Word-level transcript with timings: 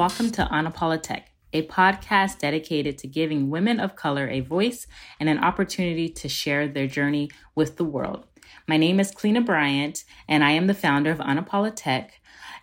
welcome 0.00 0.30
to 0.30 0.48
Unapologetic, 0.50 1.24
a 1.52 1.66
podcast 1.66 2.38
dedicated 2.38 2.96
to 2.96 3.06
giving 3.06 3.50
women 3.50 3.78
of 3.78 3.96
color 3.96 4.26
a 4.30 4.40
voice 4.40 4.86
and 5.20 5.28
an 5.28 5.36
opportunity 5.44 6.08
to 6.08 6.26
share 6.26 6.66
their 6.66 6.86
journey 6.86 7.30
with 7.54 7.76
the 7.76 7.84
world. 7.84 8.24
My 8.66 8.78
name 8.78 8.98
is 8.98 9.12
Cleena 9.12 9.44
Bryant, 9.44 10.04
and 10.26 10.42
I 10.42 10.52
am 10.52 10.68
the 10.68 10.72
founder 10.72 11.10
of 11.10 11.18
Unapologetic, 11.18 12.12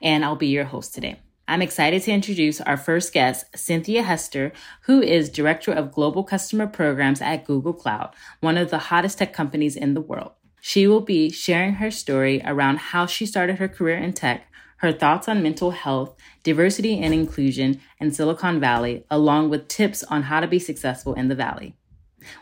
and 0.02 0.26
I'll 0.26 0.36
be 0.36 0.48
your 0.48 0.64
host 0.66 0.96
today. 0.96 1.20
I'm 1.48 1.62
excited 1.62 2.02
to 2.02 2.12
introduce 2.12 2.60
our 2.60 2.76
first 2.76 3.14
guest, 3.14 3.46
Cynthia 3.56 4.02
Hester, 4.02 4.52
who 4.86 5.00
is 5.04 5.30
Director 5.30 5.72
of 5.72 5.92
Global 5.92 6.24
Customer 6.24 6.66
Programs 6.66 7.22
at 7.22 7.46
Google 7.46 7.74
Cloud, 7.74 8.16
one 8.40 8.58
of 8.58 8.72
the 8.72 8.80
hottest 8.80 9.20
tech 9.20 9.32
companies 9.32 9.76
in 9.76 9.94
the 9.94 10.02
world. 10.02 10.32
She 10.60 10.88
will 10.88 11.02
be 11.02 11.30
sharing 11.30 11.76
her 11.76 11.92
story 11.92 12.42
around 12.44 12.80
how 12.80 13.06
she 13.06 13.28
started 13.28 13.60
her 13.60 13.68
career 13.68 13.98
in 13.98 14.14
tech, 14.14 14.48
her 14.78 14.92
thoughts 14.92 15.28
on 15.28 15.44
mental 15.44 15.72
health, 15.72 16.16
diversity 16.44 17.00
and 17.00 17.14
inclusion 17.14 17.80
in 18.00 18.12
Silicon 18.12 18.60
Valley, 18.60 19.04
along 19.10 19.50
with 19.50 19.68
tips 19.68 20.04
on 20.04 20.24
how 20.24 20.40
to 20.40 20.48
be 20.48 20.60
successful 20.60 21.14
in 21.14 21.28
the 21.28 21.36
Valley. 21.36 21.76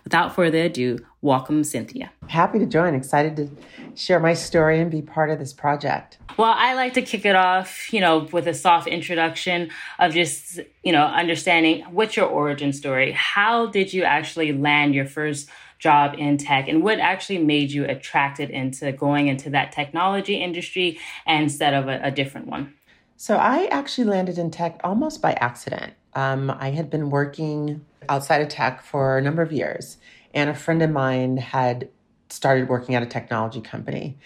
Without 0.04 0.34
further 0.34 0.64
ado, 0.64 1.00
welcome 1.22 1.64
Cynthia. 1.64 2.12
Happy 2.28 2.60
to 2.60 2.66
join. 2.66 2.96
Excited 2.96 3.36
to 3.36 3.50
share 3.96 4.20
my 4.20 4.34
story 4.34 4.80
and 4.80 4.90
be 4.90 5.02
part 5.02 5.30
of 5.30 5.40
this 5.40 5.54
project. 5.54 6.18
Well, 6.38 6.54
I 6.56 6.74
like 6.74 6.94
to 6.96 7.02
kick 7.02 7.26
it 7.26 7.36
off, 7.36 7.94
you 7.94 8.02
know, 8.02 8.28
with 8.32 8.48
a 8.48 8.54
soft 8.54 8.88
introduction 8.88 9.70
of 10.00 10.14
just, 10.14 10.60
you 10.84 10.92
know, 10.92 11.06
understanding 11.06 11.84
what's 11.92 12.18
your 12.18 12.26
origin 12.26 12.74
story. 12.74 13.12
How 13.12 13.68
did 13.68 13.94
you 13.94 14.04
actually 14.04 14.52
land 14.52 14.96
your 14.96 15.06
first 15.06 15.50
job 15.80 16.16
in 16.18 16.38
tech 16.38 16.68
and 16.68 16.84
what 16.84 17.00
actually 17.00 17.38
made 17.38 17.72
you 17.72 17.86
attracted 17.86 18.50
into 18.50 18.92
going 18.92 19.28
into 19.28 19.50
that 19.50 19.72
technology 19.72 20.36
industry 20.36 21.00
instead 21.28 21.74
of 21.74 21.88
a, 21.88 22.00
a 22.04 22.12
different 22.12 22.48
one? 22.48 22.74
So 23.18 23.38
I 23.38 23.66
actually 23.66 24.06
landed 24.06 24.38
in 24.38 24.52
tech 24.52 24.80
almost 24.84 25.22
by 25.22 25.34
accident. 25.34 25.94
Um, 26.14 26.50
I 26.50 26.72
had 26.72 26.90
been 26.90 27.10
working 27.10 27.86
outside 28.10 28.42
of 28.42 28.50
tech 28.50 28.84
for 28.84 29.18
a 29.18 29.22
number 29.22 29.42
of 29.42 29.52
years, 29.52 29.98
and 30.34 30.50
a 30.50 30.54
friend 30.54 30.82
of 30.82 30.90
mine 30.90 31.38
had 31.38 31.90
started 32.30 32.68
working 32.68 32.96
at 32.96 33.04
a 33.04 33.06
technology 33.06 33.62
company. 33.62 34.18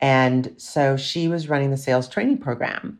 And 0.00 0.54
so 0.56 0.96
she 0.96 1.28
was 1.28 1.48
running 1.48 1.70
the 1.70 1.76
sales 1.76 2.08
training 2.08 2.38
program. 2.38 2.98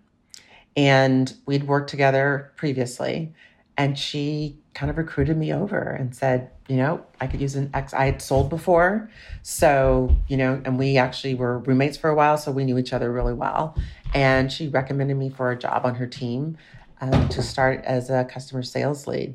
And 0.77 1.33
we'd 1.47 1.65
worked 1.65 1.91
together 1.91 2.53
previously. 2.57 3.33
And 3.77 3.99
she 3.99 4.59
kind 4.79 4.91
of 4.91 4.97
recruited 4.97 5.37
me 5.37 5.53
over 5.53 5.81
and 5.81 6.15
said, 6.15 6.53
you 6.69 6.77
know, 6.77 7.05
I 7.21 7.27
could 7.27 7.41
use 7.41 7.57
an 7.57 7.69
ex. 7.75 7.93
I 7.93 8.05
had 8.05 8.23
sold 8.23 8.49
before. 8.49 9.11
So, 9.43 10.17
you 10.29 10.37
know, 10.37 10.63
and 10.65 10.79
we 10.79 10.99
actually 10.99 11.35
were 11.35 11.59
roommates 11.59 11.97
for 11.97 12.09
a 12.09 12.15
while. 12.15 12.39
So 12.39 12.53
we 12.53 12.65
knew 12.65 12.79
each 12.79 12.93
other 12.93 13.11
really 13.11 13.35
well. 13.35 13.77
And 14.15 14.53
she 14.53 14.69
recommended 14.69 15.17
me 15.17 15.31
for 15.31 15.51
a 15.51 15.59
job 15.59 15.85
on 15.85 15.97
her 15.97 16.07
team 16.07 16.59
um, 17.01 17.29
to 17.31 17.43
start 17.43 17.85
as 17.87 18.09
a 18.09 18.25
customer 18.25 18.63
sales 18.63 19.09
lead. 19.09 19.35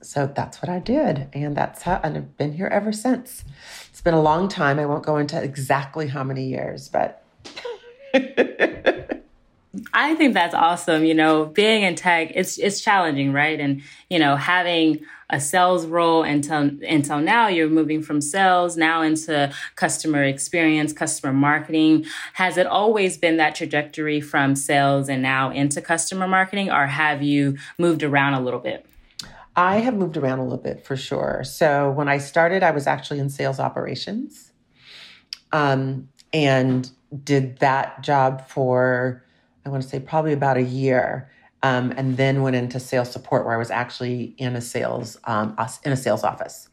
So 0.00 0.30
that's 0.32 0.62
what 0.62 0.68
I 0.68 0.78
did. 0.78 1.28
And 1.32 1.56
that's 1.56 1.82
how, 1.82 2.00
and 2.04 2.16
I've 2.16 2.36
been 2.36 2.52
here 2.52 2.68
ever 2.68 2.92
since. 2.92 3.42
It's 3.90 4.00
been 4.00 4.14
a 4.14 4.22
long 4.22 4.46
time. 4.46 4.78
I 4.78 4.86
won't 4.86 5.04
go 5.04 5.16
into 5.16 5.42
exactly 5.42 6.06
how 6.06 6.22
many 6.22 6.46
years, 6.46 6.88
but. 6.88 7.24
I 9.92 10.14
think 10.14 10.34
that's 10.34 10.54
awesome. 10.54 11.04
You 11.04 11.14
know, 11.14 11.46
being 11.46 11.82
in 11.82 11.94
tech, 11.94 12.32
it's 12.34 12.58
it's 12.58 12.80
challenging, 12.80 13.32
right? 13.32 13.58
And 13.58 13.82
you 14.08 14.18
know, 14.18 14.36
having 14.36 15.00
a 15.30 15.40
sales 15.40 15.86
role 15.86 16.22
until 16.22 16.70
until 16.86 17.20
now, 17.20 17.48
you're 17.48 17.68
moving 17.68 18.02
from 18.02 18.20
sales 18.20 18.76
now 18.76 19.02
into 19.02 19.52
customer 19.74 20.24
experience, 20.24 20.92
customer 20.92 21.32
marketing. 21.32 22.06
Has 22.34 22.56
it 22.56 22.66
always 22.66 23.18
been 23.18 23.36
that 23.36 23.54
trajectory 23.54 24.20
from 24.20 24.54
sales 24.54 25.08
and 25.08 25.22
now 25.22 25.50
into 25.50 25.80
customer 25.80 26.26
marketing, 26.26 26.70
or 26.70 26.86
have 26.86 27.22
you 27.22 27.58
moved 27.78 28.02
around 28.02 28.34
a 28.34 28.40
little 28.40 28.60
bit? 28.60 28.86
I 29.54 29.78
have 29.78 29.94
moved 29.94 30.16
around 30.16 30.38
a 30.38 30.44
little 30.44 30.58
bit 30.58 30.84
for 30.84 30.96
sure. 30.96 31.42
So 31.44 31.90
when 31.90 32.08
I 32.08 32.18
started, 32.18 32.62
I 32.62 32.70
was 32.70 32.86
actually 32.86 33.18
in 33.18 33.28
sales 33.28 33.58
operations, 33.58 34.52
um, 35.52 36.08
and 36.32 36.90
did 37.24 37.58
that 37.58 38.02
job 38.02 38.46
for 38.48 39.24
I 39.64 39.68
want 39.68 39.82
to 39.82 39.88
say 39.88 40.00
probably 40.00 40.32
about 40.32 40.56
a 40.56 40.62
year. 40.62 41.30
Um, 41.60 41.92
and 41.96 42.16
then 42.16 42.42
went 42.42 42.54
into 42.54 42.78
sales 42.78 43.10
support 43.10 43.44
where 43.44 43.52
I 43.52 43.56
was 43.56 43.72
actually 43.72 44.32
in 44.38 44.54
a 44.54 44.60
sales 44.60 45.18
um, 45.24 45.56
in 45.82 45.90
a 45.90 45.96
sales 45.96 46.22
office. 46.22 46.68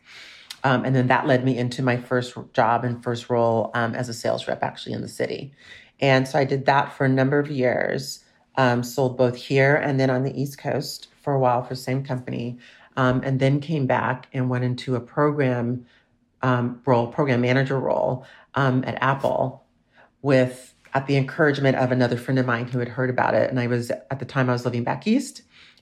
Um, 0.64 0.86
and 0.86 0.96
then 0.96 1.08
that 1.08 1.26
led 1.26 1.44
me 1.44 1.58
into 1.58 1.82
my 1.82 1.98
first 1.98 2.38
job 2.54 2.86
and 2.86 3.04
first 3.04 3.28
role 3.28 3.72
um, 3.74 3.96
as 3.96 4.10
a 4.10 4.14
sales 4.14 4.48
rep 4.48 4.62
actually 4.62 4.94
in 4.94 5.02
the 5.02 5.08
city. 5.08 5.54
And 6.00 6.28
so 6.28 6.38
I 6.38 6.44
did 6.44 6.68
that 6.68 6.94
for 6.94 7.04
a 7.06 7.10
number 7.10 7.40
of 7.40 7.50
years, 7.50 8.24
um, 8.58 8.84
sold 8.84 9.18
both 9.18 9.36
here 9.36 9.76
and 9.76 10.00
then 10.00 10.12
on 10.12 10.22
the 10.22 10.40
East 10.40 10.60
Coast 10.60 11.08
for 11.20 11.34
a 11.34 11.40
while 11.40 11.64
for 11.64 11.74
the 11.74 11.80
same 11.80 12.04
company, 12.04 12.60
um, 12.96 13.22
and 13.24 13.40
then 13.40 13.60
came 13.60 13.88
back 13.88 14.28
and 14.34 14.52
went 14.52 14.66
into 14.66 14.96
a 14.96 15.00
program 15.00 15.88
role, 16.44 17.08
program 17.08 17.42
manager 17.42 17.80
role 17.80 18.24
at 18.56 19.02
Apple 19.02 19.66
with 20.22 20.75
at 20.96 21.08
the 21.08 21.18
encouragement 21.18 21.76
of 21.76 21.92
another 21.92 22.16
friend 22.16 22.40
of 22.40 22.46
mine 22.46 22.68
who 22.68 22.80
had 22.80 22.88
heard 22.88 23.10
about 23.10 23.34
it. 23.34 23.50
And 23.50 23.60
I 23.60 23.68
was, 23.68 23.92
at 23.92 24.18
the 24.18 24.26
time, 24.26 24.50
I 24.50 24.54
was 24.54 24.64
living 24.64 24.86
back 24.86 25.06
east 25.06 25.42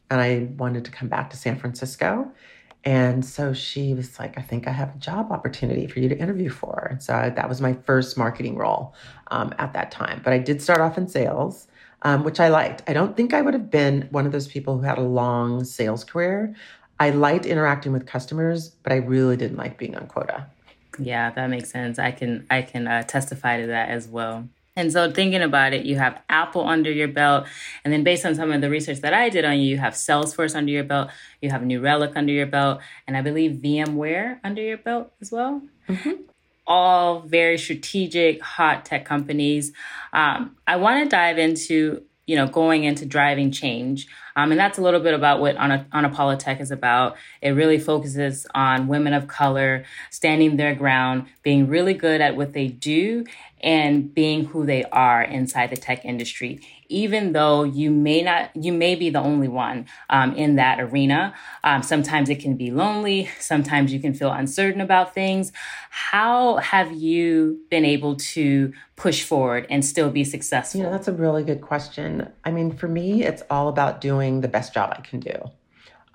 and 0.09 0.19
I 0.19 0.49
wanted 0.57 0.83
to 0.85 0.91
come 0.91 1.07
back 1.07 1.29
to 1.29 1.37
San 1.37 1.57
Francisco. 1.57 2.31
And 2.83 3.23
so 3.23 3.53
she 3.53 3.93
was 3.93 4.19
like, 4.19 4.37
I 4.37 4.41
think 4.41 4.67
I 4.67 4.71
have 4.71 4.95
a 4.95 4.97
job 4.97 5.31
opportunity 5.31 5.87
for 5.87 5.99
you 5.99 6.09
to 6.09 6.17
interview 6.17 6.49
for. 6.49 6.87
And 6.89 7.01
so 7.01 7.13
I, 7.13 7.29
that 7.29 7.47
was 7.47 7.61
my 7.61 7.73
first 7.73 8.17
marketing 8.17 8.57
role 8.57 8.95
um, 9.27 9.53
at 9.59 9.71
that 9.73 9.91
time. 9.91 10.19
But 10.23 10.33
I 10.33 10.39
did 10.39 10.61
start 10.61 10.81
off 10.81 10.97
in 10.97 11.07
sales, 11.07 11.67
um, 12.01 12.23
which 12.23 12.39
I 12.39 12.49
liked. 12.49 12.81
I 12.87 12.93
don't 12.93 13.15
think 13.15 13.33
I 13.33 13.41
would 13.41 13.53
have 13.53 13.69
been 13.69 14.09
one 14.11 14.25
of 14.25 14.31
those 14.31 14.47
people 14.47 14.77
who 14.77 14.83
had 14.83 14.97
a 14.97 15.01
long 15.01 15.63
sales 15.63 16.03
career. 16.03 16.55
I 16.99 17.11
liked 17.11 17.45
interacting 17.45 17.93
with 17.93 18.07
customers, 18.07 18.69
but 18.69 18.91
I 18.91 18.97
really 18.97 19.37
didn't 19.37 19.57
like 19.57 19.77
being 19.77 19.95
on 19.95 20.07
quota. 20.07 20.47
Yeah, 20.99 21.29
that 21.31 21.49
makes 21.49 21.69
sense. 21.71 21.99
I 21.99 22.11
can 22.11 22.45
I 22.49 22.61
can 22.61 22.87
uh, 22.87 23.03
testify 23.03 23.61
to 23.61 23.67
that 23.67 23.89
as 23.89 24.07
well. 24.07 24.47
And 24.75 24.91
so, 24.91 25.11
thinking 25.11 25.41
about 25.41 25.73
it, 25.73 25.85
you 25.85 25.97
have 25.97 26.21
Apple 26.29 26.67
under 26.67 26.91
your 26.91 27.07
belt. 27.07 27.45
And 27.83 27.93
then, 27.93 28.03
based 28.03 28.25
on 28.25 28.33
some 28.33 28.51
of 28.51 28.61
the 28.61 28.69
research 28.69 29.01
that 29.01 29.13
I 29.13 29.29
did 29.29 29.45
on 29.45 29.59
you, 29.59 29.65
you 29.65 29.77
have 29.77 29.93
Salesforce 29.93 30.55
under 30.55 30.71
your 30.71 30.83
belt, 30.83 31.09
you 31.41 31.51
have 31.51 31.63
New 31.63 31.79
Relic 31.79 32.13
under 32.15 32.33
your 32.33 32.47
belt, 32.47 32.81
and 33.07 33.15
I 33.15 33.21
believe 33.21 33.57
VMware 33.57 34.39
under 34.43 34.61
your 34.61 34.77
belt 34.77 35.11
as 35.21 35.31
well. 35.31 35.61
Mm-hmm. 35.87 36.23
All 36.65 37.19
very 37.21 37.57
strategic, 37.57 38.41
hot 38.41 38.85
tech 38.85 39.05
companies. 39.05 39.73
Um, 40.11 40.55
I 40.65 40.77
want 40.77 41.03
to 41.03 41.09
dive 41.09 41.37
into 41.37 42.03
you 42.25 42.37
know, 42.37 42.47
going 42.47 42.85
into 42.85 43.05
driving 43.05 43.51
change. 43.51 44.07
Um, 44.35 44.51
and 44.51 44.59
that's 44.59 44.77
a 44.77 44.81
little 44.81 45.01
bit 45.01 45.13
about 45.13 45.41
what 45.41 45.57
Unapologetic 45.57 46.61
is 46.61 46.71
about. 46.71 47.17
It 47.41 47.49
really 47.49 47.77
focuses 47.77 48.47
on 48.55 48.87
women 48.87 49.13
of 49.13 49.27
color 49.27 49.83
standing 50.09 50.55
their 50.55 50.73
ground, 50.73 51.27
being 51.43 51.67
really 51.67 51.93
good 51.93 52.21
at 52.21 52.37
what 52.37 52.53
they 52.53 52.67
do, 52.67 53.25
and 53.63 54.13
being 54.13 54.45
who 54.45 54.65
they 54.65 54.83
are 54.85 55.23
inside 55.23 55.69
the 55.69 55.77
tech 55.77 56.03
industry 56.05 56.59
even 56.93 57.33
though 57.33 57.63
you 57.63 57.89
may 57.89 58.21
not 58.21 58.55
you 58.55 58.71
may 58.71 58.95
be 58.95 59.09
the 59.09 59.19
only 59.19 59.47
one 59.47 59.85
um, 60.09 60.35
in 60.35 60.55
that 60.55 60.79
arena. 60.79 61.33
Um, 61.63 61.81
sometimes 61.81 62.29
it 62.29 62.39
can 62.39 62.55
be 62.55 62.71
lonely. 62.71 63.29
Sometimes 63.39 63.91
you 63.91 63.99
can 63.99 64.13
feel 64.13 64.31
uncertain 64.31 64.79
about 64.79 65.13
things. 65.13 65.51
How 65.89 66.57
have 66.57 66.91
you 66.91 67.59
been 67.69 67.83
able 67.83 68.15
to 68.15 68.71
push 68.95 69.23
forward 69.23 69.65
and 69.69 69.83
still 69.83 70.11
be 70.11 70.23
successful? 70.23 70.79
You 70.79 70.85
know 70.85 70.91
that's 70.91 71.07
a 71.07 71.13
really 71.13 71.43
good 71.43 71.61
question. 71.61 72.31
I 72.45 72.51
mean 72.51 72.71
for 72.71 72.87
me 72.87 73.23
it's 73.23 73.41
all 73.49 73.67
about 73.67 73.99
doing 73.99 74.41
the 74.41 74.47
best 74.47 74.73
job 74.73 74.93
i 74.95 75.01
can 75.01 75.19
do 75.19 75.35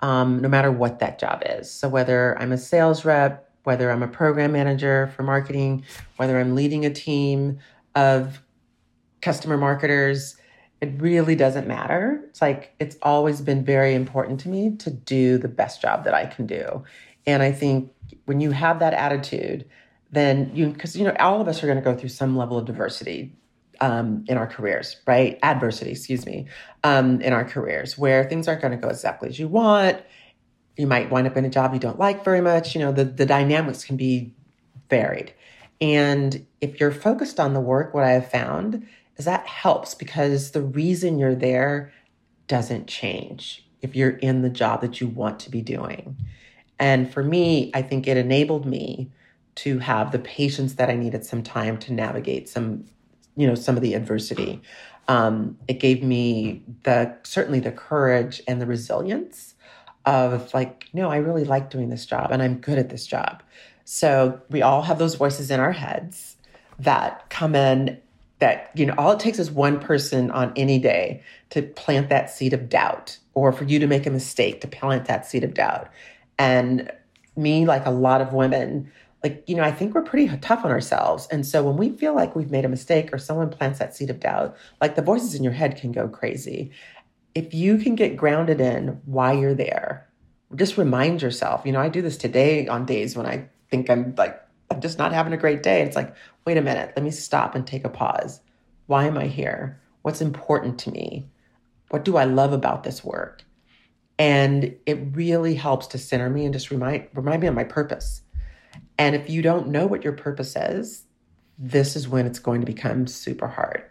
um, 0.01 0.39
no 0.39 0.47
matter 0.47 0.71
what 0.71 0.99
that 0.99 1.19
job 1.19 1.43
is. 1.45 1.69
So 1.69 1.89
whether 1.89 2.39
i'm 2.39 2.51
a 2.51 2.57
sales 2.57 3.03
rep 3.03 3.48
whether 3.63 3.91
I'm 3.91 4.03
a 4.03 4.07
program 4.07 4.51
manager 4.51 5.11
for 5.15 5.23
marketing, 5.23 5.85
whether 6.17 6.39
I'm 6.39 6.55
leading 6.55 6.85
a 6.85 6.89
team 6.89 7.59
of 7.95 8.41
customer 9.21 9.57
marketers, 9.57 10.37
it 10.81 10.93
really 11.01 11.35
doesn't 11.35 11.67
matter. 11.67 12.21
It's 12.29 12.41
like 12.41 12.73
it's 12.79 12.97
always 13.01 13.41
been 13.41 13.65
very 13.65 13.93
important 13.93 14.39
to 14.41 14.49
me 14.49 14.75
to 14.77 14.89
do 14.89 15.37
the 15.37 15.49
best 15.49 15.81
job 15.81 16.05
that 16.05 16.13
I 16.13 16.25
can 16.25 16.45
do. 16.45 16.83
And 17.25 17.43
I 17.43 17.51
think 17.51 17.91
when 18.25 18.39
you 18.39 18.51
have 18.51 18.79
that 18.79 18.93
attitude, 18.93 19.65
then 20.11 20.51
you, 20.53 20.69
because, 20.69 20.95
you 20.95 21.03
know, 21.03 21.15
all 21.19 21.41
of 21.41 21.47
us 21.47 21.61
are 21.63 21.67
going 21.67 21.77
to 21.77 21.83
go 21.83 21.95
through 21.95 22.09
some 22.09 22.37
level 22.37 22.57
of 22.57 22.65
diversity 22.65 23.35
um, 23.81 24.23
in 24.27 24.37
our 24.37 24.47
careers, 24.47 24.97
right? 25.05 25.37
Adversity, 25.43 25.91
excuse 25.91 26.25
me, 26.25 26.47
um, 26.83 27.21
in 27.21 27.33
our 27.33 27.45
careers 27.45 27.97
where 27.97 28.23
things 28.23 28.47
aren't 28.47 28.61
going 28.61 28.71
to 28.71 28.77
go 28.77 28.87
exactly 28.89 29.29
as 29.29 29.37
you 29.39 29.47
want. 29.47 30.01
You 30.79 30.87
might 30.87 31.11
wind 31.11 31.27
up 31.27 31.35
in 31.35 31.43
a 31.43 31.49
job 31.49 31.73
you 31.73 31.79
don't 31.79 31.99
like 31.99 32.23
very 32.23 32.39
much. 32.39 32.73
You 32.73 32.79
know, 32.79 32.93
the, 32.93 33.03
the 33.03 33.25
dynamics 33.25 33.83
can 33.83 33.97
be 33.97 34.33
varied. 34.89 35.33
And 35.81 36.45
if 36.61 36.79
you're 36.79 36.91
focused 36.91 37.39
on 37.39 37.53
the 37.53 37.59
work, 37.59 37.93
what 37.93 38.05
I 38.05 38.11
have 38.11 38.31
found 38.31 38.87
is 39.17 39.25
that 39.25 39.45
helps 39.45 39.93
because 39.93 40.51
the 40.51 40.61
reason 40.61 41.19
you're 41.19 41.35
there 41.35 41.91
doesn't 42.47 42.87
change 42.87 43.67
if 43.81 43.95
you're 43.95 44.17
in 44.17 44.41
the 44.41 44.49
job 44.49 44.79
that 44.81 45.01
you 45.01 45.07
want 45.07 45.39
to 45.41 45.51
be 45.51 45.61
doing. 45.61 46.17
And 46.79 47.11
for 47.11 47.23
me, 47.23 47.71
I 47.73 47.81
think 47.81 48.07
it 48.07 48.15
enabled 48.15 48.65
me 48.65 49.11
to 49.55 49.79
have 49.79 50.13
the 50.13 50.19
patience 50.19 50.75
that 50.75 50.89
I 50.89 50.95
needed 50.95 51.25
some 51.25 51.43
time 51.43 51.77
to 51.79 51.93
navigate 51.93 52.47
some, 52.47 52.85
you 53.35 53.45
know, 53.45 53.55
some 53.55 53.75
of 53.75 53.81
the 53.81 53.93
adversity. 53.93 54.61
Um, 55.09 55.57
it 55.67 55.79
gave 55.81 56.03
me 56.03 56.63
the 56.83 57.17
certainly 57.23 57.59
the 57.59 57.71
courage 57.71 58.41
and 58.47 58.61
the 58.61 58.65
resilience 58.65 59.55
of 60.09 60.51
like, 60.55 60.87
no, 60.91 61.11
I 61.11 61.17
really 61.17 61.43
like 61.45 61.69
doing 61.69 61.89
this 61.89 62.05
job 62.05 62.31
and 62.31 62.41
I'm 62.41 62.55
good 62.55 62.79
at 62.79 62.89
this 62.89 63.05
job. 63.05 63.43
So 63.85 64.41
we 64.49 64.63
all 64.63 64.81
have 64.81 64.97
those 64.97 65.13
voices 65.13 65.51
in 65.51 65.59
our 65.59 65.71
heads 65.71 66.35
that 66.79 67.29
come 67.29 67.53
in 67.55 67.99
that, 68.39 68.71
you 68.73 68.87
know, 68.87 68.95
all 68.97 69.11
it 69.11 69.19
takes 69.19 69.37
is 69.37 69.51
one 69.51 69.79
person 69.79 70.31
on 70.31 70.51
any 70.55 70.79
day 70.79 71.21
to 71.51 71.61
plant 71.61 72.09
that 72.09 72.31
seed 72.31 72.53
of 72.53 72.69
doubt 72.69 73.19
or 73.35 73.51
for 73.51 73.65
you 73.65 73.77
to 73.77 73.85
make 73.85 74.07
a 74.07 74.09
mistake 74.09 74.61
to 74.61 74.67
plant 74.67 75.05
that 75.05 75.27
seed 75.27 75.43
of 75.43 75.53
doubt. 75.53 75.89
And 76.39 76.91
me, 77.35 77.67
like 77.67 77.85
a 77.85 77.91
lot 77.91 78.21
of 78.21 78.33
women, 78.33 78.91
like, 79.23 79.43
you 79.45 79.55
know, 79.55 79.63
I 79.63 79.71
think 79.71 79.93
we're 79.93 80.01
pretty 80.01 80.35
tough 80.37 80.65
on 80.65 80.71
ourselves. 80.71 81.27
And 81.29 81.45
so 81.45 81.61
when 81.61 81.77
we 81.77 81.91
feel 81.91 82.15
like 82.15 82.35
we've 82.35 82.49
made 82.49 82.65
a 82.65 82.69
mistake 82.69 83.13
or 83.13 83.19
someone 83.19 83.49
plants 83.49 83.77
that 83.77 83.95
seed 83.95 84.09
of 84.09 84.19
doubt, 84.19 84.57
like 84.81 84.95
the 84.95 85.03
voices 85.03 85.35
in 85.35 85.43
your 85.43 85.53
head 85.53 85.75
can 85.75 85.91
go 85.91 86.07
crazy. 86.07 86.71
If 87.35 87.53
you 87.53 87.77
can 87.77 87.95
get 87.95 88.17
grounded 88.17 88.59
in 88.59 89.01
why 89.05 89.33
you're 89.33 89.53
there, 89.53 90.07
just 90.55 90.77
remind 90.77 91.21
yourself, 91.21 91.65
you 91.65 91.71
know, 91.71 91.79
I 91.79 91.89
do 91.89 92.01
this 92.01 92.17
today 92.17 92.67
on 92.67 92.85
days 92.85 93.15
when 93.15 93.25
I 93.25 93.47
think 93.69 93.89
I'm 93.89 94.15
like, 94.17 94.41
I'm 94.71 94.81
just 94.81 94.97
not 94.97 95.13
having 95.13 95.33
a 95.33 95.37
great 95.37 95.63
day. 95.63 95.81
It's 95.81 95.95
like, 95.95 96.15
wait 96.45 96.57
a 96.57 96.61
minute, 96.61 96.93
let 96.95 97.03
me 97.03 97.11
stop 97.11 97.55
and 97.55 97.65
take 97.65 97.85
a 97.85 97.89
pause. 97.89 98.41
Why 98.87 99.05
am 99.05 99.17
I 99.17 99.27
here? 99.27 99.79
What's 100.01 100.21
important 100.21 100.79
to 100.79 100.91
me? 100.91 101.29
What 101.89 102.05
do 102.05 102.17
I 102.17 102.23
love 102.23 102.53
about 102.53 102.83
this 102.83 103.03
work? 103.03 103.43
And 104.17 104.75
it 104.85 104.99
really 105.11 105.55
helps 105.55 105.87
to 105.87 105.97
center 105.97 106.29
me 106.29 106.45
and 106.45 106.53
just 106.53 106.71
remind 106.71 107.07
remind 107.13 107.41
me 107.41 107.47
of 107.47 107.55
my 107.55 107.63
purpose. 107.63 108.21
And 108.97 109.15
if 109.15 109.29
you 109.29 109.41
don't 109.41 109.69
know 109.69 109.87
what 109.87 110.03
your 110.03 110.13
purpose 110.13 110.55
is, 110.55 111.05
this 111.57 111.95
is 111.95 112.07
when 112.07 112.25
it's 112.25 112.39
going 112.39 112.61
to 112.61 112.65
become 112.65 113.07
super 113.07 113.47
hard. 113.47 113.88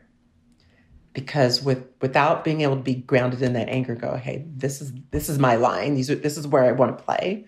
Because 1.12 1.62
with 1.62 1.86
without 2.00 2.44
being 2.44 2.60
able 2.60 2.76
to 2.76 2.82
be 2.82 2.94
grounded 2.94 3.42
in 3.42 3.54
that 3.54 3.68
anchor, 3.68 3.94
go, 3.94 4.16
hey, 4.16 4.44
this 4.54 4.80
is 4.80 4.92
this 5.10 5.28
is 5.28 5.38
my 5.38 5.56
line. 5.56 5.94
These 5.94 6.10
are, 6.10 6.14
this 6.14 6.36
is 6.36 6.46
where 6.46 6.64
I 6.64 6.72
want 6.72 6.96
to 6.96 7.04
play. 7.04 7.46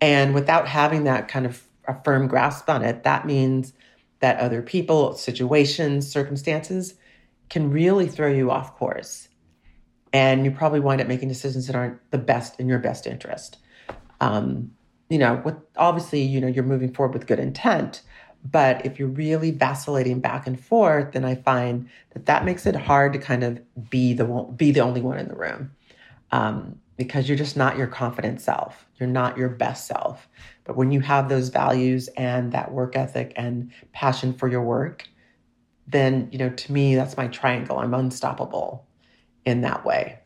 And 0.00 0.34
without 0.34 0.66
having 0.66 1.04
that 1.04 1.28
kind 1.28 1.46
of 1.46 1.62
a 1.86 2.02
firm 2.02 2.26
grasp 2.26 2.68
on 2.68 2.82
it, 2.82 3.04
that 3.04 3.26
means 3.26 3.72
that 4.20 4.38
other 4.38 4.62
people, 4.62 5.14
situations, 5.14 6.10
circumstances 6.10 6.94
can 7.50 7.70
really 7.70 8.08
throw 8.08 8.28
you 8.28 8.50
off 8.50 8.74
course 8.76 9.28
and 10.14 10.44
you 10.44 10.50
probably 10.50 10.80
wind 10.80 11.00
up 11.00 11.08
making 11.08 11.28
decisions 11.28 11.66
that 11.66 11.76
aren't 11.76 11.98
the 12.10 12.18
best 12.18 12.58
in 12.60 12.68
your 12.68 12.78
best 12.78 13.06
interest. 13.06 13.58
Um, 14.20 14.70
you 15.10 15.18
know, 15.18 15.42
with 15.44 15.56
obviously, 15.76 16.22
you 16.22 16.40
know, 16.40 16.46
you're 16.46 16.64
moving 16.64 16.94
forward 16.94 17.12
with 17.12 17.26
good 17.26 17.40
intent, 17.40 18.00
but 18.44 18.84
if 18.84 18.98
you're 18.98 19.08
really 19.08 19.50
vacillating 19.50 20.20
back 20.20 20.46
and 20.46 20.60
forth, 20.60 21.12
then 21.12 21.24
I 21.24 21.34
find 21.34 21.88
that 22.12 22.26
that 22.26 22.44
makes 22.44 22.66
it 22.66 22.76
hard 22.76 23.14
to 23.14 23.18
kind 23.18 23.42
of 23.42 23.60
be 23.90 24.12
the 24.12 24.26
one, 24.26 24.54
be 24.54 24.70
the 24.70 24.80
only 24.80 25.00
one 25.00 25.18
in 25.18 25.28
the 25.28 25.34
room, 25.34 25.70
um, 26.30 26.78
because 26.96 27.28
you're 27.28 27.38
just 27.38 27.56
not 27.56 27.78
your 27.78 27.86
confident 27.86 28.40
self. 28.40 28.86
You're 28.98 29.08
not 29.08 29.38
your 29.38 29.48
best 29.48 29.86
self. 29.86 30.28
But 30.64 30.76
when 30.76 30.92
you 30.92 31.00
have 31.00 31.28
those 31.28 31.48
values 31.48 32.08
and 32.16 32.52
that 32.52 32.72
work 32.72 32.96
ethic 32.96 33.32
and 33.36 33.70
passion 33.92 34.34
for 34.34 34.48
your 34.48 34.62
work, 34.62 35.08
then 35.86 36.28
you 36.30 36.38
know, 36.38 36.50
to 36.50 36.72
me, 36.72 36.94
that's 36.94 37.16
my 37.16 37.28
triangle. 37.28 37.78
I'm 37.78 37.94
unstoppable 37.94 38.86
in 39.44 39.62
that 39.62 39.84
way. 39.84 40.18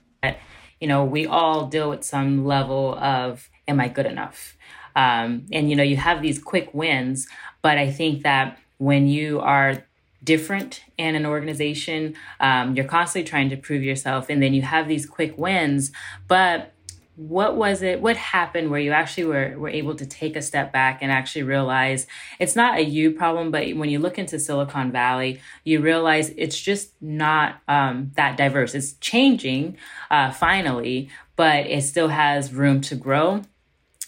You 0.81 0.87
know, 0.87 1.05
we 1.05 1.27
all 1.27 1.67
deal 1.67 1.91
with 1.91 2.05
some 2.05 2.45
level 2.45 2.97
of, 2.99 3.49
am 3.67 3.81
I 3.81 3.89
good 3.89 4.07
enough? 4.07 4.57
Um, 4.95 5.47
and, 5.53 5.71
you 5.71 5.77
know, 5.77 5.83
you 5.83 5.97
have 5.97 6.23
these 6.23 6.39
quick 6.41 6.73
wins, 6.73 7.29
but 7.63 7.79
I 7.79 7.91
think 7.91 8.23
that 8.23 8.59
when 8.79 9.09
you 9.09 9.41
are 9.41 9.85
different 10.23 10.83
in 10.97 11.15
an 11.15 11.27
organization, 11.27 12.15
um, 12.41 12.75
you're 12.75 12.85
constantly 12.85 13.29
trying 13.29 13.51
to 13.51 13.57
prove 13.57 13.83
yourself, 13.83 14.29
and 14.29 14.43
then 14.43 14.55
you 14.55 14.63
have 14.63 14.89
these 14.89 15.07
quick 15.07 15.37
wins, 15.39 15.93
but 16.27 16.73
what 17.19 17.57
was 17.57 17.83
it 17.83 18.01
what 18.01 18.17
happened 18.17 18.71
where 18.71 18.79
you 18.79 18.93
actually 18.93 19.25
were, 19.25 19.53
were 19.59 19.69
able 19.69 19.93
to 19.93 20.07
take 20.07 20.37
a 20.37 20.41
step 20.41 20.73
back 20.73 21.01
and 21.03 21.11
actually 21.11 21.43
realize 21.43 22.07
it's 22.39 22.55
not 22.55 22.79
a 22.79 22.81
you 22.81 23.11
problem 23.11 23.51
but 23.51 23.75
when 23.75 23.91
you 23.91 23.99
look 23.99 24.21
into 24.21 24.39
silicon 24.39 24.93
valley 24.93 25.41
you 25.65 25.81
realize 25.81 26.33
it's 26.37 26.59
just 26.59 26.93
not 27.01 27.57
um, 27.67 28.13
that 28.15 28.37
diverse. 28.37 28.73
It's 28.73 28.93
changing 29.01 29.77
uh, 30.13 30.31
finally 30.31 31.11
but 31.35 31.67
it 31.67 31.83
still 31.83 32.07
has 32.07 32.53
room 32.53 32.81
to 32.83 32.95
grow 32.95 33.43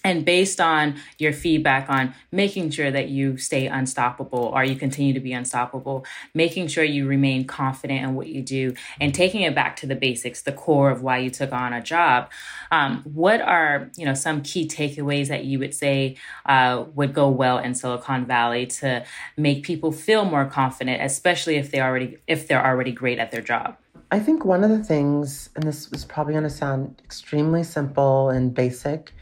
and 0.05 0.25
based 0.25 0.61
on 0.61 0.97
your 1.19 1.33
feedback 1.33 1.89
on 1.91 2.15
making 2.33 2.71
sure 2.71 2.91
that 2.91 3.09
you 3.09 3.37
stay 3.37 3.67
unstoppable 3.67 4.51
or 4.55 4.65
you 4.65 4.77
continue 4.77 5.13
to 5.13 5.21
be 5.21 5.33
unstoppable 5.33 6.05
making 6.35 6.67
sure 6.67 6.85
you 6.85 7.07
remain 7.07 7.45
confident 7.45 8.03
in 8.03 8.15
what 8.15 8.29
you 8.29 8.43
do 8.43 8.75
and 9.01 9.15
taking 9.15 9.43
it 9.43 9.55
back 9.55 9.77
to 9.77 9.87
the 9.87 9.95
basics 9.95 10.43
the 10.43 10.53
core 10.53 10.91
of 10.91 11.03
why 11.03 11.19
you 11.19 11.31
took 11.31 11.53
on 11.53 11.73
a 11.73 11.83
job 11.83 12.31
um, 12.71 13.03
what 13.05 13.41
are 13.41 13.91
you 13.97 14.05
know 14.05 14.15
some 14.15 14.43
key 14.43 14.67
takeaways 14.67 15.29
that 15.29 15.45
you 15.45 15.59
would 15.59 15.75
say 15.75 16.17
uh, 16.47 16.85
would 16.95 17.13
go 17.13 17.29
well 17.29 17.59
in 17.59 17.75
silicon 17.75 18.25
valley 18.25 18.67
to 18.67 19.05
make 19.37 19.63
people 19.63 19.93
feel 19.93 20.25
more 20.25 20.45
confident 20.45 21.03
especially 21.03 21.57
if 21.57 21.71
they 21.71 21.81
already 21.81 22.19
if 22.27 22.47
they're 22.47 22.65
already 22.65 22.93
great 22.93 23.19
at 23.19 23.31
their 23.31 23.43
job? 23.43 23.77
I 24.13 24.19
think 24.19 24.45
one 24.45 24.65
of 24.65 24.71
the 24.71 24.83
things, 24.83 25.51
and 25.55 25.65
this 25.65 25.91
is 25.93 26.05
probably 26.05 26.33
going 26.33 26.45
to 26.45 26.51
sound 26.51 27.01
extremely 27.05 27.63
simple 27.63 28.31
and 28.31 28.53
basic, 28.53 29.13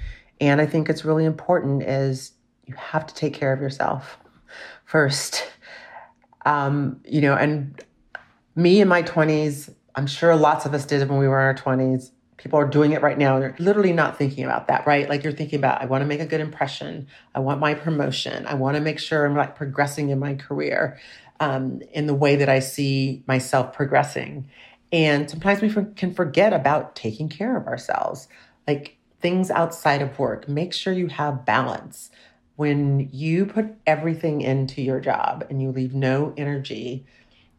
and 0.40 0.60
I 0.60 0.66
think 0.66 0.88
it's 0.88 1.04
really 1.04 1.24
important 1.24 1.82
is 1.82 2.32
you 2.66 2.74
have 2.74 3.06
to 3.06 3.14
take 3.14 3.34
care 3.34 3.52
of 3.52 3.60
yourself 3.60 4.18
first. 4.84 5.48
Um, 6.44 7.00
you 7.04 7.20
know, 7.20 7.34
and 7.34 7.82
me 8.54 8.80
in 8.80 8.88
my 8.88 9.02
20s, 9.02 9.72
I'm 9.94 10.06
sure 10.06 10.34
lots 10.36 10.66
of 10.66 10.74
us 10.74 10.84
did 10.84 11.08
when 11.08 11.18
we 11.18 11.28
were 11.28 11.40
in 11.40 11.46
our 11.46 11.54
20s. 11.54 12.10
People 12.36 12.60
are 12.60 12.68
doing 12.68 12.92
it 12.92 13.02
right 13.02 13.18
now. 13.18 13.40
They're 13.40 13.56
literally 13.58 13.92
not 13.92 14.16
thinking 14.16 14.44
about 14.44 14.68
that, 14.68 14.86
right? 14.86 15.08
Like 15.08 15.24
you're 15.24 15.32
thinking 15.32 15.58
about, 15.58 15.82
I 15.82 15.86
want 15.86 16.02
to 16.02 16.06
make 16.06 16.20
a 16.20 16.26
good 16.26 16.40
impression. 16.40 17.08
I 17.34 17.40
want 17.40 17.58
my 17.58 17.74
promotion. 17.74 18.46
I 18.46 18.54
want 18.54 18.76
to 18.76 18.80
make 18.80 19.00
sure 19.00 19.26
I'm 19.26 19.34
like 19.34 19.56
progressing 19.56 20.10
in 20.10 20.20
my 20.20 20.34
career 20.34 20.98
um, 21.40 21.82
in 21.92 22.06
the 22.06 22.14
way 22.14 22.36
that 22.36 22.48
I 22.48 22.60
see 22.60 23.24
myself 23.26 23.72
progressing. 23.72 24.48
And 24.92 25.28
sometimes 25.28 25.60
we 25.60 25.70
can 25.96 26.14
forget 26.14 26.52
about 26.52 26.94
taking 26.94 27.28
care 27.28 27.56
of 27.56 27.66
ourselves. 27.66 28.28
Like 28.66 28.97
things 29.20 29.50
outside 29.50 30.02
of 30.02 30.18
work. 30.18 30.48
Make 30.48 30.72
sure 30.72 30.92
you 30.92 31.08
have 31.08 31.44
balance. 31.44 32.10
When 32.56 33.08
you 33.12 33.46
put 33.46 33.74
everything 33.86 34.40
into 34.40 34.82
your 34.82 35.00
job 35.00 35.46
and 35.48 35.62
you 35.62 35.70
leave 35.70 35.94
no 35.94 36.34
energy 36.36 37.06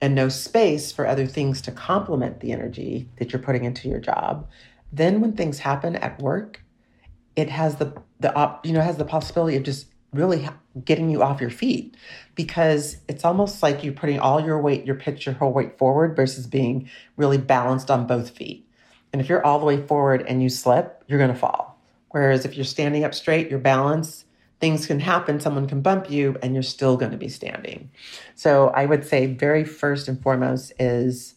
and 0.02 0.16
no 0.16 0.30
space 0.30 0.92
for 0.92 1.06
other 1.06 1.26
things 1.26 1.62
to 1.62 1.72
complement 1.72 2.40
the 2.40 2.52
energy 2.52 3.08
that 3.18 3.32
you're 3.32 3.42
putting 3.42 3.66
into 3.66 3.88
your 3.88 4.00
job, 4.00 4.48
then 4.92 5.22
when 5.22 5.34
things 5.34 5.60
happen 5.60 5.96
at 5.98 6.22
work, 6.22 6.62
it 7.36 7.50
has 7.50 7.76
the 7.76 7.94
the 8.20 8.34
op, 8.36 8.66
you 8.66 8.74
know 8.74 8.82
has 8.82 8.98
the 8.98 9.06
possibility 9.06 9.56
of 9.56 9.64
just 9.64 9.88
really 10.14 10.48
getting 10.84 11.10
you 11.10 11.22
off 11.22 11.40
your 11.40 11.50
feet 11.50 11.96
because 12.36 12.98
it's 13.08 13.24
almost 13.24 13.62
like 13.62 13.84
you're 13.84 13.94
putting 13.94 14.20
all 14.20 14.44
your 14.44 14.60
weight, 14.60 14.86
your 14.86 14.96
pitch, 14.96 15.26
your 15.26 15.36
whole 15.36 15.54
weight 15.54 15.78
forward 15.78 16.16
versus 16.16 16.48
being 16.48 16.90
really 17.16 17.38
balanced 17.38 17.92
on 17.92 18.08
both 18.08 18.32
feet. 18.32 18.68
And 19.12 19.22
if 19.22 19.30
you're 19.30 19.46
all 19.46 19.60
the 19.60 19.66
way 19.66 19.82
forward 19.82 20.24
and 20.28 20.42
you 20.42 20.50
slip, 20.50 21.04
you're 21.08 21.20
going 21.20 21.34
to 21.34 21.40
fall. 21.40 21.80
Whereas 22.10 22.46
if 22.46 22.56
you're 22.56 22.66
standing 22.66 23.04
up 23.04 23.14
straight, 23.14 23.50
your 23.50 23.60
balance, 23.60 24.26
things 24.60 24.86
can 24.86 25.00
happen, 25.00 25.40
someone 25.40 25.68
can 25.68 25.82
bump 25.82 26.10
you, 26.10 26.38
and 26.42 26.54
you're 26.54 26.64
still 26.64 26.98
going 26.98 27.12
to 27.12 27.18
be 27.18 27.30
standing. 27.30 27.90
So 28.36 28.70
I 28.70 28.86
would 28.86 29.06
say, 29.06 29.26
very 29.26 29.64
first 29.64 30.08
and 30.08 30.22
foremost, 30.22 30.74
is 30.80 31.36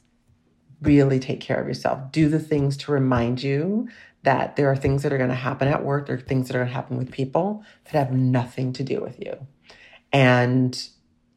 really 0.80 1.20
take 1.20 1.40
care 1.40 1.60
of 1.60 1.66
yourself. 1.66 2.10
Do 2.10 2.28
the 2.28 2.40
things 2.40 2.76
to 2.78 2.92
remind 2.92 3.42
you 3.42 3.88
that 4.24 4.56
there 4.56 4.70
are 4.70 4.76
things 4.76 5.02
that 5.02 5.12
are 5.12 5.18
going 5.18 5.30
to 5.30 5.36
happen 5.36 5.68
at 5.68 5.84
work, 5.84 6.06
there 6.06 6.16
are 6.16 6.20
things 6.20 6.48
that 6.48 6.56
are 6.56 6.60
going 6.60 6.68
to 6.68 6.74
happen 6.74 6.96
with 6.96 7.10
people 7.10 7.64
that 7.84 7.94
have 7.94 8.12
nothing 8.12 8.72
to 8.74 8.84
do 8.84 9.00
with 9.00 9.18
you. 9.20 9.46
And 10.12 10.80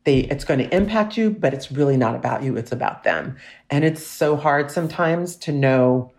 they 0.05 0.19
it's 0.19 0.45
going 0.45 0.59
to 0.59 0.75
impact 0.75 1.17
you, 1.17 1.29
but 1.29 1.53
it's 1.53 1.71
really 1.71 1.97
not 1.97 2.15
about 2.15 2.43
you, 2.43 2.55
it's 2.55 2.71
about 2.71 3.03
them. 3.03 3.35
And 3.69 3.83
it's 3.83 4.05
so 4.05 4.37
hard 4.37 4.71
sometimes 4.71 5.35
to 5.37 5.51
know 5.51 6.11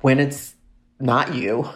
when 0.00 0.18
it's 0.18 0.54
not 0.98 1.34
you 1.34 1.68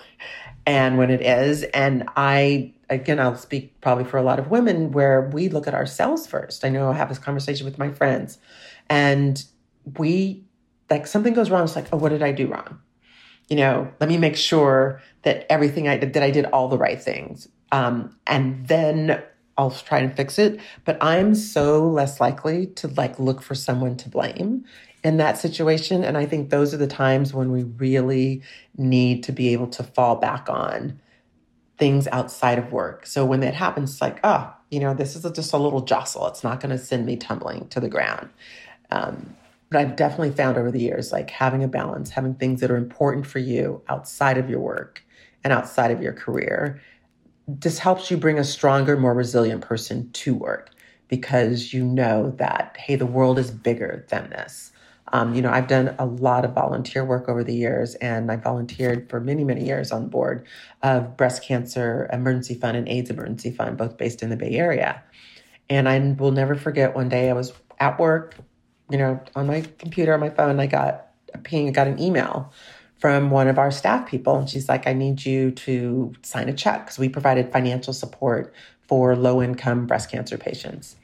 and 0.67 0.97
when 0.99 1.11
it 1.11 1.21
is. 1.21 1.65
And 1.65 2.09
I 2.17 2.73
again 2.88 3.21
I'll 3.21 3.37
speak 3.37 3.79
probably 3.81 4.05
for 4.05 4.17
a 4.17 4.23
lot 4.23 4.38
of 4.38 4.50
women 4.50 4.93
where 4.93 5.29
we 5.33 5.49
look 5.49 5.69
at 5.69 5.75
ourselves 5.75 6.27
first. 6.27 6.65
I 6.65 6.71
know 6.71 6.91
I 6.91 6.95
have 6.95 7.09
this 7.09 7.19
conversation 7.19 7.67
with 7.67 7.79
my 7.79 7.91
friends 7.91 8.38
and 8.88 9.45
we 9.99 10.45
like 10.91 11.07
something 11.07 11.35
goes 11.35 11.50
wrong, 11.50 11.65
it's 11.65 11.77
like, 11.77 11.88
oh, 11.93 11.99
what 11.99 12.11
did 12.11 12.23
I 12.23 12.33
do 12.33 12.47
wrong? 12.47 12.81
You 13.49 13.57
know, 13.57 13.93
let 14.00 14.09
me 14.09 14.17
make 14.19 14.37
sure 14.37 15.03
that 15.23 15.47
everything 15.50 15.88
I 15.88 15.97
did 15.97 16.12
that 16.15 16.23
I 16.23 16.31
did 16.31 16.45
all 16.47 16.69
the 16.69 16.79
right 16.79 17.00
things. 17.00 17.49
Um, 17.73 18.17
and 18.27 18.67
then 18.69 19.23
I'll 19.59 19.71
try 19.71 19.99
and 19.99 20.17
fix 20.17 20.38
it. 20.38 20.59
But 20.87 20.97
I'm 21.03 21.35
so 21.35 21.87
less 21.87 22.21
likely 22.21 22.69
to 22.77 22.88
like 22.88 23.19
look 23.19 23.43
for 23.43 23.55
someone 23.55 23.97
to 23.99 24.09
blame 24.09 24.65
in 25.05 25.19
that 25.19 25.37
situation. 25.37 26.03
And 26.03 26.17
I 26.17 26.25
think 26.25 26.49
those 26.49 26.73
are 26.73 26.79
the 26.79 26.87
times 26.87 27.35
when 27.35 27.53
we 27.53 27.65
really 27.65 28.41
need 28.79 29.23
to 29.25 29.33
be 29.33 29.53
able 29.53 29.67
to 29.69 29.83
fall 29.83 30.17
back 30.17 30.49
on 30.49 31.00
things 31.77 32.09
outside 32.09 32.59
of 32.59 32.73
work. 32.73 33.05
So 33.05 33.27
when 33.27 33.41
that 33.41 33.55
happens, 33.55 33.93
it's 33.93 34.00
like, 34.00 34.21
oh, 34.25 34.53
you 34.71 34.81
know, 34.81 34.95
this 34.95 35.15
is 35.15 35.31
just 35.33 35.53
a 35.53 35.59
little 35.59 35.83
jostle. 35.83 36.27
It's 36.29 36.43
not 36.43 36.61
going 36.61 36.71
to 36.71 36.79
send 36.79 37.05
me 37.05 37.17
tumbling 37.17 37.69
to 37.69 37.81
the 37.81 37.88
ground. 37.88 38.31
Um, 38.91 39.37
But 39.71 39.81
I've 39.81 39.97
definitely 39.97 40.31
found 40.31 40.57
over 40.57 40.71
the 40.71 40.81
years, 40.81 41.12
like 41.12 41.31
having 41.31 41.62
a 41.62 41.69
balance, 41.69 42.11
having 42.11 42.35
things 42.35 42.61
that 42.61 42.71
are 42.71 42.77
important 42.77 43.27
for 43.27 43.38
you 43.38 43.83
outside 43.88 44.38
of 44.38 44.49
your 44.49 44.61
work 44.61 45.03
and 45.45 45.53
outside 45.53 45.91
of 45.91 46.03
your 46.03 46.12
career, 46.12 46.81
just 47.59 47.78
helps 47.78 48.11
you 48.11 48.17
bring 48.17 48.38
a 48.38 48.45
stronger, 48.45 48.97
more 48.97 49.14
resilient 49.14 49.62
person 49.62 50.11
to 50.12 50.35
work 50.35 50.71
because 51.09 51.73
you 51.73 51.85
know 51.85 52.35
that, 52.37 52.76
hey, 52.78 52.97
the 52.97 53.07
world 53.07 53.38
is 53.38 53.50
bigger 53.50 54.05
than 54.11 54.31
this. 54.31 54.73
Um, 55.12 55.35
you 55.35 55.40
know, 55.40 55.50
I've 55.50 55.69
done 55.69 55.95
a 55.99 56.05
lot 56.05 56.45
of 56.45 56.52
volunteer 56.52 57.02
work 57.02 57.31
over 57.31 57.43
the 57.43 57.55
years, 57.55 57.95
and 57.97 58.31
I 58.31 58.37
volunteered 58.37 59.09
for 59.09 59.21
many, 59.21 59.43
many 59.43 59.64
years 59.64 59.90
on 59.90 60.09
board 60.09 60.47
of 60.83 61.17
Breast 61.17 61.43
Cancer 61.43 62.11
Emergency 62.12 62.55
Fund 62.55 62.76
and 62.76 62.87
AIDS 62.88 63.09
Emergency 63.09 63.50
Fund, 63.50 63.78
both 63.78 63.97
based 63.97 64.23
in 64.23 64.28
the 64.28 64.37
Bay 64.37 64.52
Area. 64.52 65.02
And 65.71 65.88
I 65.88 66.14
will 66.19 66.33
never 66.33 66.55
forget 66.55 66.95
one 66.95 67.09
day 67.09 67.31
I 67.31 67.33
was 67.33 67.55
at 67.81 67.99
work, 67.99 68.35
you 68.90 68.99
know, 68.99 69.21
on 69.35 69.47
my 69.47 69.62
computer, 69.78 70.12
on 70.12 70.21
my 70.21 70.31
phone, 70.31 70.61
I 70.61 70.67
got 70.67 71.07
a 71.33 71.38
ping, 71.38 71.69
I 71.69 71.71
got 71.71 71.87
an 71.87 71.99
email 71.99 72.52
from 72.99 73.31
one 73.31 73.49
of 73.49 73.59
our 73.59 73.71
staff 73.71 74.09
people. 74.09 74.37
And 74.37 74.49
she's 74.49 74.69
like, 74.69 74.87
I 74.87 74.93
need 74.93 75.25
you 75.25 75.50
to 75.52 76.12
sign 76.23 76.49
a 76.49 76.52
check 76.52 76.85
because 76.85 76.99
we 76.99 77.09
provided 77.09 77.52
financial 77.52 77.93
support 77.93 78.52
for 78.87 79.14
low 79.14 79.40
income 79.43 79.87
breast 79.87 80.11
cancer 80.11 80.37
patients. 80.37 80.97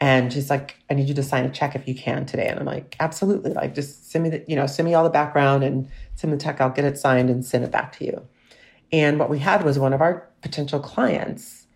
And 0.00 0.32
she's 0.32 0.50
like, 0.50 0.76
I 0.90 0.94
need 0.94 1.08
you 1.08 1.14
to 1.14 1.22
sign 1.22 1.44
a 1.44 1.50
check 1.50 1.74
if 1.74 1.88
you 1.88 1.94
can 1.94 2.26
today. 2.26 2.48
And 2.48 2.60
I'm 2.60 2.66
like, 2.66 2.96
absolutely. 3.00 3.52
Like, 3.52 3.74
just 3.74 4.10
send 4.10 4.24
me 4.24 4.30
the, 4.30 4.44
you 4.46 4.54
know, 4.54 4.66
send 4.66 4.86
me 4.86 4.94
all 4.94 5.04
the 5.04 5.10
background 5.10 5.64
and 5.64 5.88
send 6.16 6.32
the 6.32 6.36
check. 6.36 6.60
I'll 6.60 6.70
get 6.70 6.84
it 6.84 6.98
signed 6.98 7.30
and 7.30 7.44
send 7.44 7.64
it 7.64 7.70
back 7.70 7.92
to 7.98 8.04
you. 8.04 8.26
And 8.92 9.18
what 9.18 9.30
we 9.30 9.38
had 9.38 9.64
was 9.64 9.78
one 9.78 9.92
of 9.92 10.02
our 10.02 10.28
potential 10.42 10.80
clients 10.80 11.66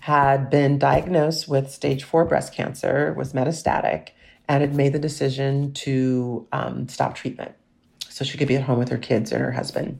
had 0.00 0.50
been 0.50 0.78
diagnosed 0.78 1.48
with 1.48 1.70
stage 1.70 2.04
four 2.04 2.24
breast 2.24 2.54
cancer, 2.54 3.14
was 3.14 3.32
metastatic, 3.32 4.10
and 4.48 4.60
had 4.62 4.74
made 4.74 4.92
the 4.92 4.98
decision 4.98 5.72
to 5.72 6.46
um, 6.52 6.88
stop 6.88 7.14
treatment 7.14 7.54
so 8.20 8.24
she 8.26 8.36
could 8.36 8.48
be 8.48 8.56
at 8.56 8.64
home 8.64 8.78
with 8.78 8.90
her 8.90 8.98
kids 8.98 9.32
and 9.32 9.40
her 9.40 9.50
husband. 9.50 9.98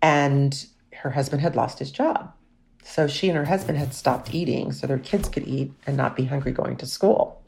And 0.00 0.66
her 0.94 1.10
husband 1.10 1.42
had 1.42 1.54
lost 1.54 1.78
his 1.78 1.90
job. 1.90 2.32
So 2.82 3.06
she 3.06 3.28
and 3.28 3.36
her 3.36 3.44
husband 3.44 3.76
had 3.76 3.92
stopped 3.92 4.34
eating 4.34 4.72
so 4.72 4.86
their 4.86 4.98
kids 4.98 5.28
could 5.28 5.46
eat 5.46 5.70
and 5.86 5.98
not 5.98 6.16
be 6.16 6.24
hungry 6.24 6.52
going 6.52 6.78
to 6.78 6.86
school. 6.86 7.42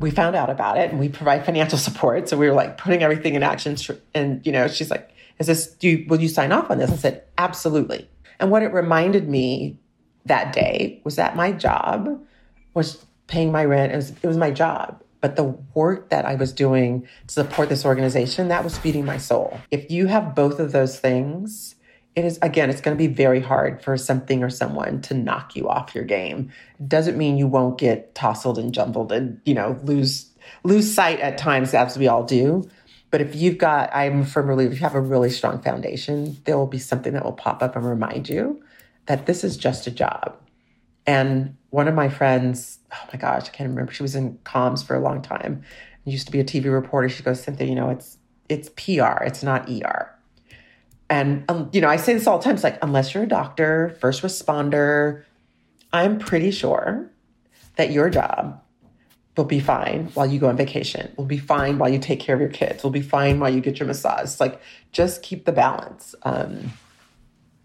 We 0.00 0.10
found 0.10 0.34
out 0.34 0.50
about 0.50 0.78
it 0.78 0.90
and 0.90 0.98
we 0.98 1.08
provide 1.08 1.46
financial 1.46 1.78
support. 1.88 2.28
So 2.28 2.36
we 2.36 2.48
were 2.48 2.54
like 2.54 2.76
putting 2.76 3.04
everything 3.04 3.36
in 3.36 3.44
action. 3.44 3.76
And, 4.16 4.44
you 4.44 4.50
know, 4.50 4.66
she's 4.66 4.90
like, 4.90 5.08
is 5.38 5.46
this, 5.46 5.68
do 5.68 5.88
you, 5.88 6.06
will 6.08 6.20
you 6.20 6.28
sign 6.28 6.50
off 6.50 6.72
on 6.72 6.78
this? 6.78 6.90
I 6.90 6.96
said, 6.96 7.22
absolutely. 7.38 8.10
And 8.40 8.50
what 8.50 8.64
it 8.64 8.72
reminded 8.72 9.28
me 9.28 9.78
that 10.24 10.52
day 10.52 11.00
was 11.04 11.14
that 11.14 11.36
my 11.36 11.52
job 11.52 12.20
was 12.74 13.06
paying 13.28 13.52
my 13.52 13.64
rent. 13.64 13.92
It 13.92 13.96
was, 13.96 14.10
it 14.10 14.26
was 14.26 14.36
my 14.36 14.50
job. 14.50 15.00
But 15.20 15.36
the 15.36 15.44
work 15.74 16.10
that 16.10 16.24
I 16.24 16.34
was 16.34 16.52
doing 16.52 17.06
to 17.26 17.34
support 17.34 17.68
this 17.68 17.84
organization, 17.84 18.48
that 18.48 18.64
was 18.64 18.78
feeding 18.78 19.04
my 19.04 19.18
soul. 19.18 19.60
If 19.70 19.90
you 19.90 20.06
have 20.06 20.34
both 20.34 20.58
of 20.58 20.72
those 20.72 20.98
things, 20.98 21.74
it 22.16 22.24
is 22.24 22.38
again 22.42 22.70
it's 22.70 22.80
going 22.80 22.96
to 22.96 22.98
be 22.98 23.12
very 23.12 23.40
hard 23.40 23.82
for 23.82 23.96
something 23.96 24.42
or 24.42 24.50
someone 24.50 25.00
to 25.02 25.14
knock 25.14 25.54
you 25.54 25.68
off 25.68 25.94
your 25.94 26.04
game. 26.04 26.50
It 26.78 26.88
doesn't 26.88 27.16
mean 27.16 27.38
you 27.38 27.46
won't 27.46 27.78
get 27.78 28.14
tousled 28.14 28.58
and 28.58 28.74
jumbled 28.74 29.12
and 29.12 29.40
you 29.44 29.54
know 29.54 29.78
lose 29.84 30.30
lose 30.64 30.92
sight 30.92 31.20
at 31.20 31.38
times 31.38 31.72
as 31.74 31.96
we 31.96 32.08
all 32.08 32.24
do. 32.24 32.68
But 33.10 33.20
if 33.20 33.34
you've 33.34 33.58
got 33.58 33.90
i'm 33.94 34.24
firm 34.24 34.46
believer 34.46 34.72
if 34.72 34.78
you 34.78 34.84
have 34.84 34.94
a 34.94 35.00
really 35.00 35.30
strong 35.30 35.60
foundation 35.60 36.36
there 36.44 36.56
will 36.56 36.66
be 36.66 36.78
something 36.78 37.12
that 37.12 37.24
will 37.24 37.32
pop 37.32 37.62
up 37.62 37.74
and 37.74 37.84
remind 37.84 38.28
you 38.28 38.62
that 39.06 39.26
this 39.26 39.42
is 39.42 39.56
just 39.56 39.86
a 39.86 39.90
job 39.90 40.36
and 41.10 41.56
one 41.70 41.88
of 41.88 41.94
my 41.94 42.08
friends 42.08 42.78
oh 42.92 43.08
my 43.12 43.18
gosh 43.18 43.46
i 43.48 43.50
can't 43.50 43.70
remember 43.70 43.92
she 43.92 44.02
was 44.02 44.14
in 44.14 44.38
comms 44.44 44.84
for 44.84 44.94
a 44.94 45.00
long 45.00 45.20
time 45.22 45.62
used 46.04 46.26
to 46.26 46.32
be 46.32 46.40
a 46.40 46.44
tv 46.44 46.72
reporter 46.72 47.08
she 47.08 47.22
goes 47.22 47.42
cynthia 47.42 47.66
you 47.66 47.74
know 47.74 47.90
it's 47.90 48.18
it's 48.48 48.68
pr 48.70 49.22
it's 49.24 49.42
not 49.42 49.68
er 49.68 50.20
and, 51.10 51.44
um, 51.48 51.68
you 51.72 51.80
know, 51.80 51.88
I 51.88 51.96
say 51.96 52.14
this 52.14 52.28
all 52.28 52.38
the 52.38 52.44
time. 52.44 52.54
It's 52.54 52.62
like, 52.62 52.78
unless 52.82 53.12
you're 53.12 53.24
a 53.24 53.28
doctor, 53.28 53.96
first 54.00 54.22
responder, 54.22 55.24
I'm 55.92 56.20
pretty 56.20 56.52
sure 56.52 57.10
that 57.74 57.90
your 57.90 58.08
job 58.08 58.62
will 59.36 59.44
be 59.44 59.58
fine 59.58 60.06
while 60.14 60.26
you 60.26 60.38
go 60.38 60.48
on 60.48 60.56
vacation. 60.56 61.12
Will 61.16 61.24
be 61.24 61.38
fine 61.38 61.78
while 61.78 61.90
you 61.90 61.98
take 61.98 62.20
care 62.20 62.36
of 62.36 62.40
your 62.40 62.50
kids. 62.50 62.84
Will 62.84 62.90
be 62.90 63.02
fine 63.02 63.40
while 63.40 63.50
you 63.50 63.60
get 63.60 63.80
your 63.80 63.88
massage. 63.88 64.22
It's 64.22 64.40
like, 64.40 64.60
just 64.92 65.22
keep 65.22 65.46
the 65.46 65.52
balance. 65.52 66.14
Um, 66.22 66.70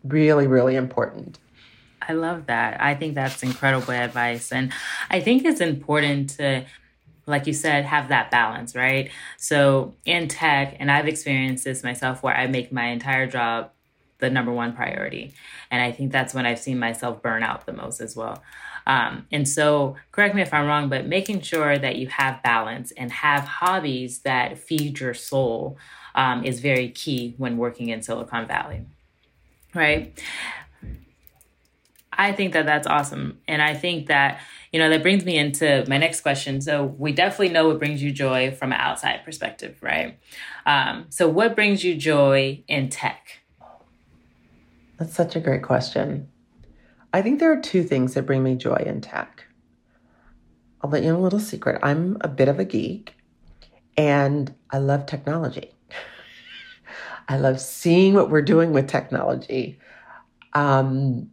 really, 0.03 0.47
really 0.47 0.75
important. 0.75 1.37
I 2.07 2.13
love 2.13 2.47
that. 2.47 2.81
I 2.81 2.95
think 2.95 3.15
that's 3.15 3.43
incredible 3.43 3.91
advice. 3.91 4.51
And 4.51 4.71
I 5.09 5.19
think 5.19 5.45
it's 5.45 5.62
important 5.62 6.31
to 6.31 6.65
like 7.27 7.47
you 7.47 7.53
said, 7.53 7.85
have 7.85 8.09
that 8.09 8.29
balance, 8.29 8.75
right? 8.75 9.09
So 9.38 9.95
in 10.05 10.27
tech, 10.27 10.75
and 10.79 10.91
I've 10.91 11.07
experienced 11.07 11.63
this 11.63 11.83
myself 11.83 12.21
where 12.21 12.35
I 12.35 12.47
make 12.47 12.71
my 12.71 12.88
entire 12.88 13.27
job 13.27 13.71
the 14.19 14.29
number 14.29 14.51
one 14.51 14.74
priority. 14.74 15.33
And 15.71 15.81
I 15.81 15.91
think 15.91 16.12
that's 16.12 16.33
when 16.33 16.45
I've 16.45 16.59
seen 16.59 16.79
myself 16.79 17.21
burn 17.21 17.43
out 17.43 17.65
the 17.65 17.74
most 17.74 18.00
as 18.00 18.15
well. 18.15 18.43
Um, 18.88 19.25
and 19.31 19.47
so, 19.47 19.95
correct 20.12 20.35
me 20.35 20.43
if 20.43 20.53
I'm 20.53 20.67
wrong, 20.67 20.89
but 20.89 21.07
making 21.07 21.41
sure 21.41 21.77
that 21.77 21.95
you 21.95 22.07
have 22.07 22.43
balance 22.43 22.91
and 22.91 23.12
have 23.12 23.43
hobbies 23.43 24.19
that 24.19 24.59
feed 24.59 25.00
your 25.00 25.15
soul 25.15 25.77
um, 26.13 26.45
is 26.45 26.59
very 26.59 26.89
key 26.89 27.33
when 27.38 27.57
working 27.57 27.89
in 27.89 28.03
Silicon 28.03 28.47
Valley, 28.47 28.85
right? 29.74 30.17
I 32.17 32.31
think 32.31 32.53
that 32.53 32.65
that's 32.65 32.88
awesome. 32.88 33.39
And 33.48 33.62
I 33.62 33.74
think 33.74 34.07
that, 34.07 34.39
you 34.72 34.79
know, 34.79 34.89
that 34.89 35.01
brings 35.01 35.25
me 35.25 35.38
into 35.38 35.86
my 35.88 35.98
next 35.98 36.22
question. 36.22 36.62
So 36.62 36.84
we 36.84 37.12
definitely 37.12 37.50
know 37.50 37.67
what 37.67 37.79
brings 37.79 38.01
you 38.01 38.12
joy 38.12 38.51
from 38.51 38.72
an 38.72 38.79
outside 38.79 39.24
perspective, 39.24 39.77
right? 39.81 40.17
Um, 40.65 41.05
so 41.10 41.27
what 41.27 41.55
brings 41.55 41.84
you 41.84 41.95
joy 41.95 42.63
in 42.67 42.89
tech? 42.89 43.39
That's 44.98 45.13
such 45.13 45.36
a 45.36 45.39
great 45.39 45.63
question. 45.63 46.29
I 47.13 47.22
think 47.22 47.39
there 47.39 47.51
are 47.51 47.62
two 47.62 47.84
things 47.84 48.13
that 48.13 48.25
bring 48.25 48.43
me 48.43 48.55
joy 48.55 48.81
in 48.86 49.01
tech. 49.01 49.45
I'll 50.81 50.89
let 50.89 51.03
you 51.03 51.12
know 51.12 51.19
a 51.19 51.22
little 51.22 51.39
secret. 51.39 51.79
I'm 51.84 52.17
a 52.22 52.27
bit 52.27 52.48
of 52.48 52.60
a 52.60 52.65
geek 52.65 53.13
and 53.98 54.53
I 54.72 54.77
love 54.77 55.05
technology. 55.05 55.72
I 57.27 57.38
love 57.38 57.60
seeing 57.60 58.13
what 58.13 58.29
we're 58.29 58.41
doing 58.41 58.72
with 58.72 58.88
technology. 58.88 59.79
Um, 60.53 61.31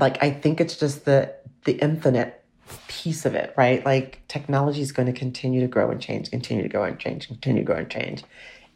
like 0.00 0.22
I 0.22 0.30
think 0.30 0.60
it's 0.60 0.76
just 0.76 1.04
the 1.04 1.34
the 1.64 1.72
infinite 1.72 2.44
piece 2.88 3.24
of 3.24 3.34
it, 3.34 3.54
right? 3.56 3.84
Like 3.84 4.22
technology 4.28 4.82
is 4.82 4.92
going 4.92 5.06
to 5.06 5.18
continue 5.18 5.60
to 5.60 5.68
grow 5.68 5.90
and 5.90 6.00
change, 6.00 6.30
continue 6.30 6.62
to 6.62 6.68
grow 6.68 6.84
and 6.84 6.98
change, 6.98 7.26
continue 7.26 7.62
to 7.62 7.66
grow 7.66 7.76
and 7.76 7.90
change. 7.90 8.24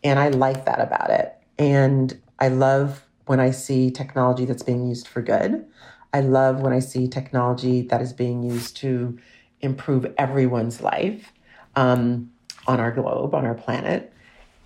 And 0.02 0.18
I 0.18 0.28
like 0.28 0.64
that 0.64 0.80
about 0.80 1.10
it. 1.10 1.34
And 1.58 2.20
I 2.38 2.48
love 2.48 3.04
when 3.26 3.40
I 3.40 3.50
see 3.50 3.90
technology 3.90 4.44
that's 4.44 4.62
being 4.62 4.88
used 4.88 5.06
for 5.06 5.22
good. 5.22 5.64
I 6.12 6.20
love 6.20 6.60
when 6.60 6.72
I 6.72 6.80
see 6.80 7.08
technology 7.08 7.82
that 7.82 8.02
is 8.02 8.12
being 8.12 8.42
used 8.42 8.76
to 8.78 9.18
improve 9.60 10.12
everyone's 10.18 10.82
life 10.82 11.32
um, 11.76 12.30
on 12.66 12.80
our 12.80 12.90
globe, 12.90 13.34
on 13.34 13.46
our 13.46 13.54
planet. 13.54 14.12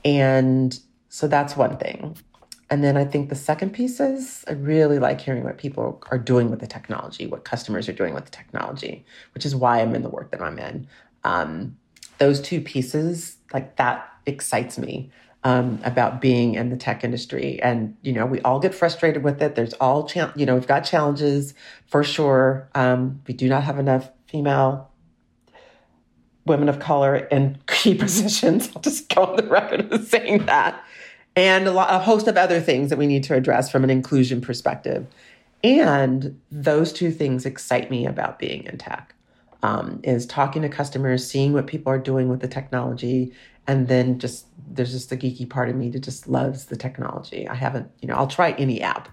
And 0.05 0.79
so 1.09 1.29
that's 1.29 1.57
one 1.57 1.77
thing. 1.77 2.17
And 2.69 2.83
then 2.83 2.97
I 2.97 3.05
think 3.05 3.29
the 3.29 3.37
second 3.37 3.71
piece 3.71 4.01
is 4.01 4.45
I 4.49 4.53
really 4.53 4.99
like 4.99 5.21
hearing 5.21 5.45
what 5.45 5.57
people 5.57 6.03
are 6.11 6.19
doing 6.19 6.51
with 6.51 6.61
the 6.61 6.67
technology, 6.67 7.27
what 7.27 7.45
customers 7.45 7.89
are 7.89 7.93
doing 7.93 8.13
with 8.13 8.25
the 8.25 8.31
technology, 8.31 9.05
which 9.35 9.47
is 9.47 9.55
why 9.55 9.81
I'm 9.81 9.95
in 9.95 10.03
the 10.03 10.09
work 10.09 10.33
that 10.33 10.43
I'm 10.43 10.59
in. 10.59 10.89
Um, 11.23 11.77
those 12.19 12.41
two 12.41 12.61
pieces, 12.61 13.37
like 13.53 13.77
that 13.77 14.09
excites 14.27 14.79
me 14.79 15.11
um, 15.45 15.79
about 15.85 16.21
being 16.21 16.57
in 16.57 16.71
the 16.71 16.77
tech 16.77 17.05
industry. 17.05 17.63
And, 17.63 17.97
you 18.03 18.13
know, 18.13 18.27
we 18.27 18.41
all 18.41 18.59
get 18.59 18.75
frustrated 18.75 19.23
with 19.23 19.41
it. 19.41 19.55
There's 19.55 19.75
all, 19.75 20.09
cha- 20.09 20.33
you 20.35 20.45
know, 20.45 20.55
we've 20.55 20.67
got 20.67 20.81
challenges 20.81 21.55
for 21.87 22.03
sure. 22.03 22.69
Um, 22.75 23.23
we 23.29 23.35
do 23.35 23.49
not 23.49 23.63
have 23.63 23.79
enough 23.79 24.11
female 24.27 24.91
women 26.47 26.69
of 26.69 26.81
color 26.81 27.15
in 27.17 27.59
key 27.69 27.95
positions. 27.99 28.71
I'll 28.75 28.83
just 28.83 29.09
go 29.15 29.23
on 29.23 29.37
the 29.37 29.45
record 29.45 29.93
of 29.93 30.05
saying 30.07 30.47
that 30.47 30.83
and 31.37 31.69
a, 31.69 31.71
lot, 31.71 31.93
a 31.93 31.99
host 31.99 32.27
of 32.27 32.37
other 32.37 32.61
things 32.61 32.89
that 32.91 32.99
we 32.99 33.07
need 33.07 33.23
to 33.25 33.35
address 33.35 33.71
from 33.71 33.85
an 33.85 33.91
inclusion 33.91 34.41
perspective. 34.41 35.07
And 35.63 36.41
those 36.51 36.93
two 36.93 37.11
things 37.11 37.45
excite 37.45 37.91
me 37.91 38.07
about 38.07 38.39
being 38.39 38.65
in 38.65 38.79
tech. 38.79 39.13
Um, 39.63 40.01
is 40.05 40.27
talking 40.27 40.63
to 40.63 40.69
customers, 40.69 41.29
seeing 41.29 41.53
what 41.53 41.67
people 41.67 41.91
are 41.91 41.99
doing 41.99 42.29
with 42.29 42.41
the 42.41 42.47
technology, 42.47 43.33
and 43.67 43.89
then 43.89 44.19
just 44.19 44.47
there's 44.71 44.93
just 44.93 45.11
the 45.11 45.17
geeky 45.17 45.49
part 45.49 45.69
of 45.69 45.75
me 45.75 45.89
that 45.91 46.01
just 46.01 46.29
loves 46.29 46.67
the 46.67 46.77
technology. 46.77 47.49
I 47.49 47.55
haven't, 47.55 47.91
you 48.01 48.07
know, 48.07 48.15
I'll 48.15 48.29
try 48.29 48.53
any 48.53 48.81
app. 48.81 49.09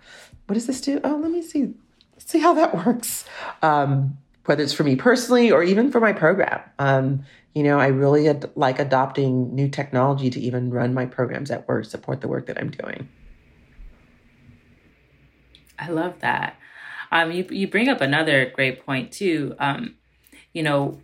What 0.45 0.53
does 0.53 0.67
this 0.67 0.81
do? 0.81 0.99
Oh, 1.03 1.15
let 1.15 1.31
me 1.31 1.41
see, 1.41 1.73
see 2.17 2.39
how 2.39 2.53
that 2.53 2.75
works. 2.85 3.25
Um, 3.63 4.17
whether 4.45 4.61
it's 4.61 4.73
for 4.73 4.83
me 4.83 4.95
personally 4.95 5.51
or 5.51 5.63
even 5.63 5.91
for 5.91 5.99
my 5.99 6.13
program. 6.13 6.61
Um, 6.77 7.23
you 7.53 7.63
know, 7.63 7.79
I 7.79 7.87
really 7.87 8.27
ad- 8.27 8.51
like 8.55 8.79
adopting 8.79 9.53
new 9.53 9.69
technology 9.69 10.29
to 10.29 10.39
even 10.39 10.71
run 10.71 10.93
my 10.93 11.05
programs 11.05 11.51
at 11.51 11.67
work, 11.67 11.85
support 11.85 12.21
the 12.21 12.27
work 12.27 12.47
that 12.47 12.57
I'm 12.59 12.71
doing. 12.71 13.09
I 15.77 15.89
love 15.89 16.19
that. 16.19 16.57
Um, 17.11 17.31
you 17.31 17.45
you 17.51 17.67
bring 17.67 17.89
up 17.89 18.01
another 18.01 18.51
great 18.55 18.85
point 18.85 19.11
too. 19.11 19.55
Um, 19.59 19.95
you 20.53 20.63
know, 20.63 20.99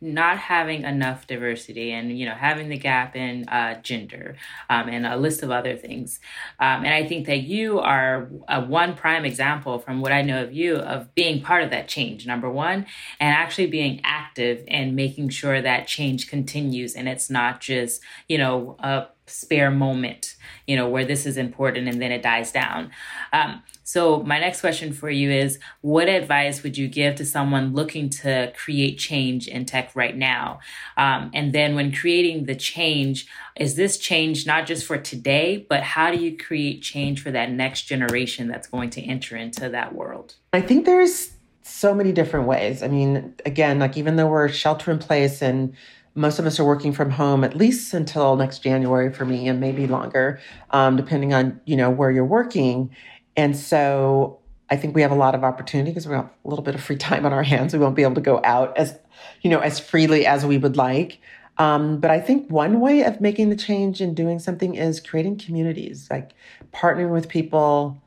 not 0.00 0.38
having 0.38 0.84
enough 0.84 1.26
diversity 1.26 1.92
and 1.92 2.18
you 2.18 2.26
know 2.26 2.34
having 2.34 2.68
the 2.68 2.78
gap 2.78 3.16
in 3.16 3.48
uh, 3.48 3.80
gender 3.82 4.36
um, 4.70 4.88
and 4.88 5.06
a 5.06 5.16
list 5.16 5.42
of 5.42 5.50
other 5.50 5.76
things. 5.76 6.20
Um, 6.60 6.84
and 6.84 6.94
i 6.94 7.06
think 7.06 7.26
that 7.26 7.42
you 7.42 7.78
are 7.80 8.28
a 8.48 8.60
one 8.60 8.94
prime 8.94 9.24
example 9.24 9.78
from 9.78 10.00
what 10.00 10.12
i 10.12 10.22
know 10.22 10.42
of 10.42 10.52
you 10.52 10.76
of 10.76 11.14
being 11.14 11.42
part 11.42 11.62
of 11.62 11.70
that 11.70 11.88
change 11.88 12.26
number 12.26 12.50
one 12.50 12.86
and 13.20 13.34
actually 13.34 13.66
being 13.66 14.00
active 14.04 14.64
and 14.68 14.94
making 14.94 15.28
sure 15.28 15.60
that 15.60 15.86
change 15.86 16.28
continues 16.28 16.94
and 16.94 17.08
it's 17.08 17.30
not 17.30 17.60
just 17.60 18.02
you 18.28 18.38
know 18.38 18.76
a 18.80 19.06
spare 19.26 19.70
moment 19.70 20.36
you 20.68 20.76
know 20.76 20.88
where 20.88 21.04
this 21.04 21.26
is 21.26 21.36
important 21.36 21.88
and 21.88 22.00
then 22.00 22.12
it 22.12 22.22
dies 22.22 22.52
down. 22.52 22.90
Um, 23.32 23.62
so, 23.88 24.22
my 24.22 24.38
next 24.38 24.60
question 24.60 24.92
for 24.92 25.08
you 25.08 25.30
is 25.30 25.58
What 25.80 26.10
advice 26.10 26.62
would 26.62 26.76
you 26.76 26.88
give 26.88 27.14
to 27.14 27.24
someone 27.24 27.72
looking 27.72 28.10
to 28.20 28.52
create 28.54 28.98
change 28.98 29.48
in 29.48 29.64
tech 29.64 29.96
right 29.96 30.14
now? 30.14 30.60
Um, 30.98 31.30
and 31.32 31.54
then, 31.54 31.74
when 31.74 31.90
creating 31.90 32.44
the 32.44 32.54
change, 32.54 33.26
is 33.56 33.76
this 33.76 33.96
change 33.96 34.44
not 34.44 34.66
just 34.66 34.84
for 34.84 34.98
today, 34.98 35.64
but 35.70 35.82
how 35.82 36.10
do 36.10 36.18
you 36.18 36.36
create 36.36 36.82
change 36.82 37.22
for 37.22 37.30
that 37.30 37.50
next 37.50 37.84
generation 37.84 38.46
that's 38.46 38.66
going 38.66 38.90
to 38.90 39.00
enter 39.00 39.38
into 39.38 39.70
that 39.70 39.94
world? 39.94 40.34
I 40.52 40.60
think 40.60 40.84
there's 40.84 41.30
so 41.62 41.94
many 41.94 42.12
different 42.12 42.46
ways. 42.46 42.82
I 42.82 42.88
mean, 42.88 43.36
again, 43.46 43.78
like 43.78 43.96
even 43.96 44.16
though 44.16 44.28
we're 44.28 44.50
shelter 44.50 44.90
in 44.90 44.98
place 44.98 45.40
and 45.40 45.74
most 46.14 46.38
of 46.38 46.44
us 46.44 46.60
are 46.60 46.64
working 46.64 46.92
from 46.92 47.10
home 47.10 47.44
at 47.44 47.56
least 47.56 47.94
until 47.94 48.36
next 48.36 48.58
January 48.58 49.10
for 49.10 49.24
me, 49.24 49.48
and 49.48 49.60
maybe 49.60 49.86
longer, 49.86 50.40
um, 50.72 50.96
depending 50.96 51.32
on 51.32 51.58
you 51.64 51.76
know 51.76 51.88
where 51.88 52.10
you're 52.10 52.24
working 52.26 52.90
and 53.38 53.56
so 53.56 54.40
I 54.68 54.76
think 54.76 54.96
we 54.96 55.02
have 55.02 55.12
a 55.12 55.14
lot 55.16 55.36
of 55.36 55.44
opportunity 55.44 55.90
because 55.90 56.08
we 56.08 56.14
have 56.14 56.28
a 56.44 56.48
little 56.48 56.64
bit 56.64 56.74
of 56.74 56.82
free 56.82 56.96
time 57.08 57.24
on 57.24 57.32
our 57.32 57.44
hands. 57.44 57.72
We 57.72 57.78
won't 57.78 57.94
be 57.94 58.02
able 58.02 58.16
to 58.16 58.20
go 58.20 58.40
out 58.44 58.76
as, 58.76 58.98
you 59.42 59.48
know, 59.48 59.60
as 59.60 59.78
freely 59.78 60.26
as 60.26 60.44
we 60.44 60.58
would 60.58 60.76
like. 60.76 61.20
Um, 61.56 61.98
but 61.98 62.10
I 62.10 62.20
think 62.20 62.50
one 62.50 62.80
way 62.80 63.02
of 63.02 63.20
making 63.20 63.50
the 63.50 63.56
change 63.56 64.00
and 64.00 64.14
doing 64.14 64.38
something 64.38 64.74
is 64.74 65.00
creating 65.00 65.38
communities, 65.38 66.08
like 66.10 66.32
partnering 66.72 67.10
with 67.10 67.28
people 67.28 68.00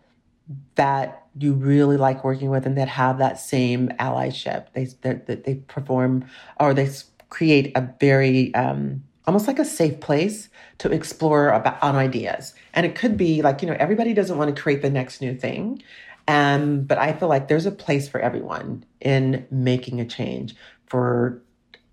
that 0.75 1.25
you 1.37 1.53
really 1.53 1.97
like 1.97 2.23
working 2.25 2.49
with 2.49 2.65
and 2.65 2.77
that 2.77 2.89
have 2.89 3.17
that 3.17 3.39
same 3.39 3.89
allyship. 3.99 4.67
They 4.73 4.85
that 5.01 5.45
they 5.45 5.55
perform 5.67 6.25
or 6.59 6.73
they 6.73 6.89
create 7.29 7.71
a 7.75 7.89
very 7.99 8.53
um, 8.53 9.03
almost 9.31 9.47
like 9.47 9.59
a 9.59 9.65
safe 9.65 10.01
place 10.01 10.49
to 10.77 10.91
explore 10.91 11.51
about 11.51 11.81
on 11.81 11.95
ideas. 11.95 12.53
And 12.73 12.85
it 12.85 12.95
could 12.95 13.15
be 13.15 13.41
like, 13.41 13.61
you 13.61 13.67
know, 13.69 13.77
everybody 13.79 14.13
doesn't 14.13 14.37
want 14.37 14.53
to 14.53 14.61
create 14.61 14.81
the 14.81 14.89
next 14.89 15.21
new 15.21 15.33
thing. 15.33 15.81
Um, 16.27 16.81
but 16.81 16.97
I 16.97 17.13
feel 17.13 17.29
like 17.29 17.47
there's 17.47 17.65
a 17.65 17.71
place 17.71 18.09
for 18.09 18.19
everyone 18.19 18.83
in 18.99 19.47
making 19.49 20.01
a 20.01 20.05
change 20.05 20.53
for 20.85 21.41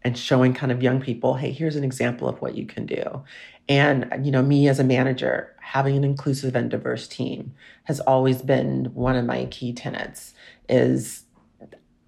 and 0.02 0.18
showing 0.18 0.52
kind 0.52 0.72
of 0.72 0.82
young 0.82 1.00
people, 1.00 1.34
hey, 1.34 1.52
here's 1.52 1.76
an 1.76 1.84
example 1.84 2.28
of 2.28 2.40
what 2.40 2.56
you 2.56 2.66
can 2.66 2.86
do. 2.86 3.22
And, 3.68 4.10
you 4.24 4.32
know, 4.32 4.42
me 4.42 4.66
as 4.66 4.80
a 4.80 4.84
manager, 4.84 5.54
having 5.60 5.96
an 5.96 6.02
inclusive 6.02 6.56
and 6.56 6.68
diverse 6.68 7.06
team 7.06 7.54
has 7.84 8.00
always 8.00 8.42
been 8.42 8.86
one 8.94 9.14
of 9.14 9.24
my 9.26 9.44
key 9.44 9.72
tenets 9.72 10.34
is 10.68 11.22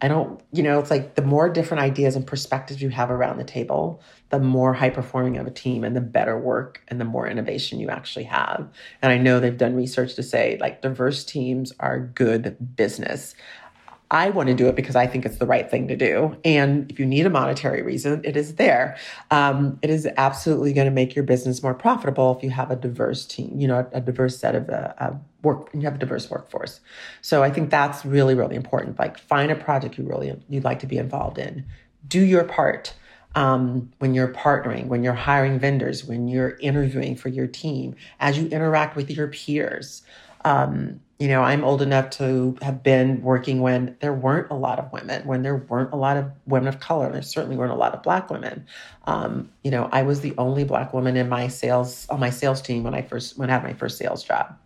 I 0.02 0.08
don't, 0.08 0.40
you 0.50 0.62
know, 0.62 0.78
it's 0.78 0.90
like 0.90 1.14
the 1.14 1.22
more 1.22 1.50
different 1.50 1.82
ideas 1.82 2.16
and 2.16 2.26
perspectives 2.26 2.80
you 2.80 2.88
have 2.88 3.10
around 3.10 3.36
the 3.36 3.44
table, 3.44 4.00
the 4.30 4.38
more 4.38 4.72
high 4.72 4.88
performing 4.88 5.36
of 5.36 5.46
a 5.46 5.50
team 5.50 5.84
and 5.84 5.94
the 5.94 6.00
better 6.00 6.38
work 6.38 6.82
and 6.88 6.98
the 6.98 7.04
more 7.04 7.28
innovation 7.28 7.80
you 7.80 7.90
actually 7.90 8.24
have. 8.24 8.66
And 9.02 9.12
I 9.12 9.18
know 9.18 9.40
they've 9.40 9.56
done 9.56 9.76
research 9.76 10.14
to 10.14 10.22
say 10.22 10.56
like 10.58 10.80
diverse 10.80 11.22
teams 11.24 11.72
are 11.80 12.00
good 12.00 12.76
business. 12.76 13.34
I 14.10 14.30
want 14.30 14.48
to 14.48 14.54
do 14.54 14.66
it 14.66 14.74
because 14.74 14.96
I 14.96 15.06
think 15.06 15.24
it's 15.24 15.36
the 15.36 15.46
right 15.46 15.70
thing 15.70 15.86
to 15.86 15.96
do. 15.96 16.36
And 16.44 16.90
if 16.90 16.98
you 16.98 17.06
need 17.06 17.26
a 17.26 17.30
monetary 17.30 17.82
reason, 17.82 18.20
it 18.24 18.36
is 18.36 18.56
there. 18.56 18.96
Um, 19.30 19.78
it 19.82 19.90
is 19.90 20.08
absolutely 20.16 20.72
going 20.72 20.86
to 20.86 20.90
make 20.90 21.14
your 21.14 21.24
business 21.24 21.62
more 21.62 21.74
profitable 21.74 22.36
if 22.36 22.42
you 22.42 22.50
have 22.50 22.72
a 22.72 22.76
diverse 22.76 23.24
team, 23.24 23.60
you 23.60 23.68
know, 23.68 23.88
a, 23.92 24.00
diverse 24.00 24.36
set 24.36 24.56
of 24.56 24.68
uh, 24.68 24.92
uh, 24.98 25.12
work, 25.42 25.70
you 25.72 25.82
have 25.82 25.94
a 25.94 25.98
diverse 25.98 26.28
workforce. 26.28 26.80
So 27.20 27.44
I 27.44 27.50
think 27.50 27.70
that's 27.70 28.04
really, 28.04 28.34
really 28.34 28.56
important. 28.56 28.98
Like 28.98 29.16
find 29.16 29.52
a 29.52 29.56
project 29.56 29.96
you 29.96 30.04
really, 30.04 30.34
you'd 30.48 30.64
like 30.64 30.80
to 30.80 30.86
be 30.86 30.98
involved 30.98 31.38
in. 31.38 31.64
Do 32.06 32.20
your 32.20 32.44
part. 32.44 32.94
Um, 33.36 33.92
when 34.00 34.12
you're 34.12 34.34
partnering, 34.34 34.88
when 34.88 35.04
you're 35.04 35.14
hiring 35.14 35.60
vendors, 35.60 36.04
when 36.04 36.26
you're 36.26 36.58
interviewing 36.58 37.14
for 37.14 37.28
your 37.28 37.46
team, 37.46 37.94
as 38.18 38.36
you 38.36 38.48
interact 38.48 38.96
with 38.96 39.08
your 39.08 39.28
peers. 39.28 40.02
Um, 40.44 41.00
you 41.20 41.28
know, 41.28 41.42
I'm 41.42 41.64
old 41.64 41.82
enough 41.82 42.08
to 42.10 42.56
have 42.62 42.82
been 42.82 43.20
working 43.20 43.60
when 43.60 43.94
there 44.00 44.14
weren't 44.14 44.50
a 44.50 44.54
lot 44.54 44.78
of 44.78 44.90
women, 44.90 45.26
when 45.26 45.42
there 45.42 45.56
weren't 45.56 45.92
a 45.92 45.96
lot 45.96 46.16
of 46.16 46.32
women 46.46 46.66
of 46.66 46.80
color. 46.80 47.12
There 47.12 47.20
certainly 47.20 47.58
weren't 47.58 47.72
a 47.72 47.76
lot 47.76 47.94
of 47.94 48.02
black 48.02 48.30
women. 48.30 48.66
Um, 49.06 49.50
you 49.62 49.70
know, 49.70 49.90
I 49.92 50.00
was 50.00 50.22
the 50.22 50.32
only 50.38 50.64
black 50.64 50.94
woman 50.94 51.18
in 51.18 51.28
my 51.28 51.48
sales 51.48 52.06
on 52.08 52.20
my 52.20 52.30
sales 52.30 52.62
team 52.62 52.84
when 52.84 52.94
I 52.94 53.02
first 53.02 53.36
when 53.36 53.50
I 53.50 53.52
had 53.52 53.62
my 53.62 53.74
first 53.74 53.98
sales 53.98 54.24
job. 54.24 54.56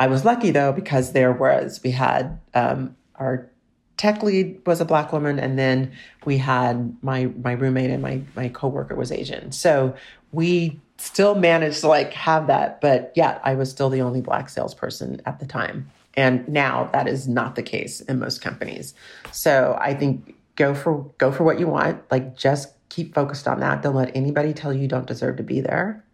I 0.00 0.08
was 0.08 0.24
lucky 0.24 0.50
though 0.50 0.72
because 0.72 1.12
there 1.12 1.32
was 1.32 1.80
we 1.84 1.92
had 1.92 2.40
um, 2.52 2.96
our 3.14 3.48
tech 3.96 4.24
lead 4.24 4.60
was 4.66 4.80
a 4.80 4.84
black 4.84 5.12
woman, 5.12 5.38
and 5.38 5.56
then 5.56 5.92
we 6.24 6.38
had 6.38 6.96
my 7.00 7.26
my 7.26 7.52
roommate 7.52 7.90
and 7.90 8.02
my 8.02 8.22
my 8.34 8.48
coworker 8.48 8.96
was 8.96 9.12
Asian. 9.12 9.52
So 9.52 9.94
we 10.32 10.80
still 11.02 11.34
managed 11.34 11.80
to 11.80 11.88
like 11.88 12.12
have 12.12 12.46
that, 12.46 12.80
but 12.80 13.12
yeah, 13.14 13.40
I 13.42 13.54
was 13.54 13.70
still 13.70 13.90
the 13.90 14.02
only 14.02 14.20
black 14.20 14.48
salesperson 14.48 15.20
at 15.26 15.40
the 15.40 15.46
time. 15.46 15.90
And 16.14 16.46
now 16.48 16.90
that 16.92 17.08
is 17.08 17.26
not 17.26 17.54
the 17.54 17.62
case 17.62 18.00
in 18.02 18.18
most 18.18 18.40
companies. 18.40 18.94
So 19.32 19.76
I 19.80 19.94
think 19.94 20.36
go 20.56 20.74
for 20.74 21.10
go 21.18 21.32
for 21.32 21.44
what 21.44 21.58
you 21.58 21.66
want. 21.66 22.02
Like 22.10 22.36
just 22.36 22.68
keep 22.88 23.14
focused 23.14 23.48
on 23.48 23.60
that. 23.60 23.82
Don't 23.82 23.94
let 23.94 24.14
anybody 24.14 24.52
tell 24.52 24.72
you 24.72 24.82
you 24.82 24.88
don't 24.88 25.06
deserve 25.06 25.36
to 25.38 25.42
be 25.42 25.60
there. 25.60 26.04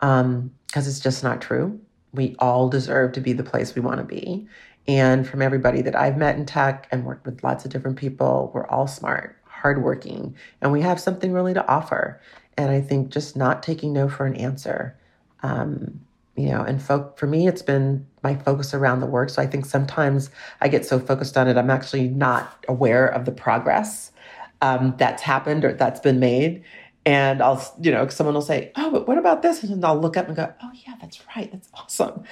Um, 0.00 0.52
because 0.66 0.86
it's 0.86 1.00
just 1.00 1.24
not 1.24 1.40
true. 1.40 1.80
We 2.12 2.36
all 2.38 2.68
deserve 2.68 3.12
to 3.12 3.20
be 3.20 3.32
the 3.32 3.42
place 3.42 3.74
we 3.74 3.80
want 3.80 3.98
to 3.98 4.04
be. 4.04 4.48
And 4.86 5.28
from 5.28 5.42
everybody 5.42 5.82
that 5.82 5.96
I've 5.96 6.16
met 6.16 6.36
in 6.36 6.46
tech 6.46 6.88
and 6.90 7.04
worked 7.04 7.26
with 7.26 7.42
lots 7.42 7.64
of 7.64 7.70
different 7.70 7.96
people, 7.96 8.50
we're 8.54 8.66
all 8.68 8.86
smart, 8.86 9.36
hardworking, 9.44 10.36
and 10.60 10.72
we 10.72 10.80
have 10.82 11.00
something 11.00 11.32
really 11.32 11.54
to 11.54 11.66
offer. 11.66 12.20
And 12.60 12.70
I 12.70 12.82
think 12.82 13.08
just 13.08 13.36
not 13.36 13.62
taking 13.62 13.94
no 13.94 14.06
for 14.06 14.26
an 14.26 14.36
answer. 14.36 14.94
Um, 15.42 16.02
you 16.36 16.50
know, 16.50 16.60
and 16.60 16.82
fo- 16.82 17.10
for 17.16 17.26
me, 17.26 17.48
it's 17.48 17.62
been 17.62 18.06
my 18.22 18.34
focus 18.34 18.74
around 18.74 19.00
the 19.00 19.06
work. 19.06 19.30
So 19.30 19.40
I 19.40 19.46
think 19.46 19.64
sometimes 19.64 20.28
I 20.60 20.68
get 20.68 20.84
so 20.84 20.98
focused 20.98 21.38
on 21.38 21.48
it, 21.48 21.56
I'm 21.56 21.70
actually 21.70 22.08
not 22.08 22.66
aware 22.68 23.06
of 23.06 23.24
the 23.24 23.32
progress 23.32 24.12
um, 24.60 24.94
that's 24.98 25.22
happened 25.22 25.64
or 25.64 25.72
that's 25.72 26.00
been 26.00 26.20
made. 26.20 26.62
And 27.06 27.40
I'll, 27.40 27.62
you 27.80 27.90
know, 27.90 28.06
someone 28.08 28.34
will 28.34 28.42
say, 28.42 28.72
"Oh, 28.76 28.90
but 28.90 29.08
what 29.08 29.16
about 29.16 29.40
this?" 29.40 29.62
And 29.62 29.82
I'll 29.82 29.98
look 29.98 30.18
up 30.18 30.26
and 30.26 30.36
go, 30.36 30.52
"Oh, 30.62 30.70
yeah, 30.86 30.96
that's 31.00 31.18
right. 31.34 31.50
That's 31.50 31.70
awesome." 31.72 32.24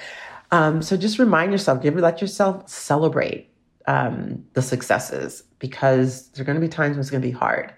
Um, 0.51 0.83
so 0.83 0.99
just 0.99 1.19
remind 1.19 1.53
yourself, 1.53 1.83
give 1.83 1.97
let 1.97 2.21
yourself 2.21 2.69
celebrate 2.69 3.49
um, 3.87 4.45
the 4.53 4.61
successes 4.61 5.43
because 5.59 6.29
there 6.29 6.43
are 6.43 6.45
going 6.45 6.61
to 6.61 6.61
be 6.61 6.69
times 6.69 6.97
when 6.97 7.01
it's 7.01 7.11
going 7.11 7.23
to 7.23 7.29
be 7.29 7.33
hard. 7.33 7.73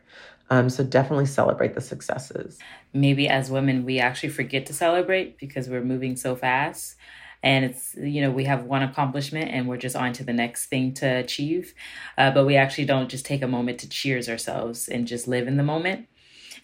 Um, 0.50 0.68
so 0.68 0.82
definitely 0.82 1.26
celebrate 1.26 1.74
the 1.74 1.80
successes. 1.80 2.58
Maybe 2.92 3.28
as 3.28 3.50
women, 3.50 3.84
we 3.84 4.00
actually 4.00 4.30
forget 4.30 4.66
to 4.66 4.72
celebrate 4.74 5.38
because 5.38 5.68
we're 5.68 5.84
moving 5.84 6.16
so 6.16 6.34
fast. 6.34 6.96
And 7.42 7.64
it's, 7.64 7.94
you 7.94 8.20
know, 8.20 8.30
we 8.30 8.44
have 8.44 8.64
one 8.64 8.82
accomplishment 8.82 9.50
and 9.50 9.66
we're 9.68 9.78
just 9.78 9.96
on 9.96 10.12
to 10.14 10.24
the 10.24 10.32
next 10.32 10.66
thing 10.66 10.92
to 10.94 11.06
achieve. 11.06 11.72
Uh, 12.18 12.30
but 12.32 12.44
we 12.44 12.56
actually 12.56 12.84
don't 12.84 13.08
just 13.08 13.24
take 13.24 13.42
a 13.42 13.48
moment 13.48 13.78
to 13.80 13.88
cheers 13.88 14.28
ourselves 14.28 14.88
and 14.88 15.06
just 15.06 15.26
live 15.28 15.46
in 15.48 15.56
the 15.56 15.62
moment. 15.62 16.06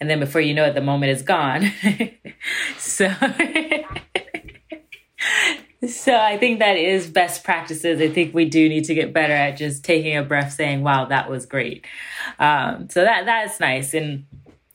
And 0.01 0.11
then 0.11 0.20
before 0.20 0.40
you 0.40 0.53
know 0.53 0.66
it, 0.66 0.75
the 0.75 0.83
moment 0.83 1.12
is 1.12 1.22
gone. 1.22 1.72
so. 2.79 3.11
So 5.87 6.17
I 6.17 6.39
think 6.39 6.61
that 6.61 6.77
is 6.79 7.07
best 7.07 7.45
practices. 7.45 8.01
I 8.01 8.09
think 8.09 8.35
we 8.35 8.47
do 8.47 8.69
need 8.69 8.85
to 8.85 8.95
get 8.95 9.12
better 9.12 9.35
at 9.35 9.59
just 9.59 9.85
taking 9.85 10.17
a 10.17 10.23
breath, 10.23 10.55
saying, 10.55 10.83
"Wow, 10.83 11.05
that 11.07 11.29
was 11.29 11.45
great." 11.45 11.85
Um, 12.39 12.89
so 12.89 13.05
that 13.05 13.27
that's 13.27 13.61
nice, 13.61 13.93
and 13.93 14.25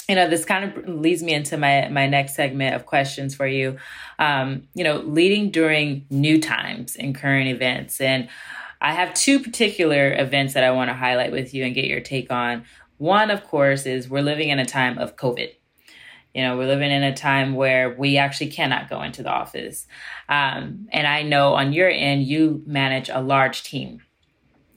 you 0.08 0.16
know, 0.16 0.30
this 0.30 0.46
kind 0.46 0.66
of 0.66 0.88
leads 0.88 1.24
me 1.24 1.34
into 1.34 1.58
my 1.58 1.88
my 1.90 2.06
next 2.06 2.36
segment 2.36 2.76
of 2.76 2.86
questions 2.86 3.34
for 3.34 3.48
you. 3.48 3.78
Um, 4.20 4.68
you 4.76 4.84
know, 4.84 4.98
leading 4.98 5.50
during 5.50 6.06
new 6.12 6.40
times 6.40 6.96
and 6.96 7.16
current 7.16 7.48
events, 7.48 8.00
and 8.00 8.30
I 8.80 8.94
have 8.94 9.14
two 9.14 9.40
particular 9.40 10.14
events 10.14 10.54
that 10.54 10.64
I 10.64 10.72
want 10.72 10.90
to 10.90 10.94
highlight 10.94 11.32
with 11.32 11.54
you 11.54 11.64
and 11.64 11.74
get 11.74 11.86
your 11.86 12.02
take 12.02 12.32
on. 12.32 12.66
One, 12.98 13.32
of 13.32 13.44
course, 13.46 13.86
is 13.88 14.10
we're 14.10 14.22
living 14.22 14.50
in 14.50 14.60
a 14.60 14.66
time 14.66 15.00
of 15.00 15.16
COVID. 15.16 15.54
You 16.34 16.44
know, 16.44 16.58
we're 16.58 16.67
living 16.67 16.91
in 16.91 17.04
a 17.04 17.15
time 17.15 17.56
where 17.56 17.94
we 17.94 18.17
actually 18.17 18.52
cannot 18.52 18.89
go 18.89 19.02
into 19.02 19.24
the 19.24 19.30
office. 19.30 19.88
Um, 20.30 20.88
and 20.91 21.06
I 21.06 21.24
know 21.24 21.56
on 21.56 21.74
your 21.74 21.89
end, 21.89 22.24
you 22.24 22.63
manage 22.65 23.10
a 23.10 23.20
large 23.20 23.63
team. 23.63 24.02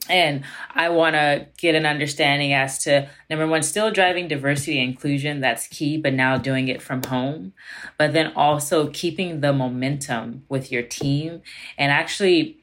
And 0.09 0.45
I 0.75 0.90
want 0.90 1.14
to 1.14 1.47
get 1.57 1.75
an 1.75 1.87
understanding 1.87 2.53
as 2.53 2.79
to 2.85 3.09
number 3.31 3.47
one, 3.47 3.62
still 3.62 3.90
driving 3.90 4.29
diversity 4.29 4.79
and 4.79 4.90
inclusion, 4.90 5.40
that's 5.40 5.67
key, 5.69 5.97
but 5.97 6.12
now 6.12 6.37
doing 6.37 6.69
it 6.69 6.83
from 6.83 7.03
home. 7.05 7.55
But 7.97 8.12
then 8.12 8.33
also 8.37 8.88
keeping 8.88 9.40
the 9.40 9.53
momentum 9.53 10.45
with 10.49 10.71
your 10.71 10.83
team 10.83 11.40
and 11.79 11.90
actually 11.90 12.59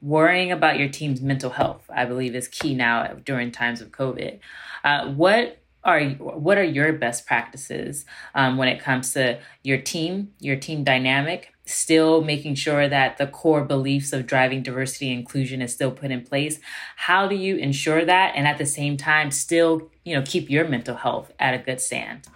worrying 0.00 0.52
about 0.52 0.78
your 0.78 0.88
team's 0.88 1.20
mental 1.20 1.50
health, 1.50 1.84
I 1.94 2.04
believe 2.04 2.34
is 2.34 2.48
key 2.48 2.74
now 2.74 3.14
during 3.24 3.50
times 3.50 3.80
of 3.80 3.90
COVID. 3.90 4.38
Uh, 4.84 5.12
what 5.12 5.58
are 5.86 6.02
what 6.10 6.58
are 6.58 6.64
your 6.64 6.92
best 6.92 7.26
practices 7.26 8.04
um, 8.34 8.56
when 8.56 8.68
it 8.68 8.80
comes 8.80 9.12
to 9.14 9.38
your 9.62 9.78
team, 9.78 10.32
your 10.40 10.56
team 10.56 10.84
dynamic, 10.84 11.54
still 11.64 12.22
making 12.22 12.56
sure 12.56 12.88
that 12.88 13.16
the 13.16 13.26
core 13.26 13.64
beliefs 13.64 14.12
of 14.12 14.26
driving 14.26 14.62
diversity 14.62 15.10
and 15.10 15.20
inclusion 15.20 15.62
is 15.62 15.72
still 15.72 15.92
put 15.92 16.10
in 16.10 16.22
place? 16.22 16.58
How 16.96 17.28
do 17.28 17.36
you 17.36 17.56
ensure 17.56 18.04
that, 18.04 18.34
and 18.34 18.46
at 18.46 18.58
the 18.58 18.66
same 18.66 18.96
time, 18.96 19.30
still 19.30 19.90
you 20.04 20.14
know 20.14 20.22
keep 20.26 20.50
your 20.50 20.68
mental 20.68 20.96
health 20.96 21.32
at 21.38 21.54
a 21.54 21.58
good 21.58 21.80
stand? 21.80 22.26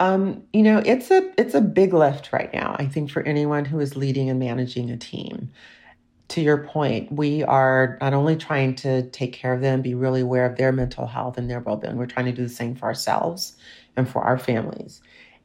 Um, 0.00 0.42
you 0.52 0.62
know, 0.62 0.82
it's 0.84 1.10
a 1.10 1.30
it's 1.38 1.54
a 1.54 1.60
big 1.60 1.92
lift 1.92 2.32
right 2.32 2.52
now. 2.52 2.76
I 2.78 2.86
think 2.86 3.10
for 3.10 3.22
anyone 3.22 3.66
who 3.66 3.78
is 3.78 3.96
leading 3.96 4.30
and 4.30 4.40
managing 4.40 4.90
a 4.90 4.96
team 4.96 5.50
to 6.28 6.40
your 6.40 6.58
point, 6.58 7.12
we 7.12 7.42
are 7.44 7.98
not 8.00 8.12
only 8.12 8.36
trying 8.36 8.74
to 8.76 9.08
take 9.10 9.32
care 9.32 9.52
of 9.52 9.60
them, 9.60 9.82
be 9.82 9.94
really 9.94 10.22
aware 10.22 10.44
of 10.46 10.56
their 10.56 10.72
mental 10.72 11.06
health 11.06 11.38
and 11.38 11.48
their 11.48 11.60
well 11.60 11.76
being, 11.76 11.96
we're 11.96 12.06
trying 12.06 12.26
to 12.26 12.32
do 12.32 12.42
the 12.42 12.48
same 12.48 12.74
for 12.74 12.86
ourselves 12.86 13.56
and 13.96 14.08
for 14.08 14.22
our 14.22 14.38
families. 14.38 15.00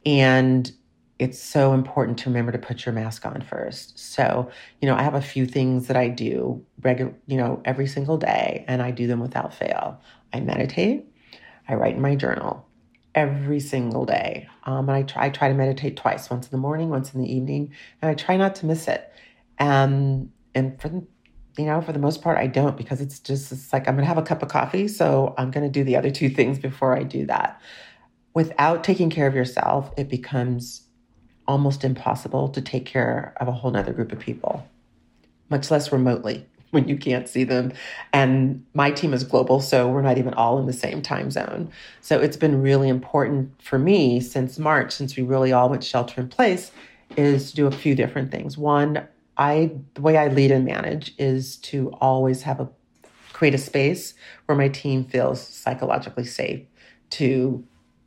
And 0.05 0.71
it's 1.19 1.39
so 1.39 1.73
important 1.73 2.17
to 2.17 2.29
remember 2.29 2.51
to 2.51 2.57
put 2.57 2.83
your 2.83 2.93
mask 2.93 3.27
on 3.27 3.41
first. 3.41 3.99
So, 3.99 4.49
you 4.81 4.87
know, 4.87 4.95
I 4.95 5.03
have 5.03 5.13
a 5.13 5.21
few 5.21 5.45
things 5.45 5.85
that 5.85 5.95
I 5.95 6.07
do 6.07 6.65
regular, 6.81 7.13
you 7.27 7.37
know, 7.37 7.61
every 7.63 7.85
single 7.85 8.17
day, 8.17 8.65
and 8.67 8.81
I 8.81 8.89
do 8.89 9.05
them 9.05 9.19
without 9.19 9.53
fail. 9.53 10.01
I 10.33 10.39
meditate, 10.39 11.05
I 11.67 11.75
write 11.75 11.95
in 11.95 12.01
my 12.01 12.15
journal 12.15 12.65
every 13.13 13.59
single 13.59 14.05
day. 14.05 14.47
Um, 14.63 14.89
and 14.89 14.97
I 14.97 15.03
try, 15.03 15.25
I 15.25 15.29
try 15.29 15.47
to 15.47 15.53
meditate 15.53 15.95
twice, 15.95 16.29
once 16.29 16.47
in 16.47 16.51
the 16.51 16.57
morning, 16.57 16.89
once 16.89 17.13
in 17.13 17.21
the 17.21 17.31
evening, 17.31 17.71
and 18.01 18.09
I 18.09 18.15
try 18.15 18.35
not 18.35 18.55
to 18.55 18.65
miss 18.65 18.87
it. 18.87 19.13
Um, 19.59 20.31
and 20.53 20.79
for 20.81 21.03
you 21.57 21.65
know, 21.65 21.81
for 21.81 21.91
the 21.91 21.99
most 21.99 22.21
part, 22.21 22.37
I 22.37 22.47
don't 22.47 22.77
because 22.77 23.01
it's 23.01 23.19
just 23.19 23.51
it's 23.51 23.73
like 23.73 23.87
I'm 23.87 23.95
gonna 23.95 24.07
have 24.07 24.17
a 24.17 24.23
cup 24.23 24.41
of 24.41 24.49
coffee, 24.49 24.87
so 24.87 25.33
I'm 25.37 25.51
gonna 25.51 25.69
do 25.69 25.83
the 25.83 25.95
other 25.95 26.11
two 26.11 26.29
things 26.29 26.59
before 26.59 26.95
I 26.95 27.03
do 27.03 27.25
that. 27.25 27.59
Without 28.33 28.83
taking 28.83 29.09
care 29.09 29.27
of 29.27 29.35
yourself, 29.35 29.91
it 29.97 30.07
becomes 30.09 30.83
almost 31.47 31.83
impossible 31.83 32.47
to 32.49 32.61
take 32.61 32.85
care 32.85 33.33
of 33.41 33.47
a 33.47 33.51
whole 33.51 33.71
nother 33.71 33.91
group 33.91 34.11
of 34.11 34.19
people, 34.19 34.65
much 35.49 35.69
less 35.69 35.91
remotely 35.91 36.45
when 36.71 36.87
you 36.87 36.95
can't 36.95 37.27
see 37.27 37.43
them. 37.43 37.73
And 38.13 38.65
my 38.73 38.91
team 38.91 39.13
is 39.13 39.25
global, 39.25 39.59
so 39.59 39.89
we're 39.89 40.01
not 40.01 40.17
even 40.17 40.33
all 40.35 40.57
in 40.59 40.67
the 40.67 40.73
same 40.73 41.01
time 41.01 41.29
zone. 41.31 41.69
So 41.99 42.19
it's 42.19 42.37
been 42.37 42.61
really 42.61 42.87
important 42.87 43.61
for 43.61 43.77
me 43.77 44.21
since 44.21 44.57
March, 44.57 44.93
since 44.93 45.17
we 45.17 45.23
really 45.23 45.51
all 45.51 45.69
went 45.69 45.83
shelter 45.83 46.21
in 46.21 46.29
place, 46.29 46.71
is 47.17 47.49
to 47.49 47.55
do 47.57 47.67
a 47.67 47.71
few 47.71 47.93
different 47.93 48.31
things. 48.31 48.57
One, 48.57 49.05
I 49.41 49.71
the 49.95 50.01
way 50.01 50.17
I 50.17 50.27
lead 50.27 50.51
and 50.51 50.65
manage 50.65 51.15
is 51.17 51.57
to 51.57 51.89
always 51.93 52.43
have 52.43 52.59
a 52.59 52.69
create 53.33 53.55
a 53.55 53.57
space 53.57 54.13
where 54.45 54.55
my 54.55 54.67
team 54.67 55.03
feels 55.03 55.41
psychologically 55.41 56.25
safe 56.25 56.61
to 57.09 57.65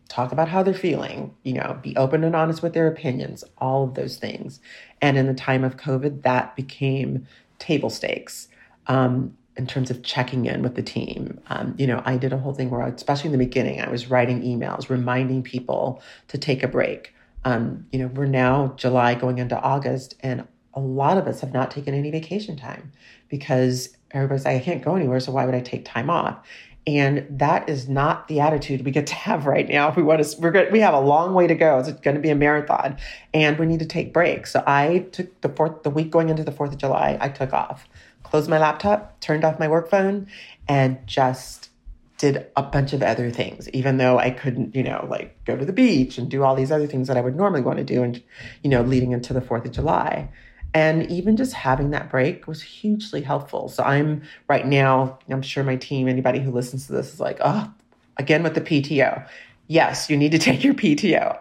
talk 0.09 0.31
about 0.31 0.47
how 0.47 0.63
they're 0.63 0.73
feeling, 0.75 1.35
you 1.43 1.55
know, 1.55 1.77
be 1.83 1.97
open 1.97 2.23
and 2.23 2.37
honest 2.37 2.63
with 2.63 2.73
their 2.73 2.87
opinions, 2.87 3.43
all 3.59 3.83
of 3.83 3.95
those 3.95 4.17
things. 4.17 4.61
And 5.03 5.19
in 5.19 5.27
the 5.27 5.35
time 5.35 5.65
of 5.65 5.77
COVID, 5.77 6.23
that 6.23 6.55
became 6.55 7.27
table 7.59 7.91
stakes 7.91 8.47
um, 8.87 9.37
in 9.57 9.67
terms 9.67 9.91
of 9.91 10.05
checking 10.05 10.47
in 10.47 10.63
with 10.63 10.77
the 10.77 10.83
team. 10.83 11.41
Um, 11.49 11.75
you 11.77 11.89
know, 11.89 12.01
I 12.05 12.17
did 12.17 12.33
a 12.33 12.39
whole 12.39 12.55
thing 12.55 12.71
where, 12.71 12.83
I, 12.83 12.91
especially 12.91 13.33
in 13.33 13.39
the 13.39 13.45
beginning, 13.45 13.81
I 13.81 13.89
was 13.89 14.09
writing 14.09 14.43
emails 14.43 14.89
reminding 14.89 15.43
people 15.43 16.01
to 16.29 16.39
take 16.39 16.63
a 16.63 16.69
break. 16.69 17.13
Um, 17.45 17.87
you 17.91 17.99
know, 17.99 18.07
we're 18.07 18.27
now 18.27 18.75
July 18.77 19.17
going 19.17 19.39
into 19.39 19.61
August, 19.61 20.15
and 20.21 20.47
a 20.75 20.81
lot 20.81 21.19
of 21.19 21.27
us 21.27 21.41
have 21.41 21.53
not 21.53 21.71
taken 21.71 21.95
any 21.95 22.11
vacation 22.11 22.57
time 22.57 22.93
because 23.29 23.97
everybody's 24.11 24.45
like, 24.45 24.61
I 24.61 24.65
can't 24.65 24.83
go 24.83 24.95
anywhere, 24.95 25.21
so 25.21 25.33
why 25.33 25.45
would 25.47 25.55
I 25.55 25.61
take 25.61 25.85
time 25.85 26.11
off? 26.11 26.39
And 26.87 27.27
that 27.31 27.69
is 27.69 27.89
not 27.89 28.29
the 28.29 28.41
attitude 28.41 28.85
we 28.85 28.91
get 28.91 29.07
to 29.07 29.15
have 29.15 29.47
right 29.47 29.69
now. 29.69 29.93
We 29.95 30.03
want 30.03 30.23
to, 30.23 30.41
we're 30.41 30.51
good. 30.51 30.71
We 30.73 30.81
have 30.81 30.95
a 30.95 31.01
long 31.01 31.35
way 31.35 31.47
to 31.47 31.55
go. 31.55 31.79
It's 31.79 31.93
going 31.93 32.17
to 32.17 32.21
be 32.21 32.31
a 32.31 32.35
marathon, 32.35 32.99
and 33.33 33.59
we 33.59 33.67
need 33.67 33.81
to 33.81 33.87
take 33.87 34.13
breaks. 34.13 34.53
So 34.53 34.63
I 34.67 35.07
took 35.13 35.41
the 35.41 35.49
fourth, 35.49 35.83
the 35.83 35.91
week 35.91 36.11
going 36.11 36.29
into 36.29 36.45
the 36.45 36.53
Fourth 36.53 36.73
of 36.73 36.79
July. 36.79 37.17
I 37.21 37.29
took 37.29 37.53
off, 37.53 37.89
closed 38.23 38.51
my 38.51 38.59
laptop, 38.59 39.21
turned 39.21 39.45
off 39.45 39.59
my 39.59 39.69
work 39.69 39.89
phone, 39.89 40.27
and 40.69 40.99
just 41.07 41.71
did 42.19 42.47
a 42.57 42.63
bunch 42.63 42.93
of 42.93 43.03
other 43.03 43.31
things. 43.31 43.69
Even 43.71 43.97
though 43.97 44.19
I 44.19 44.31
couldn't, 44.31 44.75
you 44.75 44.83
know, 44.83 45.07
like 45.11 45.43
go 45.45 45.57
to 45.57 45.65
the 45.65 45.73
beach 45.73 46.17
and 46.17 46.31
do 46.31 46.43
all 46.43 46.55
these 46.55 46.71
other 46.71 46.87
things 46.87 47.09
that 47.09 47.17
I 47.17 47.21
would 47.21 47.35
normally 47.35 47.63
want 47.63 47.79
to 47.79 47.85
do, 47.85 48.03
and 48.03 48.23
you 48.63 48.71
know, 48.71 48.83
leading 48.83 49.13
into 49.13 49.33
the 49.33 49.41
Fourth 49.41 49.65
of 49.65 49.73
July. 49.73 50.29
And 50.75 51.09
even 51.09 51.37
just 51.37 51.53
having 51.53 51.91
that 51.91 52.11
break 52.11 52.49
was 52.49 52.61
hugely 52.61 53.23
helpful. 53.23 53.69
So 53.69 53.85
I'm 53.85 54.23
right 54.49 54.67
now, 54.67 55.21
I'm 55.31 55.41
sure 55.41 55.63
my 55.63 55.77
team, 55.77 56.09
anybody 56.09 56.41
who 56.41 56.51
listens 56.51 56.89
to 56.89 56.93
this 56.93 57.15
is 57.15 57.21
like, 57.21 57.39
oh, 57.41 57.73
again 58.17 58.43
with 58.43 58.55
the 58.55 58.61
PTO. 58.61 59.27
Yes, 59.69 60.11
you 60.11 60.17
need 60.17 60.33
to 60.33 60.39
take 60.41 60.65
your 60.65 60.75
PTO. 60.75 61.39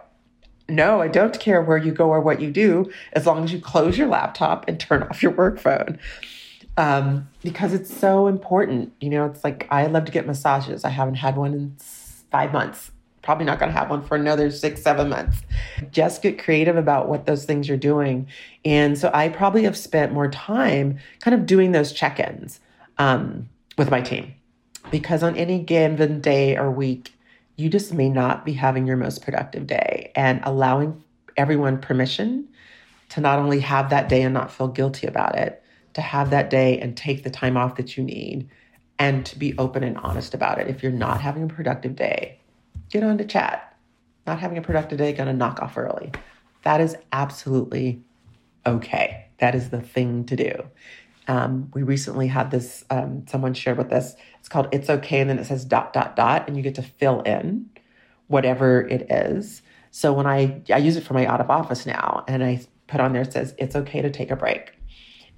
No, 0.68 1.02
I 1.02 1.08
don't 1.08 1.38
care 1.40 1.60
where 1.60 1.76
you 1.76 1.92
go 1.92 2.08
or 2.08 2.20
what 2.20 2.40
you 2.40 2.50
do, 2.50 2.90
as 3.12 3.26
long 3.26 3.44
as 3.44 3.52
you 3.52 3.60
close 3.60 3.98
your 3.98 4.08
laptop 4.08 4.66
and 4.66 4.80
turn 4.80 5.02
off 5.02 5.22
your 5.22 5.32
work 5.32 5.58
phone. 5.58 5.98
Um, 6.76 7.28
because 7.42 7.74
it's 7.74 7.94
so 7.94 8.28
important. 8.28 8.92
You 9.00 9.10
know, 9.10 9.26
it's 9.26 9.44
like 9.44 9.68
I 9.70 9.86
love 9.86 10.06
to 10.06 10.12
get 10.12 10.26
massages. 10.26 10.84
I 10.84 10.88
haven't 10.88 11.16
had 11.16 11.36
one 11.36 11.52
in 11.52 11.76
five 11.78 12.52
months 12.52 12.90
probably 13.24 13.44
not 13.44 13.58
going 13.58 13.72
to 13.72 13.78
have 13.78 13.90
one 13.90 14.02
for 14.02 14.16
another 14.16 14.50
six, 14.50 14.82
seven 14.82 15.08
months. 15.08 15.42
Just 15.90 16.22
get 16.22 16.38
creative 16.38 16.76
about 16.76 17.08
what 17.08 17.26
those 17.26 17.44
things 17.44 17.66
you're 17.66 17.76
doing. 17.76 18.28
And 18.64 18.96
so 18.96 19.10
I 19.12 19.30
probably 19.30 19.64
have 19.64 19.76
spent 19.76 20.12
more 20.12 20.28
time 20.28 20.98
kind 21.20 21.34
of 21.34 21.46
doing 21.46 21.72
those 21.72 21.92
check 21.92 22.20
ins 22.20 22.60
um, 22.98 23.48
with 23.76 23.90
my 23.90 24.00
team 24.00 24.34
because 24.90 25.22
on 25.22 25.36
any 25.36 25.58
given 25.58 26.20
day 26.20 26.56
or 26.56 26.70
week, 26.70 27.12
you 27.56 27.68
just 27.68 27.92
may 27.92 28.08
not 28.08 28.44
be 28.44 28.52
having 28.52 28.86
your 28.86 28.96
most 28.96 29.22
productive 29.22 29.66
day 29.66 30.12
and 30.14 30.40
allowing 30.44 31.02
everyone 31.36 31.78
permission 31.78 32.48
to 33.10 33.20
not 33.20 33.38
only 33.38 33.60
have 33.60 33.90
that 33.90 34.08
day 34.08 34.22
and 34.22 34.34
not 34.34 34.52
feel 34.52 34.68
guilty 34.68 35.06
about 35.06 35.36
it, 35.36 35.62
to 35.94 36.00
have 36.00 36.30
that 36.30 36.50
day 36.50 36.78
and 36.78 36.96
take 36.96 37.22
the 37.22 37.30
time 37.30 37.56
off 37.56 37.76
that 37.76 37.96
you 37.96 38.02
need 38.02 38.48
and 38.98 39.24
to 39.26 39.38
be 39.38 39.56
open 39.58 39.82
and 39.84 39.96
honest 39.98 40.34
about 40.34 40.58
it. 40.58 40.68
If 40.68 40.82
you're 40.82 40.92
not 40.92 41.20
having 41.20 41.44
a 41.44 41.46
productive 41.46 41.96
day, 41.96 42.38
get 42.94 43.02
on 43.02 43.18
to 43.18 43.24
chat. 43.24 43.76
Not 44.26 44.38
having 44.38 44.56
a 44.56 44.62
productive 44.62 44.98
day, 44.98 45.12
gonna 45.12 45.32
knock 45.32 45.60
off 45.60 45.76
early. 45.76 46.12
That 46.62 46.80
is 46.80 46.96
absolutely 47.12 48.02
okay. 48.64 49.26
That 49.38 49.54
is 49.54 49.70
the 49.70 49.80
thing 49.80 50.24
to 50.26 50.36
do. 50.36 50.52
Um, 51.26 51.70
we 51.74 51.82
recently 51.82 52.28
had 52.28 52.50
this, 52.50 52.84
um, 52.90 53.26
someone 53.26 53.52
shared 53.52 53.78
with 53.78 53.92
us, 53.92 54.14
it's 54.38 54.48
called 54.48 54.68
It's 54.72 54.88
Okay, 54.88 55.20
and 55.20 55.28
then 55.28 55.38
it 55.38 55.46
says 55.46 55.64
dot, 55.64 55.92
dot, 55.92 56.16
dot, 56.16 56.46
and 56.46 56.56
you 56.56 56.62
get 56.62 56.76
to 56.76 56.82
fill 56.82 57.20
in 57.22 57.68
whatever 58.28 58.86
it 58.86 59.10
is. 59.10 59.62
So 59.90 60.12
when 60.12 60.26
I, 60.26 60.62
I 60.72 60.78
use 60.78 60.96
it 60.96 61.04
for 61.04 61.14
my 61.14 61.26
out 61.26 61.40
of 61.40 61.50
office 61.50 61.86
now, 61.86 62.24
and 62.28 62.44
I 62.44 62.60
put 62.86 63.00
on 63.00 63.12
there, 63.12 63.22
it 63.22 63.32
says, 63.32 63.54
It's 63.58 63.74
okay 63.74 64.02
to 64.02 64.10
take 64.10 64.30
a 64.30 64.36
break. 64.36 64.72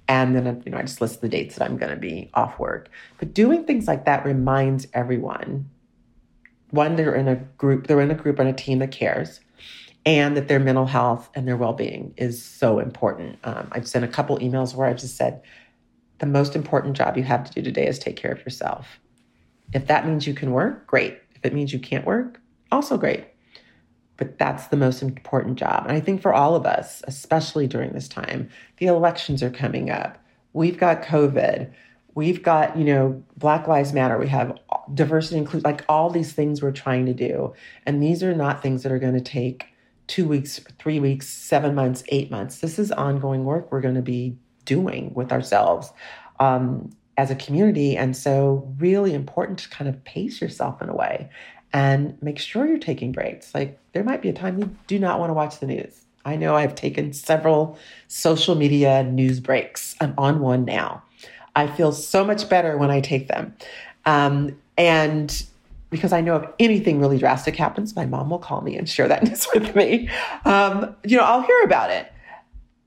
And 0.09 0.35
then, 0.35 0.61
you 0.65 0.71
know, 0.71 0.77
I 0.77 0.83
just 0.83 1.01
list 1.01 1.21
the 1.21 1.27
dates 1.27 1.55
that 1.55 1.65
I'm 1.65 1.77
going 1.77 1.91
to 1.91 1.99
be 1.99 2.29
off 2.33 2.59
work. 2.59 2.89
But 3.17 3.33
doing 3.33 3.65
things 3.65 3.87
like 3.87 4.05
that 4.05 4.25
reminds 4.25 4.87
everyone 4.93 5.69
one, 6.71 6.95
they're 6.95 7.15
in 7.15 7.27
a 7.27 7.35
group, 7.35 7.87
they're 7.87 8.01
in 8.01 8.11
a 8.11 8.15
group 8.15 8.39
and 8.39 8.49
a 8.49 8.53
team 8.53 8.79
that 8.79 8.91
cares, 8.91 9.39
and 10.05 10.35
that 10.37 10.47
their 10.47 10.59
mental 10.59 10.85
health 10.85 11.29
and 11.35 11.47
their 11.47 11.57
well 11.57 11.73
being 11.73 12.13
is 12.17 12.43
so 12.43 12.79
important. 12.79 13.37
Um, 13.43 13.69
I've 13.71 13.87
sent 13.87 14.05
a 14.05 14.07
couple 14.07 14.37
emails 14.39 14.75
where 14.75 14.87
I've 14.87 14.97
just 14.97 15.17
said, 15.17 15.41
the 16.19 16.25
most 16.25 16.55
important 16.55 16.97
job 16.97 17.15
you 17.15 17.23
have 17.23 17.43
to 17.43 17.53
do 17.53 17.61
today 17.61 17.87
is 17.87 17.99
take 17.99 18.15
care 18.15 18.31
of 18.31 18.39
yourself. 18.39 18.99
If 19.73 19.87
that 19.87 20.07
means 20.07 20.25
you 20.25 20.33
can 20.33 20.51
work, 20.51 20.87
great. 20.87 21.19
If 21.35 21.45
it 21.45 21.53
means 21.53 21.73
you 21.73 21.79
can't 21.79 22.05
work, 22.05 22.41
also 22.71 22.97
great. 22.97 23.25
But 24.17 24.39
that's 24.39 24.67
the 24.67 24.77
most 24.77 25.03
important 25.03 25.59
job. 25.59 25.83
And 25.87 25.95
I 25.95 25.99
think 25.99 26.21
for 26.21 26.33
all 26.33 26.55
of 26.55 26.65
us, 26.65 27.03
especially 27.07 27.67
during 27.67 27.91
this 27.91 28.07
time, 28.07 28.49
the 28.77 28.87
elections 28.87 29.43
are 29.43 29.51
coming 29.51 29.91
up. 29.91 30.17
We've 30.53 30.77
got 30.77 31.03
COVID. 31.03 31.71
We've 32.17 32.41
got, 32.41 32.75
you 32.75 32.83
know, 32.83 33.23
Black 33.37 33.67
Lives 33.67 33.93
Matter. 33.93 34.17
We 34.17 34.27
have 34.29 34.57
diversity 34.91 35.37
include 35.37 35.63
like 35.63 35.85
all 35.87 36.09
these 36.09 36.33
things 36.33 36.63
we're 36.63 36.71
trying 36.71 37.05
to 37.05 37.13
do. 37.13 37.53
And 37.85 38.01
these 38.01 38.23
are 38.23 38.33
not 38.33 38.63
things 38.63 38.81
that 38.81 38.91
are 38.91 38.97
going 38.97 39.13
to 39.13 39.21
take 39.21 39.67
two 40.07 40.27
weeks 40.27 40.59
three 40.79 40.99
weeks 40.99 41.29
seven 41.29 41.75
months 41.75 42.03
eight 42.07 42.31
months. 42.31 42.57
This 42.57 42.79
is 42.79 42.91
ongoing 42.91 43.45
work 43.45 43.71
we're 43.71 43.81
going 43.81 43.93
to 43.93 44.01
be 44.01 44.35
doing 44.65 45.13
with 45.13 45.31
ourselves 45.31 45.93
um, 46.39 46.89
as 47.17 47.29
a 47.29 47.35
community. 47.35 47.95
And 47.95 48.17
so 48.17 48.67
really 48.79 49.13
important 49.13 49.59
to 49.59 49.69
kind 49.69 49.87
of 49.87 50.03
pace 50.03 50.41
yourself 50.41 50.81
in 50.81 50.89
a 50.89 50.95
way 50.95 51.29
and 51.71 52.17
make 52.23 52.39
sure 52.39 52.65
you're 52.65 52.79
taking 52.79 53.11
breaks. 53.11 53.53
Like 53.53 53.79
there 53.91 54.03
might 54.03 54.23
be 54.23 54.29
a 54.29 54.33
time 54.33 54.57
you 54.57 54.75
do 54.87 54.97
not 54.97 55.19
want 55.19 55.29
to 55.29 55.35
watch 55.35 55.59
the 55.59 55.67
news. 55.67 56.01
I 56.25 56.35
know 56.35 56.55
i've 56.55 56.73
taken 56.73 57.13
several 57.13 57.77
social 58.07 58.55
media 58.55 59.03
news 59.03 59.39
breaks. 59.39 59.95
I'm 60.01 60.15
on 60.17 60.39
one 60.39 60.65
now 60.65 61.03
i 61.57 61.67
feel 61.67 61.91
so 61.91 62.23
much 62.23 62.47
better 62.47 62.77
when 62.77 62.89
i 62.89 63.01
take 63.01 63.27
them 63.27 63.53
um, 64.05 64.57
and 64.77 65.45
because 65.89 66.11
I 66.11 66.21
know 66.21 66.35
if 66.37 66.49
anything 66.59 66.99
really 66.99 67.17
drastic 67.17 67.55
happens, 67.55 67.95
my 67.95 68.05
mom 68.05 68.29
will 68.29 68.39
call 68.39 68.61
me 68.61 68.75
and 68.77 68.87
share 68.89 69.07
that 69.07 69.23
news 69.27 69.47
with 69.53 69.75
me. 69.75 70.09
Um, 70.45 70.95
you 71.03 71.17
know, 71.17 71.23
I'll 71.23 71.41
hear 71.41 71.61
about 71.63 71.91
it. 71.91 72.11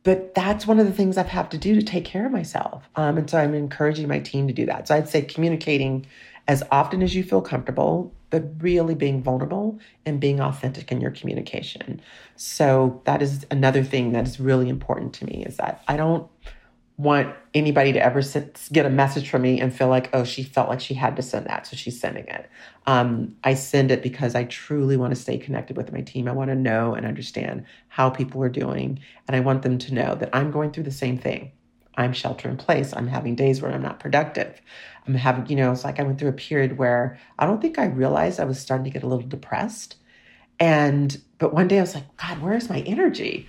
But 0.02 0.34
that's 0.34 0.66
one 0.66 0.78
of 0.78 0.86
the 0.86 0.92
things 0.92 1.18
I've 1.18 1.26
had 1.26 1.50
to 1.50 1.58
do 1.58 1.74
to 1.74 1.82
take 1.82 2.06
care 2.06 2.24
of 2.24 2.32
myself. 2.32 2.88
Um, 2.96 3.18
and 3.18 3.28
so 3.28 3.38
I'm 3.38 3.54
encouraging 3.54 4.08
my 4.08 4.18
team 4.18 4.46
to 4.48 4.52
do 4.54 4.64
that. 4.66 4.88
So 4.88 4.94
I'd 4.94 5.10
say 5.10 5.20
communicating 5.20 6.06
as 6.48 6.62
often 6.70 7.02
as 7.02 7.14
you 7.14 7.22
feel 7.22 7.42
comfortable, 7.42 8.10
but 8.30 8.44
really 8.60 8.94
being 8.94 9.22
vulnerable 9.22 9.78
and 10.06 10.18
being 10.18 10.40
authentic 10.40 10.90
in 10.90 11.02
your 11.02 11.10
communication. 11.10 12.00
So 12.36 13.02
that 13.04 13.20
is 13.20 13.46
another 13.50 13.84
thing 13.84 14.12
that 14.12 14.26
is 14.26 14.40
really 14.40 14.70
important 14.70 15.12
to 15.14 15.26
me 15.26 15.44
is 15.44 15.58
that 15.58 15.82
I 15.86 15.98
don't 15.98 16.26
want 17.00 17.34
anybody 17.54 17.92
to 17.94 18.04
ever 18.04 18.20
get 18.72 18.84
a 18.84 18.90
message 18.90 19.30
from 19.30 19.42
me 19.42 19.58
and 19.58 19.74
feel 19.74 19.88
like, 19.88 20.10
oh, 20.12 20.22
she 20.22 20.42
felt 20.42 20.68
like 20.68 20.80
she 20.80 20.92
had 20.92 21.16
to 21.16 21.22
send 21.22 21.46
that, 21.46 21.66
so 21.66 21.74
she's 21.74 21.98
sending 21.98 22.26
it. 22.26 22.48
Um, 22.86 23.36
I 23.42 23.54
send 23.54 23.90
it 23.90 24.02
because 24.02 24.34
I 24.34 24.44
truly 24.44 24.96
want 24.96 25.14
to 25.14 25.20
stay 25.20 25.38
connected 25.38 25.76
with 25.76 25.92
my 25.92 26.02
team. 26.02 26.28
I 26.28 26.32
want 26.32 26.50
to 26.50 26.54
know 26.54 26.94
and 26.94 27.06
understand 27.06 27.64
how 27.88 28.10
people 28.10 28.42
are 28.42 28.50
doing, 28.50 29.00
and 29.26 29.34
I 29.34 29.40
want 29.40 29.62
them 29.62 29.78
to 29.78 29.94
know 29.94 30.14
that 30.16 30.30
I'm 30.34 30.50
going 30.50 30.72
through 30.72 30.84
the 30.84 30.90
same 30.90 31.16
thing. 31.16 31.52
I'm 31.96 32.12
shelter 32.12 32.48
in 32.48 32.56
place. 32.56 32.92
I'm 32.94 33.08
having 33.08 33.34
days 33.34 33.62
where 33.62 33.72
I'm 33.72 33.82
not 33.82 34.00
productive. 34.00 34.60
I'm 35.06 35.14
having, 35.14 35.46
you 35.46 35.56
know, 35.56 35.72
it's 35.72 35.84
like 35.84 35.98
I 35.98 36.02
went 36.02 36.18
through 36.18 36.28
a 36.28 36.34
period 36.34 36.78
where 36.78 37.18
I 37.38 37.46
don't 37.46 37.60
think 37.60 37.78
I 37.78 37.86
realized 37.86 38.40
I 38.40 38.44
was 38.44 38.60
starting 38.60 38.84
to 38.84 38.90
get 38.90 39.02
a 39.02 39.06
little 39.06 39.26
depressed. 39.26 39.96
And, 40.58 41.20
but 41.38 41.54
one 41.54 41.68
day 41.68 41.78
I 41.78 41.80
was 41.80 41.94
like, 41.94 42.16
God, 42.16 42.42
where's 42.42 42.68
my 42.68 42.80
energy? 42.80 43.48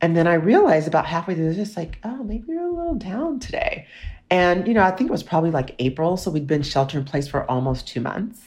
And 0.00 0.16
then 0.16 0.26
I 0.26 0.34
realized 0.34 0.86
about 0.86 1.06
halfway 1.06 1.34
through 1.34 1.54
this, 1.54 1.76
like, 1.76 1.98
oh, 2.04 2.22
maybe 2.22 2.44
you're 2.48 2.66
a 2.66 2.72
little 2.72 2.94
down 2.94 3.38
today. 3.38 3.86
And, 4.30 4.66
you 4.66 4.74
know, 4.74 4.82
I 4.82 4.90
think 4.90 5.08
it 5.08 5.12
was 5.12 5.22
probably 5.22 5.50
like 5.50 5.74
April. 5.78 6.16
So 6.16 6.30
we'd 6.30 6.46
been 6.46 6.62
shelter 6.62 6.98
in 6.98 7.04
place 7.04 7.28
for 7.28 7.48
almost 7.50 7.86
two 7.86 8.00
months. 8.00 8.40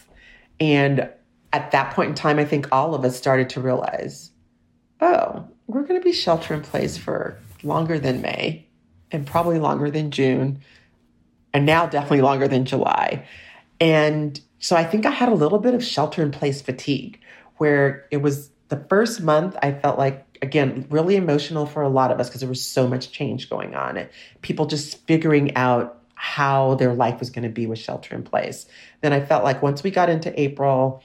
And 0.60 1.10
at 1.54 1.72
that 1.72 1.94
point 1.94 2.10
in 2.10 2.16
time, 2.16 2.40
I 2.40 2.46
think 2.46 2.68
all 2.72 2.94
of 2.94 3.06
us 3.06 3.18
started 3.18 3.50
to 3.52 3.62
realize, 3.62 4.32
oh, 5.02 5.48
we're 5.68 5.84
going 5.84 6.00
to 6.00 6.04
be 6.04 6.12
shelter 6.12 6.54
in 6.54 6.62
place 6.62 6.98
for 6.98 7.40
longer 7.64 8.00
than 8.00 8.22
May 8.22 8.68
and 9.12 9.26
probably 9.26 9.60
longer 9.60 9.90
than 9.90 10.12
June 10.12 10.60
and 11.54 11.66
now 11.66 11.86
definitely 11.86 12.22
longer 12.22 12.48
than 12.48 12.66
July. 12.66 13.26
And 13.80 14.40
so 14.60 14.76
I 14.76 14.84
think 14.84 15.06
I 15.06 15.12
had 15.12 15.30
a 15.30 15.36
little 15.36 15.60
bit 15.60 15.74
of 15.74 15.84
shelter 15.84 16.22
in 16.22 16.32
place 16.32 16.62
fatigue 16.62 17.20
where 17.58 18.06
it 18.12 18.18
was 18.18 18.52
the 18.69 18.77
first 18.89 19.21
month 19.21 19.56
I 19.62 19.71
felt 19.71 19.97
like 19.97 20.25
again 20.41 20.86
really 20.89 21.15
emotional 21.15 21.65
for 21.65 21.82
a 21.82 21.89
lot 21.89 22.12
of 22.12 22.19
us 22.19 22.30
because 22.30 22.41
there 22.41 22.49
was 22.49 22.63
so 22.63 22.88
much 22.88 23.12
change 23.12 23.49
going 23.49 23.75
on 23.75 23.97
and 23.97 24.10
people 24.41 24.65
just 24.65 25.06
figuring 25.08 25.56
out 25.56 26.01
how 26.15 26.75
their 26.75 26.93
life 26.93 27.19
was 27.19 27.30
going 27.30 27.43
to 27.43 27.49
be 27.49 27.67
with 27.67 27.77
shelter 27.77 28.15
in 28.15 28.23
place. 28.23 28.65
Then 29.01 29.13
I 29.13 29.23
felt 29.23 29.43
like 29.43 29.62
once 29.62 29.84
we 29.84 29.91
got 29.91 30.10
into 30.10 30.39
April, 30.39 31.03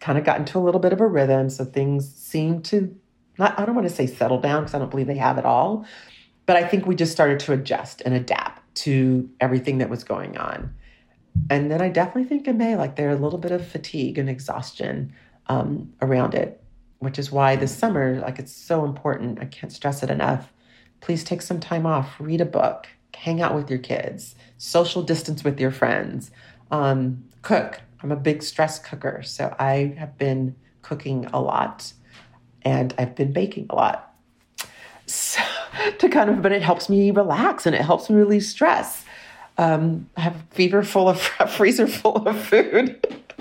kind 0.00 0.18
of 0.18 0.24
got 0.24 0.38
into 0.38 0.58
a 0.58 0.60
little 0.60 0.80
bit 0.80 0.92
of 0.92 1.00
a 1.00 1.06
rhythm, 1.06 1.48
so 1.48 1.64
things 1.64 2.12
seemed 2.12 2.64
to 2.66 2.94
not 3.38 3.58
I 3.58 3.64
don't 3.64 3.74
want 3.74 3.88
to 3.88 3.94
say 3.94 4.06
settle 4.06 4.40
down 4.40 4.62
because 4.62 4.74
I 4.74 4.78
don't 4.78 4.90
believe 4.90 5.06
they 5.06 5.16
have 5.16 5.38
it 5.38 5.44
all, 5.44 5.86
but 6.46 6.56
I 6.56 6.66
think 6.66 6.86
we 6.86 6.94
just 6.94 7.12
started 7.12 7.40
to 7.40 7.52
adjust 7.52 8.02
and 8.04 8.14
adapt 8.14 8.62
to 8.74 9.28
everything 9.40 9.78
that 9.78 9.88
was 9.88 10.04
going 10.04 10.36
on. 10.36 10.74
And 11.50 11.70
then 11.70 11.80
I 11.80 11.88
definitely 11.88 12.24
think 12.24 12.46
in 12.46 12.58
May, 12.58 12.76
like 12.76 12.96
there's 12.96 13.18
a 13.18 13.22
little 13.22 13.38
bit 13.38 13.52
of 13.52 13.66
fatigue 13.66 14.18
and 14.18 14.28
exhaustion 14.28 15.14
um, 15.46 15.92
around 16.02 16.34
it, 16.34 16.61
which 17.02 17.18
is 17.18 17.32
why 17.32 17.56
this 17.56 17.76
summer, 17.76 18.20
like 18.20 18.38
it's 18.38 18.52
so 18.52 18.84
important. 18.84 19.40
I 19.40 19.46
can't 19.46 19.72
stress 19.72 20.04
it 20.04 20.10
enough. 20.10 20.52
Please 21.00 21.24
take 21.24 21.42
some 21.42 21.58
time 21.58 21.84
off, 21.84 22.14
read 22.20 22.40
a 22.40 22.44
book, 22.44 22.86
hang 23.12 23.42
out 23.42 23.56
with 23.56 23.68
your 23.68 23.80
kids, 23.80 24.36
social 24.56 25.02
distance 25.02 25.42
with 25.42 25.58
your 25.58 25.72
friends, 25.72 26.30
um, 26.70 27.24
cook. 27.42 27.80
I'm 28.02 28.12
a 28.12 28.16
big 28.16 28.42
stress 28.42 28.78
cooker, 28.78 29.22
so 29.24 29.54
I 29.58 29.94
have 29.98 30.16
been 30.16 30.54
cooking 30.82 31.26
a 31.32 31.40
lot 31.40 31.92
and 32.62 32.94
I've 32.98 33.16
been 33.16 33.32
baking 33.32 33.66
a 33.70 33.74
lot. 33.74 34.14
So, 35.06 35.42
to 35.98 36.08
kind 36.08 36.30
of, 36.30 36.40
but 36.40 36.52
it 36.52 36.62
helps 36.62 36.88
me 36.88 37.10
relax 37.10 37.66
and 37.66 37.74
it 37.74 37.82
helps 37.82 38.08
me 38.08 38.16
release 38.16 38.48
stress. 38.48 39.04
Um, 39.58 40.08
I 40.16 40.20
have 40.20 40.36
a 40.36 40.54
fever 40.54 40.84
full 40.84 41.08
of 41.08 41.28
a 41.40 41.48
freezer 41.48 41.88
full 41.88 42.28
of 42.28 42.40
food. 42.40 43.04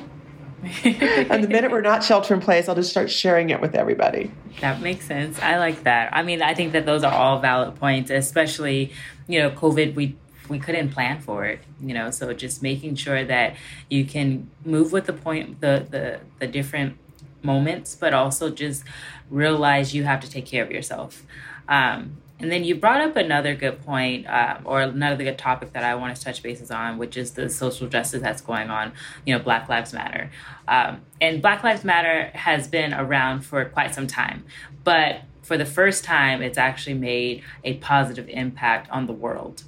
and 0.83 1.43
the 1.43 1.47
minute 1.47 1.71
we're 1.71 1.81
not 1.81 2.03
shelter 2.03 2.33
in 2.33 2.39
place, 2.39 2.69
I'll 2.69 2.75
just 2.75 2.91
start 2.91 3.09
sharing 3.09 3.49
it 3.49 3.59
with 3.59 3.75
everybody. 3.75 4.31
That 4.59 4.81
makes 4.81 5.05
sense. 5.05 5.39
I 5.39 5.57
like 5.57 5.83
that. 5.83 6.13
I 6.13 6.21
mean, 6.21 6.41
I 6.41 6.53
think 6.53 6.73
that 6.73 6.85
those 6.85 7.03
are 7.03 7.13
all 7.13 7.39
valid 7.39 7.75
points, 7.75 8.11
especially, 8.11 8.91
you 9.27 9.39
know, 9.39 9.49
COVID, 9.51 9.95
we 9.95 10.15
we 10.49 10.59
couldn't 10.59 10.89
plan 10.89 11.21
for 11.21 11.45
it, 11.45 11.59
you 11.81 11.93
know, 11.93 12.11
so 12.11 12.33
just 12.33 12.61
making 12.61 12.95
sure 12.95 13.23
that 13.23 13.55
you 13.89 14.03
can 14.03 14.49
move 14.65 14.91
with 14.91 15.05
the 15.05 15.13
point 15.13 15.61
the 15.61 15.87
the 15.89 16.19
the 16.39 16.47
different 16.47 16.97
moments, 17.41 17.95
but 17.95 18.13
also 18.13 18.49
just 18.49 18.83
realize 19.29 19.95
you 19.95 20.03
have 20.03 20.19
to 20.19 20.29
take 20.29 20.45
care 20.45 20.63
of 20.63 20.71
yourself. 20.71 21.23
Um, 21.67 22.17
and 22.41 22.51
then 22.51 22.63
you 22.63 22.75
brought 22.75 23.01
up 23.01 23.15
another 23.15 23.55
good 23.55 23.81
point, 23.83 24.27
uh, 24.27 24.57
or 24.65 24.81
another 24.81 25.23
good 25.23 25.37
topic 25.37 25.73
that 25.73 25.83
I 25.83 25.95
want 25.95 26.15
to 26.15 26.21
touch 26.21 26.41
bases 26.41 26.71
on, 26.71 26.97
which 26.97 27.17
is 27.17 27.31
the 27.31 27.49
social 27.49 27.87
justice 27.87 28.21
that's 28.21 28.41
going 28.41 28.69
on. 28.69 28.93
You 29.25 29.37
know, 29.37 29.43
Black 29.43 29.69
Lives 29.69 29.93
Matter, 29.93 30.31
um, 30.67 31.01
and 31.19 31.41
Black 31.41 31.63
Lives 31.63 31.83
Matter 31.83 32.31
has 32.33 32.67
been 32.67 32.93
around 32.93 33.41
for 33.41 33.63
quite 33.65 33.93
some 33.93 34.07
time, 34.07 34.43
but 34.83 35.21
for 35.41 35.57
the 35.57 35.65
first 35.65 36.03
time, 36.03 36.41
it's 36.41 36.57
actually 36.57 36.93
made 36.93 37.43
a 37.63 37.73
positive 37.75 38.29
impact 38.29 38.89
on 38.89 39.07
the 39.07 39.13
world. 39.13 39.63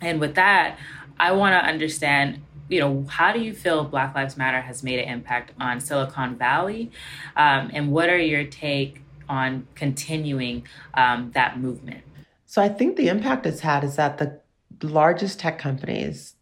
And 0.00 0.20
with 0.20 0.34
that, 0.34 0.78
I 1.18 1.32
want 1.32 1.52
to 1.60 1.68
understand 1.68 2.42
you 2.68 2.80
know, 2.80 3.04
how 3.08 3.32
do 3.32 3.40
you 3.40 3.52
feel 3.52 3.84
Black 3.84 4.14
Lives 4.14 4.36
Matter 4.36 4.62
has 4.62 4.82
made 4.82 4.98
an 4.98 5.08
impact 5.08 5.52
on 5.60 5.80
Silicon 5.80 6.36
Valley? 6.36 6.90
Um, 7.36 7.70
and 7.72 7.92
what 7.92 8.08
are 8.08 8.18
your 8.18 8.44
take 8.44 9.03
on 9.28 9.66
continuing 9.74 10.66
um, 10.94 11.30
that 11.34 11.58
movement? 11.58 12.02
So 12.46 12.62
I 12.62 12.68
think 12.68 12.96
the 12.96 13.08
impact 13.08 13.46
it's 13.46 13.60
had 13.60 13.84
is 13.84 13.96
that 13.96 14.18
the 14.18 14.40
largest 14.82 15.40
tech 15.40 15.58
companies 15.58 16.34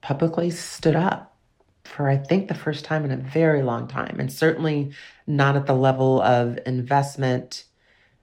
publicly 0.00 0.50
stood 0.50 0.96
up 0.96 1.30
for 1.84 2.08
I 2.08 2.16
think 2.16 2.48
the 2.48 2.54
first 2.54 2.84
time 2.84 3.04
in 3.04 3.10
a 3.10 3.16
very 3.16 3.62
long 3.62 3.88
time, 3.88 4.16
and 4.20 4.32
certainly 4.32 4.92
not 5.26 5.56
at 5.56 5.66
the 5.66 5.74
level 5.74 6.22
of 6.22 6.58
investment 6.64 7.64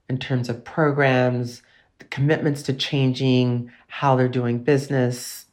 in 0.08 0.18
terms 0.18 0.48
of 0.48 0.64
programs, 0.64 1.62
the 1.98 2.06
commitments 2.06 2.62
to 2.62 2.72
changing 2.72 3.70
how 3.88 4.16
they're 4.16 4.28
doing 4.28 4.62
business, 4.62 5.44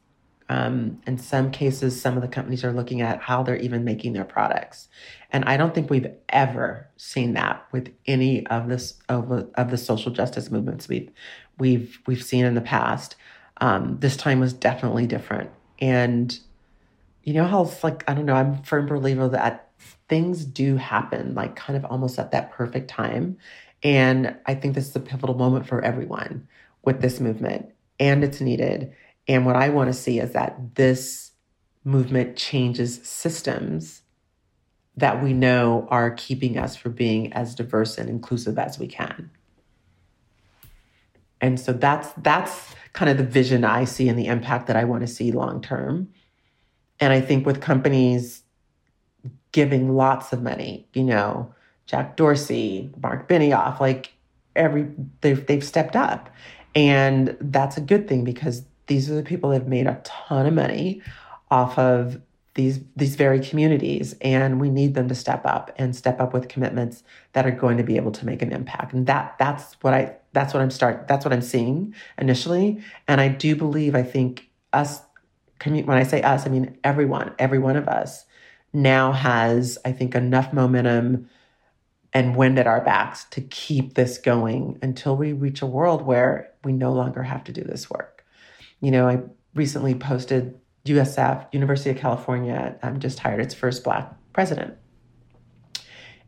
um, 0.47 1.01
in 1.07 1.17
some 1.17 1.49
cases, 1.49 1.99
some 1.99 2.15
of 2.15 2.21
the 2.21 2.27
companies 2.27 2.63
are 2.63 2.71
looking 2.71 3.01
at 3.01 3.21
how 3.21 3.41
they're 3.41 3.57
even 3.57 3.83
making 3.83 4.13
their 4.13 4.25
products. 4.25 4.87
And 5.31 5.43
I 5.45 5.57
don't 5.57 5.73
think 5.73 5.89
we've 5.89 6.11
ever 6.29 6.87
seen 6.97 7.33
that 7.33 7.65
with 7.71 7.93
any 8.05 8.45
of 8.47 8.69
this 8.69 8.95
of, 9.09 9.31
of 9.31 9.71
the 9.71 9.77
social 9.77 10.11
justice 10.11 10.51
movements 10.51 10.87
we've 10.87 11.11
we've 11.57 11.99
we've 12.05 12.23
seen 12.23 12.45
in 12.45 12.53
the 12.53 12.61
past. 12.61 13.15
Um, 13.57 13.97
this 13.99 14.17
time 14.17 14.39
was 14.39 14.53
definitely 14.53 15.07
different. 15.07 15.49
And 15.79 16.37
you 17.23 17.33
know 17.33 17.45
how 17.45 17.63
it's 17.63 17.83
like, 17.83 18.03
I 18.07 18.13
don't 18.13 18.25
know, 18.25 18.35
I'm 18.35 18.53
a 18.53 18.63
firm 18.63 18.85
believer 18.85 19.27
that 19.29 19.71
things 20.07 20.45
do 20.45 20.75
happen 20.75 21.33
like 21.33 21.55
kind 21.55 21.75
of 21.75 21.85
almost 21.85 22.19
at 22.19 22.31
that 22.31 22.51
perfect 22.51 22.87
time. 22.87 23.37
And 23.81 24.35
I 24.45 24.53
think 24.55 24.75
this 24.75 24.89
is 24.89 24.95
a 24.95 24.99
pivotal 24.99 25.35
moment 25.35 25.67
for 25.67 25.81
everyone 25.81 26.47
with 26.83 27.01
this 27.01 27.19
movement. 27.19 27.71
And 27.99 28.23
it's 28.23 28.41
needed 28.41 28.93
and 29.27 29.45
what 29.45 29.55
I 29.55 29.69
want 29.69 29.87
to 29.87 29.93
see 29.93 30.19
is 30.19 30.33
that 30.33 30.75
this 30.75 31.31
movement 31.83 32.35
changes 32.35 32.99
systems 33.03 34.01
that 34.97 35.23
we 35.23 35.33
know 35.33 35.87
are 35.89 36.11
keeping 36.11 36.57
us 36.57 36.75
from 36.75 36.93
being 36.93 37.33
as 37.33 37.55
diverse 37.55 37.97
and 37.97 38.09
inclusive 38.09 38.57
as 38.57 38.79
we 38.79 38.87
can. 38.87 39.29
And 41.41 41.59
so 41.59 41.73
that's 41.73 42.09
that's 42.17 42.73
kind 42.93 43.11
of 43.11 43.17
the 43.17 43.23
vision 43.23 43.65
I 43.65 43.83
see 43.83 44.07
and 44.07 44.17
the 44.17 44.27
impact 44.27 44.67
that 44.67 44.75
I 44.75 44.85
want 44.85 45.01
to 45.01 45.07
see 45.07 45.31
long 45.31 45.61
term. 45.61 46.09
And 46.99 47.11
I 47.11 47.19
think 47.19 47.45
with 47.45 47.61
companies 47.61 48.43
giving 49.51 49.95
lots 49.95 50.31
of 50.31 50.41
money, 50.41 50.87
you 50.93 51.03
know, 51.03 51.53
Jack 51.87 52.15
Dorsey, 52.15 52.89
Mark 53.01 53.27
Benioff, 53.27 53.79
like 53.79 54.13
every 54.55 54.87
they've 55.21 55.45
they've 55.45 55.63
stepped 55.63 55.95
up. 55.95 56.29
And 56.73 57.37
that's 57.39 57.77
a 57.77 57.81
good 57.81 58.07
thing 58.07 58.23
because 58.23 58.63
these 58.87 59.09
are 59.09 59.15
the 59.15 59.23
people 59.23 59.49
that 59.49 59.59
have 59.61 59.67
made 59.67 59.87
a 59.87 60.01
ton 60.03 60.45
of 60.45 60.53
money 60.53 61.01
off 61.49 61.77
of 61.77 62.21
these 62.55 62.79
these 62.95 63.15
very 63.15 63.39
communities 63.39 64.15
and 64.21 64.59
we 64.59 64.69
need 64.69 64.95
them 64.95 65.09
to 65.09 65.15
step 65.15 65.45
up 65.45 65.71
and 65.77 65.95
step 65.95 66.19
up 66.21 66.33
with 66.33 66.47
commitments 66.47 67.03
that 67.33 67.45
are 67.45 67.51
going 67.51 67.77
to 67.77 67.83
be 67.83 67.97
able 67.97 68.11
to 68.13 68.25
make 68.25 68.41
an 68.41 68.51
impact. 68.51 68.93
And 68.93 69.05
that 69.07 69.35
that's 69.37 69.73
what 69.81 69.93
i 69.93 70.15
that's 70.33 70.53
what 70.53 70.63
i'm 70.63 70.71
start 70.71 71.07
that's 71.07 71.25
what 71.25 71.33
i'm 71.33 71.41
seeing 71.41 71.93
initially. 72.17 72.81
And 73.07 73.21
i 73.21 73.27
do 73.27 73.55
believe 73.55 73.93
i 73.93 74.03
think 74.03 74.49
us 74.73 75.01
when 75.63 75.89
i 75.89 76.03
say 76.03 76.21
us 76.21 76.45
i 76.45 76.49
mean 76.49 76.77
everyone 76.83 77.33
every 77.39 77.59
one 77.59 77.75
of 77.75 77.87
us 77.87 78.25
now 78.73 79.11
has 79.11 79.77
i 79.85 79.91
think 79.91 80.15
enough 80.15 80.51
momentum 80.51 81.29
and 82.13 82.35
wind 82.35 82.59
at 82.59 82.67
our 82.67 82.81
backs 82.81 83.25
to 83.31 83.41
keep 83.41 83.93
this 83.95 84.17
going 84.17 84.77
until 84.81 85.15
we 85.15 85.33
reach 85.33 85.61
a 85.61 85.65
world 85.65 86.01
where 86.01 86.51
we 86.63 86.71
no 86.71 86.91
longer 86.91 87.23
have 87.23 87.43
to 87.43 87.51
do 87.51 87.63
this 87.63 87.89
work 87.89 88.14
you 88.81 88.91
know, 88.91 89.07
I 89.07 89.21
recently 89.53 89.95
posted 89.95 90.59
USF, 90.85 91.47
University 91.51 91.89
of 91.89 91.97
California, 91.97 92.77
um, 92.83 92.99
just 92.99 93.19
hired 93.19 93.41
its 93.41 93.53
first 93.53 93.83
Black 93.83 94.13
president. 94.33 94.75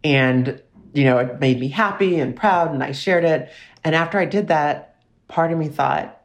And, 0.03 0.61
you 0.93 1.03
know, 1.03 1.19
it 1.19 1.39
made 1.39 1.59
me 1.59 1.67
happy 1.67 2.19
and 2.19 2.35
proud, 2.35 2.71
and 2.71 2.83
I 2.83 2.91
shared 2.91 3.23
it. 3.23 3.51
And 3.83 3.93
after 3.93 4.19
I 4.19 4.25
did 4.25 4.47
that, 4.47 4.95
part 5.27 5.51
of 5.51 5.57
me 5.57 5.67
thought, 5.67 6.21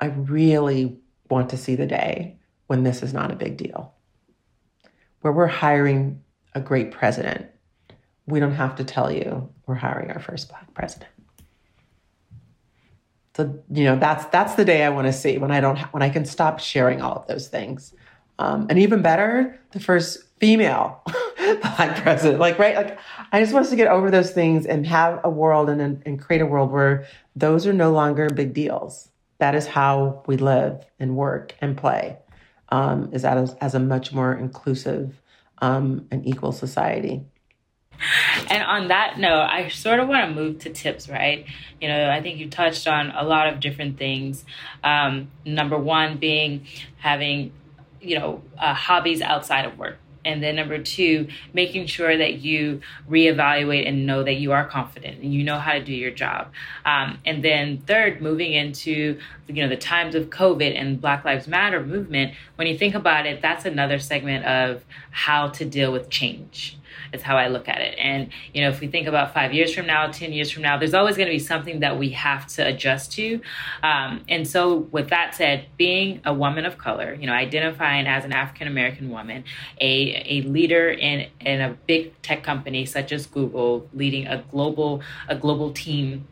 I 0.00 0.06
really 0.06 0.98
want 1.30 1.50
to 1.50 1.56
see 1.56 1.76
the 1.76 1.86
day 1.86 2.38
when 2.66 2.82
this 2.82 3.02
is 3.02 3.14
not 3.14 3.30
a 3.30 3.36
big 3.36 3.56
deal, 3.56 3.94
where 5.20 5.32
we're 5.32 5.46
hiring 5.46 6.22
a 6.54 6.60
great 6.60 6.90
president, 6.90 7.46
we 8.26 8.40
don't 8.40 8.54
have 8.54 8.76
to 8.76 8.84
tell 8.84 9.10
you 9.10 9.48
we're 9.66 9.74
hiring 9.74 10.10
our 10.10 10.20
first 10.20 10.48
black 10.48 10.72
president. 10.74 11.10
So 13.36 13.62
you 13.70 13.84
know 13.84 13.98
that's 13.98 14.24
that's 14.26 14.54
the 14.54 14.64
day 14.64 14.82
I 14.82 14.88
want 14.88 15.08
to 15.08 15.12
see 15.12 15.36
when 15.36 15.50
I 15.50 15.60
don't 15.60 15.78
when 15.92 16.02
I 16.02 16.08
can 16.08 16.24
stop 16.24 16.58
sharing 16.58 17.02
all 17.02 17.16
of 17.16 17.26
those 17.26 17.48
things, 17.48 17.92
um, 18.38 18.66
and 18.70 18.78
even 18.78 19.02
better, 19.02 19.60
the 19.72 19.80
first 19.80 20.24
female 20.40 21.02
black 21.36 22.02
president. 22.02 22.40
Like 22.40 22.58
right, 22.58 22.74
like 22.74 22.98
I 23.32 23.40
just 23.40 23.52
want 23.52 23.66
us 23.66 23.70
to 23.70 23.76
get 23.76 23.88
over 23.88 24.10
those 24.10 24.30
things 24.30 24.64
and 24.64 24.86
have 24.86 25.20
a 25.22 25.28
world 25.28 25.68
and 25.68 26.02
and 26.06 26.18
create 26.18 26.40
a 26.40 26.46
world 26.46 26.72
where 26.72 27.06
those 27.34 27.66
are 27.66 27.74
no 27.74 27.92
longer 27.92 28.30
big 28.30 28.54
deals. 28.54 29.10
That 29.36 29.54
is 29.54 29.66
how 29.66 30.22
we 30.26 30.38
live 30.38 30.86
and 30.98 31.14
work 31.14 31.54
and 31.60 31.76
play. 31.76 32.16
Um, 32.70 33.10
is 33.12 33.20
that 33.20 33.36
as, 33.36 33.54
as 33.60 33.74
a 33.74 33.78
much 33.78 34.14
more 34.14 34.32
inclusive 34.32 35.20
um, 35.58 36.08
and 36.10 36.26
equal 36.26 36.52
society 36.52 37.26
and 38.50 38.62
on 38.62 38.88
that 38.88 39.18
note, 39.18 39.46
I 39.50 39.68
sort 39.68 40.00
of 40.00 40.08
want 40.08 40.28
to 40.28 40.34
move 40.34 40.60
to 40.60 40.70
tips, 40.70 41.08
right? 41.08 41.46
You 41.80 41.88
know, 41.88 42.10
I 42.10 42.22
think 42.22 42.38
you 42.38 42.48
touched 42.48 42.86
on 42.86 43.10
a 43.10 43.22
lot 43.22 43.52
of 43.52 43.60
different 43.60 43.98
things. 43.98 44.44
Um, 44.82 45.30
number 45.44 45.78
one 45.78 46.18
being 46.18 46.66
having, 46.98 47.52
you 48.00 48.18
know, 48.18 48.42
uh, 48.58 48.74
hobbies 48.74 49.20
outside 49.20 49.64
of 49.64 49.78
work. 49.78 49.98
And 50.24 50.42
then 50.42 50.56
number 50.56 50.78
two, 50.78 51.28
making 51.52 51.86
sure 51.86 52.16
that 52.16 52.40
you 52.40 52.80
reevaluate 53.08 53.88
and 53.88 54.06
know 54.06 54.24
that 54.24 54.34
you 54.34 54.50
are 54.50 54.66
confident 54.66 55.22
and 55.22 55.32
you 55.32 55.44
know 55.44 55.56
how 55.56 55.74
to 55.74 55.84
do 55.84 55.94
your 55.94 56.10
job. 56.10 56.50
Um, 56.84 57.20
and 57.24 57.44
then 57.44 57.78
third, 57.86 58.20
moving 58.20 58.52
into 58.52 59.20
you 59.46 59.62
know 59.62 59.68
the 59.68 59.76
times 59.76 60.16
of 60.16 60.30
COVID 60.30 60.76
and 60.76 61.00
Black 61.00 61.24
Lives 61.24 61.46
Matter 61.46 61.80
movement. 61.80 62.34
When 62.56 62.66
you 62.66 62.76
think 62.76 62.96
about 62.96 63.24
it, 63.24 63.40
that's 63.40 63.64
another 63.64 64.00
segment 64.00 64.44
of 64.44 64.84
how 65.12 65.50
to 65.50 65.64
deal 65.64 65.92
with 65.92 66.10
change 66.10 66.76
is 67.12 67.22
how 67.22 67.36
I 67.36 67.48
look 67.48 67.68
at 67.68 67.80
it. 67.80 67.96
And, 67.98 68.30
you 68.52 68.62
know, 68.62 68.68
if 68.68 68.80
we 68.80 68.86
think 68.86 69.06
about 69.06 69.34
five 69.34 69.52
years 69.52 69.74
from 69.74 69.86
now, 69.86 70.06
10 70.08 70.32
years 70.32 70.50
from 70.50 70.62
now, 70.62 70.78
there's 70.78 70.94
always 70.94 71.16
going 71.16 71.28
to 71.28 71.34
be 71.34 71.38
something 71.38 71.80
that 71.80 71.98
we 71.98 72.10
have 72.10 72.46
to 72.48 72.66
adjust 72.66 73.12
to. 73.12 73.40
Um, 73.82 74.24
and 74.28 74.46
so, 74.46 74.76
with 74.76 75.10
that 75.10 75.34
said, 75.34 75.66
being 75.76 76.20
a 76.24 76.34
woman 76.34 76.64
of 76.64 76.78
color, 76.78 77.14
you 77.14 77.26
know, 77.26 77.32
identifying 77.32 78.06
as 78.06 78.24
an 78.24 78.32
African 78.32 78.68
American 78.68 79.10
woman, 79.10 79.44
a, 79.80 80.22
a 80.26 80.42
leader 80.42 80.90
in, 80.90 81.28
in 81.40 81.60
a 81.60 81.76
big 81.86 82.20
tech 82.22 82.42
company 82.42 82.86
such 82.86 83.12
as 83.12 83.26
Google, 83.26 83.88
leading 83.92 84.26
a 84.26 84.44
global, 84.50 85.02
a 85.28 85.36
global 85.36 85.72
team 85.72 86.26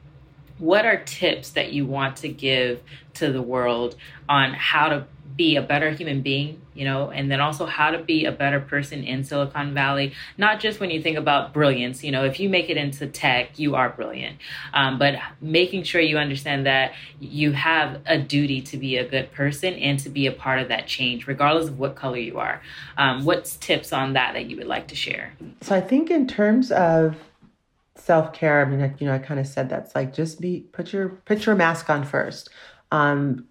what 0.58 0.86
are 0.86 1.02
tips 1.02 1.50
that 1.50 1.72
you 1.72 1.84
want 1.84 2.16
to 2.16 2.28
give 2.28 2.80
to 3.14 3.32
the 3.32 3.42
world 3.42 3.96
on 4.28 4.54
how 4.54 4.88
to 4.88 5.06
be 5.36 5.56
a 5.56 5.62
better 5.62 5.90
human 5.90 6.22
being, 6.22 6.60
you 6.74 6.84
know, 6.84 7.10
and 7.10 7.30
then 7.30 7.40
also 7.40 7.66
how 7.66 7.90
to 7.90 7.98
be 7.98 8.24
a 8.24 8.32
better 8.32 8.60
person 8.60 9.02
in 9.02 9.24
Silicon 9.24 9.74
Valley. 9.74 10.12
Not 10.38 10.60
just 10.60 10.80
when 10.80 10.90
you 10.90 11.02
think 11.02 11.16
about 11.16 11.52
brilliance, 11.52 12.04
you 12.04 12.12
know, 12.12 12.24
if 12.24 12.38
you 12.38 12.48
make 12.48 12.70
it 12.70 12.76
into 12.76 13.06
tech, 13.06 13.58
you 13.58 13.74
are 13.74 13.88
brilliant, 13.90 14.36
um, 14.72 14.98
but 14.98 15.16
making 15.40 15.82
sure 15.82 16.00
you 16.00 16.18
understand 16.18 16.66
that 16.66 16.92
you 17.18 17.52
have 17.52 18.00
a 18.06 18.18
duty 18.18 18.60
to 18.62 18.76
be 18.76 18.96
a 18.96 19.08
good 19.08 19.32
person 19.32 19.74
and 19.74 19.98
to 20.00 20.08
be 20.08 20.26
a 20.26 20.32
part 20.32 20.60
of 20.60 20.68
that 20.68 20.86
change, 20.86 21.26
regardless 21.26 21.68
of 21.68 21.78
what 21.78 21.96
color 21.96 22.18
you 22.18 22.38
are. 22.38 22.62
Um, 22.96 23.24
what's 23.24 23.56
tips 23.56 23.92
on 23.92 24.12
that 24.12 24.34
that 24.34 24.46
you 24.46 24.56
would 24.56 24.66
like 24.66 24.88
to 24.88 24.94
share? 24.94 25.32
So 25.62 25.74
I 25.74 25.80
think 25.80 26.10
in 26.10 26.26
terms 26.26 26.70
of 26.70 27.16
self 27.96 28.32
care, 28.32 28.64
I 28.64 28.68
mean, 28.68 28.94
you 28.98 29.06
know, 29.06 29.14
I 29.14 29.18
kind 29.18 29.40
of 29.40 29.46
said 29.46 29.68
that's 29.68 29.94
like 29.94 30.14
just 30.14 30.40
be 30.40 30.66
put 30.72 30.92
your 30.92 31.08
put 31.08 31.46
your 31.46 31.54
mask 31.54 31.90
on 31.90 32.04
first. 32.04 32.50
Um, 32.92 33.48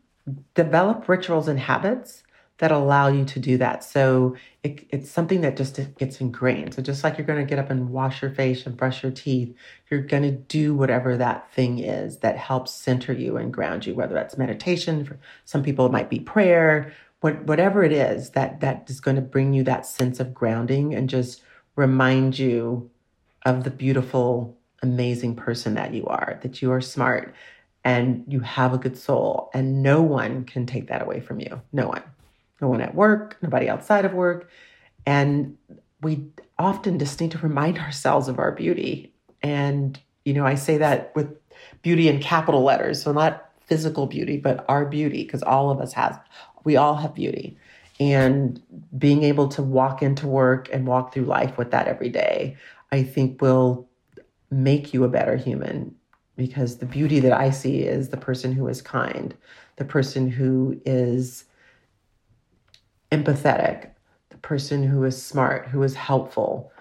develop 0.53 1.07
rituals 1.07 1.47
and 1.47 1.59
habits 1.59 2.23
that 2.59 2.71
allow 2.71 3.07
you 3.07 3.25
to 3.25 3.39
do 3.39 3.57
that. 3.57 3.83
So 3.83 4.35
it, 4.61 4.85
it's 4.89 5.09
something 5.09 5.41
that 5.41 5.57
just 5.57 5.79
gets 5.97 6.21
ingrained. 6.21 6.75
So 6.75 6.81
just 6.81 7.03
like 7.03 7.17
you're 7.17 7.27
going 7.27 7.45
to 7.45 7.49
get 7.49 7.59
up 7.59 7.69
and 7.69 7.89
wash 7.89 8.21
your 8.21 8.31
face 8.31 8.65
and 8.65 8.77
brush 8.77 9.03
your 9.03 9.11
teeth, 9.11 9.53
you're 9.89 10.01
going 10.01 10.23
to 10.23 10.31
do 10.31 10.75
whatever 10.75 11.17
that 11.17 11.51
thing 11.51 11.79
is 11.79 12.19
that 12.19 12.37
helps 12.37 12.71
center 12.71 13.11
you 13.11 13.37
and 13.37 13.51
ground 13.51 13.85
you. 13.85 13.95
Whether 13.95 14.13
that's 14.13 14.37
meditation, 14.37 15.03
for 15.03 15.19
some 15.45 15.63
people 15.63 15.87
it 15.87 15.91
might 15.91 16.09
be 16.09 16.19
prayer, 16.19 16.93
what, 17.21 17.43
whatever 17.45 17.83
it 17.83 17.91
is 17.91 18.29
that 18.31 18.59
that 18.59 18.89
is 18.89 18.99
going 18.99 19.15
to 19.15 19.21
bring 19.21 19.53
you 19.53 19.63
that 19.63 19.85
sense 19.85 20.19
of 20.19 20.33
grounding 20.33 20.93
and 20.93 21.09
just 21.09 21.41
remind 21.75 22.37
you 22.37 22.89
of 23.45 23.63
the 23.63 23.71
beautiful, 23.71 24.55
amazing 24.81 25.35
person 25.35 25.73
that 25.73 25.93
you 25.93 26.05
are. 26.05 26.39
That 26.43 26.61
you 26.61 26.71
are 26.71 26.81
smart, 26.81 27.33
and 27.83 28.23
you 28.27 28.39
have 28.39 28.73
a 28.73 28.77
good 28.77 28.97
soul. 28.97 29.49
And 29.53 29.83
no 29.83 30.01
one 30.01 30.45
can 30.45 30.65
take 30.65 30.87
that 30.87 31.01
away 31.01 31.19
from 31.19 31.39
you. 31.39 31.61
No 31.71 31.87
one. 31.87 32.03
No 32.61 32.69
one 32.69 32.81
at 32.81 32.95
work, 32.95 33.37
nobody 33.41 33.67
outside 33.67 34.05
of 34.05 34.13
work. 34.13 34.49
And 35.05 35.57
we 36.01 36.27
often 36.57 36.97
just 36.97 37.19
need 37.19 37.31
to 37.31 37.37
remind 37.39 37.77
ourselves 37.79 38.27
of 38.27 38.39
our 38.39 38.51
beauty. 38.51 39.13
And, 39.41 39.99
you 40.25 40.33
know, 40.33 40.45
I 40.45 40.55
say 40.55 40.77
that 40.77 41.13
with 41.15 41.35
beauty 41.81 42.07
in 42.07 42.21
capital 42.21 42.63
letters. 42.63 43.01
So 43.01 43.11
not 43.11 43.49
physical 43.65 44.07
beauty, 44.07 44.37
but 44.37 44.65
our 44.69 44.85
beauty, 44.85 45.23
because 45.23 45.43
all 45.43 45.69
of 45.69 45.79
us 45.79 45.93
has, 45.93 46.15
we 46.63 46.75
all 46.75 46.95
have 46.95 47.13
beauty. 47.13 47.57
And 47.99 48.61
being 48.97 49.23
able 49.23 49.47
to 49.49 49.61
walk 49.61 50.01
into 50.01 50.27
work 50.27 50.69
and 50.73 50.87
walk 50.87 51.13
through 51.13 51.25
life 51.25 51.57
with 51.57 51.71
that 51.71 51.87
every 51.87 52.09
day, 52.09 52.57
I 52.91 53.03
think 53.03 53.41
will 53.41 53.87
make 54.49 54.93
you 54.93 55.03
a 55.03 55.09
better 55.09 55.35
human 55.35 55.95
because 56.35 56.77
the 56.77 56.85
beauty 56.85 57.19
that 57.19 57.33
I 57.33 57.51
see 57.51 57.81
is 57.81 58.09
the 58.09 58.17
person 58.17 58.51
who 58.51 58.67
is 58.67 58.81
kind, 58.81 59.35
the 59.75 59.85
person 59.85 60.29
who 60.29 60.79
is 60.85 61.45
empathetic, 63.11 63.91
the 64.29 64.37
person 64.37 64.83
who 64.83 65.03
is 65.03 65.21
smart, 65.21 65.67
who 65.67 65.83
is 65.83 65.93
helpful, 65.93 66.71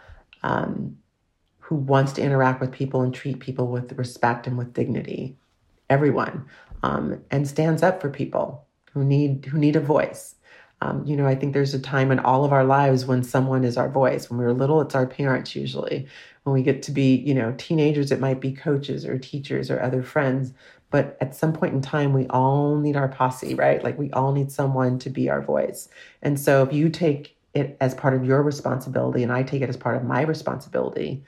um, 0.43 0.97
who 1.59 1.77
wants 1.77 2.13
to 2.13 2.23
interact 2.23 2.61
with 2.61 2.73
people 2.73 3.03
and 3.03 3.15
treat 3.15 3.41
people 3.41 3.67
with 3.67 3.93
respect 3.93 4.47
and 4.47 4.57
with 4.57 4.73
dignity, 4.73 5.37
everyone, 5.91 6.47
um, 6.83 7.23
and 7.31 7.47
stands 7.47 7.83
up 7.83 8.01
for 8.01 8.11
people 8.11 8.67
who 8.93 9.05
need 9.05 9.45
who 9.47 9.59
need 9.59 9.77
a 9.77 9.81
voice. 9.81 10.35
Um, 10.83 11.05
you 11.07 11.17
know, 11.17 11.27
I 11.27 11.37
think 11.37 11.53
there's 11.53 11.75
a 11.75 11.79
time 11.79 12.11
in 12.11 12.19
all 12.19 12.45
of 12.45 12.53
our 12.53 12.65
lives 12.65 13.07
when 13.07 13.23
someone 13.23 13.63
is 13.63 13.77
our 13.77 13.89
voice. 13.89 14.29
When 14.29 14.39
we 14.39 14.45
were 14.45 14.53
little, 14.53 14.81
it's 14.81 14.97
our 14.97 15.07
parents 15.07 15.55
usually 15.55 16.09
when 16.43 16.55
we 16.55 16.63
get 16.63 16.83
to 16.83 16.91
be, 16.91 17.17
you 17.17 17.35
know, 17.35 17.55
teenagers, 17.57 18.11
it 18.11 18.19
might 18.21 18.41
be 18.41 18.53
coaches 18.53 19.05
or 19.05 19.19
teachers 19.19 19.71
or 19.71 19.81
other 19.81 20.03
friends. 20.03 20.53
But 20.91 21.17
at 21.21 21.35
some 21.35 21.53
point 21.53 21.73
in 21.73 21.81
time, 21.81 22.13
we 22.13 22.27
all 22.29 22.77
need 22.77 22.97
our 22.97 23.09
posse, 23.09 23.55
right? 23.55 23.83
Like 23.83 23.99
we 23.99 24.11
all 24.11 24.33
need 24.33 24.51
someone 24.51 24.99
to 25.01 25.11
be 25.11 25.31
our 25.31 25.41
voice. 25.41 25.89
And 26.21 26.39
so 26.39 26.63
if 26.63 26.73
you 26.73 26.91
take 26.91 27.37
it 27.55 27.77
as 27.81 27.95
part 27.95 28.15
of 28.15 28.25
your 28.25 28.43
responsibility 28.43 29.23
and 29.23 29.33
I 29.33 29.43
take 29.43 29.63
it 29.63 29.69
as 29.69 29.77
part 29.77 29.97
of 29.97 30.05
my 30.05 30.23
responsibility 30.23 31.23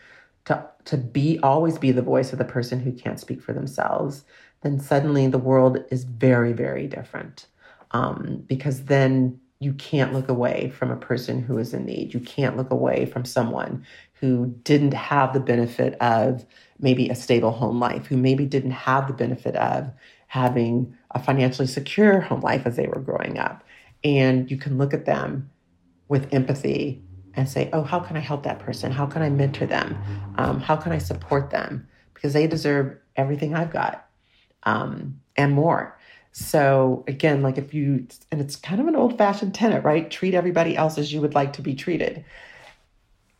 to, 0.47 0.67
to 0.87 0.97
be 0.97 1.39
always 1.43 1.79
be 1.79 1.93
the 1.93 2.03
voice 2.03 2.33
of 2.33 2.39
the 2.39 2.45
person 2.45 2.81
who 2.81 2.93
can't 2.93 3.21
speak 3.21 3.41
for 3.41 3.53
themselves, 3.53 4.25
then 4.63 4.81
suddenly 4.81 5.29
the 5.29 5.39
world 5.39 5.79
is 5.91 6.05
very, 6.05 6.53
very 6.53 6.87
different. 6.89 7.47
Um, 7.93 8.43
because 8.49 8.87
then 8.87 9.39
you 9.65 9.73
can't 9.75 10.13
look 10.13 10.29
away 10.29 10.71
from 10.77 10.91
a 10.91 10.97
person 10.97 11.43
who 11.43 11.59
is 11.59 11.73
in 11.73 11.87
need. 11.87 12.13
You 12.13 12.21
can't 12.21 12.57
look 12.57 12.71
away 12.71 13.07
from 13.07 13.25
someone 13.25 13.85
who 14.15 14.55
didn't 14.63 14.95
have 14.95 15.33
the 15.33 15.41
benefit 15.41 15.95
of 15.95 16.45
maybe 16.79 17.09
a 17.09 17.15
stable 17.15 17.51
home 17.51 17.81
life, 17.81 18.07
who 18.07 18.17
maybe 18.17 18.45
didn't 18.45 18.73
have 18.73 19.07
the 19.07 19.15
benefit 19.15 19.57
of 19.57 19.91
having 20.27 20.95
a 21.13 21.23
financially 21.23 21.67
secure 21.67 22.21
home 22.21 22.41
life 22.41 22.67
as 22.67 22.77
they 22.77 22.87
were 22.87 23.01
growing 23.01 23.39
up. 23.39 23.65
And 24.03 24.51
you 24.51 24.57
can 24.57 24.77
look 24.77 24.93
at 24.93 25.07
them 25.07 25.51
with 26.09 26.33
empathy 26.35 27.03
and 27.35 27.49
say, 27.49 27.71
oh, 27.73 27.83
how 27.83 28.01
can 28.01 28.17
I 28.17 28.21
help 28.21 28.43
that 28.43 28.59
person? 28.59 28.93
How 28.93 29.07
can 29.07 29.23
I 29.23 29.31
mentor 29.31 29.67
them? 29.67 29.99
Um, 30.37 30.61
how 30.61 30.77
can 30.77 30.93
I 30.93 30.99
support 30.99 31.51
them? 31.51 31.89
Because 32.13 32.33
they 32.33 32.47
deserve 32.47 32.97
everything 33.17 33.55
I've 33.55 33.73
got 33.73 34.07
um, 34.65 35.21
and 35.37 35.53
more. 35.53 35.99
So, 36.37 37.05
again, 37.07 37.43
like 37.43 37.59
if 37.59 37.73
you, 37.73 38.09
and 38.33 38.41
it's 38.41 38.57
kind 38.57 38.81
of 38.81 38.89
an 38.89 38.97
old 38.97 39.17
fashioned 39.17 39.55
tenet, 39.55 39.85
right? 39.85 40.11
Treat 40.11 40.35
everybody 40.35 40.77
else 40.77 40.99
as 40.99 41.13
you 41.13 41.21
would 41.21 41.33
like 41.35 41.53
to 41.53 41.63
be 41.63 41.77
treated. 41.77 42.25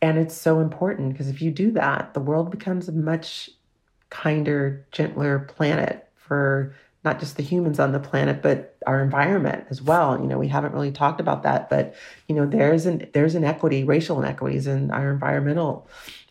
And 0.01 0.17
it's 0.17 0.33
so 0.33 0.61
important 0.61 1.11
because 1.11 1.27
if 1.27 1.41
you 1.41 1.51
do 1.51 1.71
that, 1.71 2.13
the 2.13 2.21
world 2.21 2.51
becomes 2.51 2.87
a 2.87 2.93
much 2.93 3.49
kinder, 4.11 4.87
gentler 4.93 5.39
planet 5.39 6.07
for 6.15 6.73
not 7.03 7.19
just 7.19 7.35
the 7.35 7.43
humans 7.43 7.81
on 7.81 7.91
the 7.91 7.99
planet, 7.99 8.41
but 8.41 8.77
our 8.87 9.03
environment 9.03 9.67
as 9.69 9.81
well. 9.81 10.17
You 10.17 10.27
know, 10.27 10.37
we 10.37 10.47
haven't 10.47 10.71
really 10.71 10.91
talked 10.91 11.19
about 11.19 11.43
that, 11.43 11.69
but 11.69 11.95
you 12.29 12.35
know, 12.35 12.45
there's 12.45 12.85
an 12.85 13.09
there's 13.11 13.35
inequity, 13.35 13.83
racial 13.83 14.23
inequities 14.23 14.67
in 14.67 14.89
our 14.91 15.11
environmental 15.11 15.85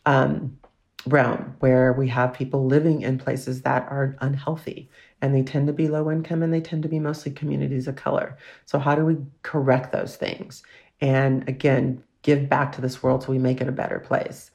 um, 0.06 0.58
realm 1.07 1.57
where 1.61 1.92
we 1.92 2.09
have 2.09 2.32
people 2.32 2.66
living 2.66 3.02
in 3.02 3.18
places 3.18 3.62
that 3.62 3.82
are 3.90 4.16
unhealthy 4.20 4.88
and 5.20 5.34
they 5.34 5.42
tend 5.42 5.66
to 5.66 5.72
be 5.72 5.88
low 5.88 6.11
income 6.11 6.42
and 6.42 6.52
they 6.52 6.61
tend 6.61 6.82
to 6.82 6.88
be 6.88 6.98
mostly 6.98 7.32
communities 7.32 7.88
of 7.88 7.96
color. 7.96 8.36
So 8.64 8.78
how 8.78 8.94
do 8.94 9.05
we 9.05 9.16
correct 9.42 9.92
those 9.92 10.16
things? 10.16 10.62
And 11.00 11.48
again, 11.48 12.02
give 12.22 12.48
back 12.48 12.72
to 12.72 12.80
this 12.80 13.02
world 13.02 13.22
so 13.22 13.32
we 13.32 13.38
make 13.38 13.61
it 13.61 13.68
a 13.68 13.72
better 13.72 13.98
place. 13.98 14.50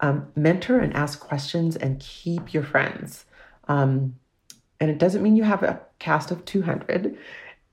Um, 0.00 0.28
mentor 0.36 0.78
and 0.78 0.94
ask 0.94 1.20
questions 1.20 1.76
and 1.76 2.00
keep 2.00 2.52
your 2.52 2.62
friends. 2.62 3.24
Um, 3.68 4.16
and 4.80 4.90
it 4.90 4.98
doesn't 4.98 5.22
mean 5.22 5.36
you 5.36 5.44
have 5.44 5.62
a 5.62 5.80
cast 5.98 6.30
of 6.30 6.44
200. 6.44 7.16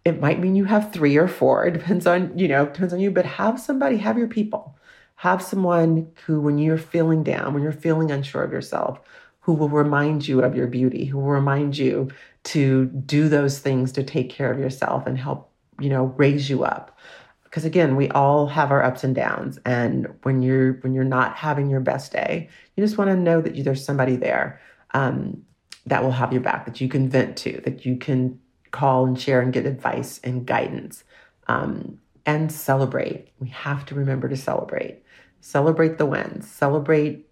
It 0.05 0.21
might 0.21 0.39
mean 0.39 0.55
you 0.55 0.65
have 0.65 0.93
three 0.93 1.17
or 1.17 1.27
four. 1.27 1.65
It 1.65 1.71
depends 1.71 2.07
on, 2.07 2.37
you 2.37 2.47
know, 2.47 2.65
depends 2.65 2.93
on 2.93 2.99
you, 2.99 3.11
but 3.11 3.25
have 3.25 3.59
somebody, 3.59 3.97
have 3.97 4.17
your 4.17 4.27
people. 4.27 4.77
Have 5.19 5.41
someone 5.41 6.09
who, 6.25 6.39
when 6.39 6.57
you're 6.57 6.77
feeling 6.77 7.23
down, 7.23 7.53
when 7.53 7.61
you're 7.61 7.73
feeling 7.73 8.09
unsure 8.09 8.41
of 8.41 8.53
yourself, 8.53 9.01
who 9.41 9.51
will 9.51 9.67
remind 9.67 10.25
you 10.25 10.41
of 10.41 10.55
your 10.55 10.67
beauty, 10.67 11.03
who 11.03 11.17
will 11.17 11.27
remind 11.27 11.77
you 11.77 12.07
to 12.45 12.85
do 12.85 13.27
those 13.27 13.59
things 13.59 13.91
to 13.91 14.03
take 14.03 14.29
care 14.29 14.49
of 14.49 14.57
yourself 14.57 15.05
and 15.05 15.17
help, 15.17 15.51
you 15.77 15.89
know, 15.89 16.05
raise 16.15 16.49
you 16.49 16.63
up. 16.63 16.97
Because 17.43 17.65
again, 17.65 17.97
we 17.97 18.07
all 18.11 18.47
have 18.47 18.71
our 18.71 18.81
ups 18.81 19.03
and 19.03 19.13
downs. 19.13 19.59
And 19.65 20.07
when 20.23 20.41
you're 20.41 20.75
when 20.83 20.93
you're 20.93 21.03
not 21.03 21.35
having 21.35 21.69
your 21.69 21.81
best 21.81 22.13
day, 22.13 22.47
you 22.77 22.83
just 22.85 22.97
want 22.97 23.09
to 23.09 23.17
know 23.17 23.41
that 23.41 23.55
you, 23.55 23.63
there's 23.63 23.83
somebody 23.83 24.15
there 24.15 24.61
um, 24.93 25.43
that 25.85 26.01
will 26.01 26.11
have 26.11 26.31
your 26.31 26.41
back, 26.41 26.65
that 26.65 26.79
you 26.79 26.87
can 26.87 27.09
vent 27.09 27.35
to, 27.39 27.59
that 27.65 27.85
you 27.85 27.97
can 27.97 28.39
call 28.71 29.05
and 29.05 29.19
share 29.19 29.41
and 29.41 29.51
get 29.51 29.65
advice 29.65 30.21
and 30.23 30.45
guidance. 30.45 31.03
Um, 31.49 31.99
and 32.25 32.51
celebrate. 32.51 33.29
We 33.39 33.49
have 33.49 33.85
to 33.87 33.95
remember 33.95 34.29
to 34.29 34.37
celebrate. 34.37 35.01
Celebrate 35.41 35.97
the 35.97 36.05
wins. 36.05 36.49
Celebrate 36.49 37.27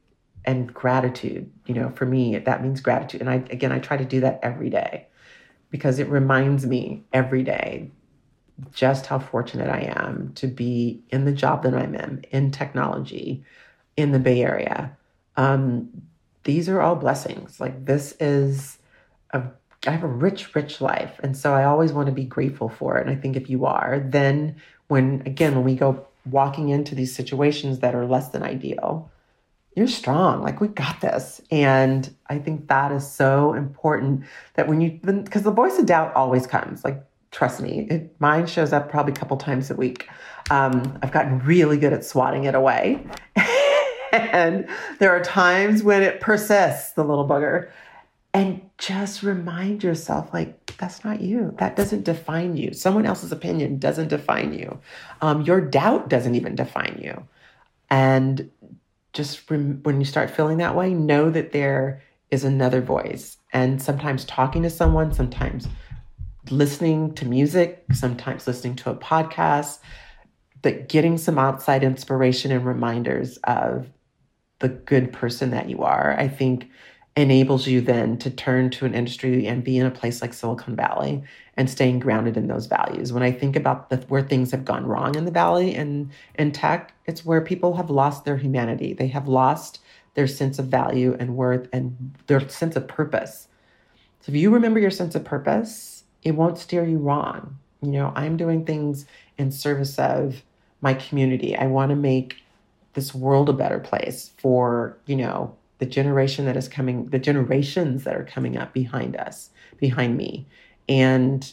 and 0.46 0.74
gratitude. 0.74 1.52
You 1.66 1.76
know, 1.76 1.90
for 1.90 2.06
me, 2.06 2.38
that 2.38 2.64
means 2.64 2.82
gratitude. 2.82 3.22
And 3.22 3.30
I, 3.30 3.36
again, 3.52 3.72
I 3.72 3.80
try 3.80 3.98
to 3.98 4.06
do 4.06 4.22
that 4.22 4.40
every 4.42 4.70
day 4.70 5.08
because 5.70 6.00
it 6.00 6.08
reminds 6.10 6.66
me 6.66 7.04
every 7.12 7.44
day 7.44 7.92
just 8.72 9.06
how 9.06 9.20
fortunate 9.20 9.70
I 9.70 9.94
am 9.96 10.32
to 10.36 10.48
be 10.48 11.02
in 11.10 11.26
the 11.26 11.32
job 11.32 11.64
that 11.64 11.76
I'm 11.76 11.94
in, 11.94 12.26
in 12.32 12.52
technology, 12.52 13.44
in 13.96 14.12
the 14.12 14.20
Bay 14.20 14.42
Area. 14.42 14.98
Um, 15.36 15.90
these 16.44 16.70
are 16.70 16.82
all 16.82 16.96
blessings. 16.96 17.60
Like 17.60 17.86
this 17.86 18.16
is 18.20 18.80
a 19.32 19.44
I 19.86 19.92
have 19.92 20.04
a 20.04 20.08
rich, 20.08 20.56
rich 20.56 20.82
life. 20.82 21.20
And 21.22 21.38
so 21.38 21.54
I 21.54 21.66
always 21.66 21.94
want 21.94 22.08
to 22.08 22.12
be 22.12 22.26
grateful 22.26 22.68
for 22.68 22.98
it. 22.98 23.06
And 23.06 23.16
I 23.16 23.20
think 23.20 23.36
if 23.36 23.50
you 23.50 23.66
are, 23.66 24.00
then 24.00 24.56
when 24.88 25.22
again, 25.26 25.56
when 25.56 25.64
we 25.64 25.76
go 25.76 26.08
walking 26.32 26.70
into 26.70 26.96
these 26.96 27.14
situations 27.16 27.80
that 27.80 27.96
are 27.96 28.06
less 28.06 28.30
than 28.30 28.44
ideal, 28.44 29.12
you're 29.76 29.88
strong. 29.88 30.42
Like 30.42 30.60
we 30.60 30.70
got 30.70 31.02
this. 31.02 31.40
And 31.52 32.14
I 32.28 32.40
think 32.40 32.68
that 32.68 32.92
is 32.92 33.10
so 33.10 33.54
important 33.54 34.24
that 34.56 34.68
when 34.68 34.82
you 34.82 35.00
because 35.02 35.44
the 35.44 35.52
voice 35.52 35.78
of 35.78 35.86
doubt 35.86 36.16
always 36.16 36.48
comes. 36.48 36.84
Like 36.84 37.04
trust 37.32 37.62
me, 37.62 37.88
it, 37.90 38.16
mine 38.20 38.48
shows 38.48 38.74
up 38.74 38.90
probably 38.90 39.14
a 39.14 39.16
couple 39.16 39.38
times 39.38 39.70
a 39.70 39.76
week. 39.76 40.10
Um, 40.50 40.98
I've 41.04 41.12
gotten 41.12 41.40
really 41.40 41.78
good 41.78 41.94
at 41.94 42.04
swatting 42.04 42.46
it 42.46 42.56
away. 42.56 43.06
and 44.12 44.68
there 45.00 45.12
are 45.12 45.22
times 45.22 45.84
when 45.84 46.02
it 46.02 46.22
persists, 46.22 46.94
the 46.94 47.04
little 47.04 47.28
bugger. 47.28 47.70
And 48.34 48.62
just 48.78 49.24
remind 49.24 49.84
yourself, 49.84 50.34
like, 50.34 50.76
that's 50.78 51.04
not 51.04 51.22
you. 51.22 51.56
That 51.60 51.76
doesn't 51.76 52.04
define 52.04 52.56
you. 52.56 52.74
Someone 52.74 53.06
else's 53.06 53.32
opinion 53.32 53.80
doesn't 53.80 54.10
define 54.10 54.54
you. 54.54 54.80
Um, 55.22 55.42
your 55.42 55.62
doubt 55.62 56.10
doesn't 56.10 56.36
even 56.36 56.56
define 56.56 57.00
you. 57.02 57.28
And 57.90 58.52
just 59.14 59.50
rem- 59.50 59.80
when 59.84 60.00
you 60.00 60.06
start 60.06 60.30
feeling 60.30 60.58
that 60.58 60.76
way, 60.76 60.94
know 60.94 61.32
that 61.32 61.52
there 61.52 62.04
is 62.30 62.44
another 62.44 62.82
voice. 62.82 63.38
And 63.54 63.82
sometimes 63.82 64.26
talking 64.26 64.62
to 64.64 64.70
someone, 64.70 65.14
sometimes 65.14 65.68
listening 66.52 67.14
to 67.16 67.26
music, 67.26 67.86
sometimes 67.94 68.46
listening 68.46 68.76
to 68.78 68.92
a 68.92 68.96
podcast, 68.96 69.80
but 70.62 70.90
getting 70.90 71.18
some 71.18 71.40
outside 71.40 71.84
inspiration 71.84 72.52
and 72.52 72.66
reminders 72.66 73.38
of 73.46 73.88
the 74.60 74.70
good 74.70 75.14
person 75.14 75.52
that 75.52 75.70
you 75.70 75.84
are, 75.84 76.16
I 76.18 76.28
think 76.28 76.70
enables 77.18 77.68
you 77.68 77.82
then 77.82 78.18
to 78.20 78.30
turn 78.30 78.70
to 78.70 78.86
an 78.86 78.94
industry 78.94 79.48
and 79.48 79.64
be 79.64 79.78
in 79.78 79.86
a 79.86 79.92
place 79.92 80.22
like 80.22 80.34
Silicon 80.34 80.76
Valley 80.76 81.24
and 81.56 81.70
staying 81.70 82.00
grounded 82.00 82.38
in 82.38 82.48
those 82.48 82.68
values. 82.68 83.12
When 83.12 83.24
I 83.24 83.32
think 83.32 83.56
about 83.56 83.90
the, 83.90 83.98
where 84.08 84.22
things 84.22 84.52
have 84.52 84.64
gone 84.64 84.86
wrong 84.86 85.16
in 85.16 85.26
the 85.26 85.32
Valley 85.32 85.74
and 85.74 86.12
in 86.36 86.52
tech, 86.52 86.94
it's 87.06 87.26
where 87.26 87.42
people 87.42 87.76
have 87.76 87.90
lost 87.90 88.24
their 88.24 88.38
humanity. 88.38 88.94
They 88.94 89.08
have 89.08 89.28
lost 89.28 89.80
their 90.14 90.28
sense 90.28 90.60
of 90.60 90.68
value 90.68 91.16
and 91.20 91.36
worth 91.36 91.68
and 91.74 92.16
their 92.28 92.48
sense 92.50 92.76
of 92.76 92.88
purpose. 92.88 93.48
So 94.22 94.32
if 94.32 94.36
you 94.36 94.52
remember 94.52 94.80
your 94.80 94.92
sense 94.92 95.16
of 95.16 95.24
purpose, 95.24 96.04
it 96.24 96.32
won't 96.32 96.58
steer 96.58 96.86
you 96.86 96.98
wrong. 96.98 97.58
You 97.82 97.92
know, 97.92 98.14
I'm 98.16 98.38
doing 98.38 98.66
things 98.66 99.06
in 99.38 99.52
service 99.52 99.98
of 99.98 100.44
my 100.82 100.94
community. 100.94 101.56
I 101.56 101.68
want 101.68 101.90
to 101.90 101.96
make 101.96 102.38
this 102.94 103.14
world 103.14 103.50
a 103.50 103.54
better 103.54 103.80
place 103.80 104.32
for, 104.38 104.98
you 105.06 105.16
know, 105.16 105.56
the 105.80 105.86
generation 105.86 106.46
that 106.46 106.58
is 106.58 106.68
coming, 106.68 107.08
the 107.10 107.20
generations 107.20 108.04
that 108.04 108.16
are 108.16 108.24
coming 108.24 108.58
up 108.58 108.74
behind 108.74 109.16
us, 109.16 109.52
behind 109.78 110.18
me. 110.18 110.48
And 110.90 111.52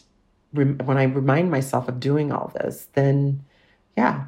re- 0.53 0.64
when 0.64 0.97
I 0.97 1.05
remind 1.05 1.51
myself 1.51 1.89
of 1.89 2.01
doing 2.01 2.33
all 2.33 2.53
this, 2.61 2.89
then 2.95 3.45
yeah, 3.97 4.25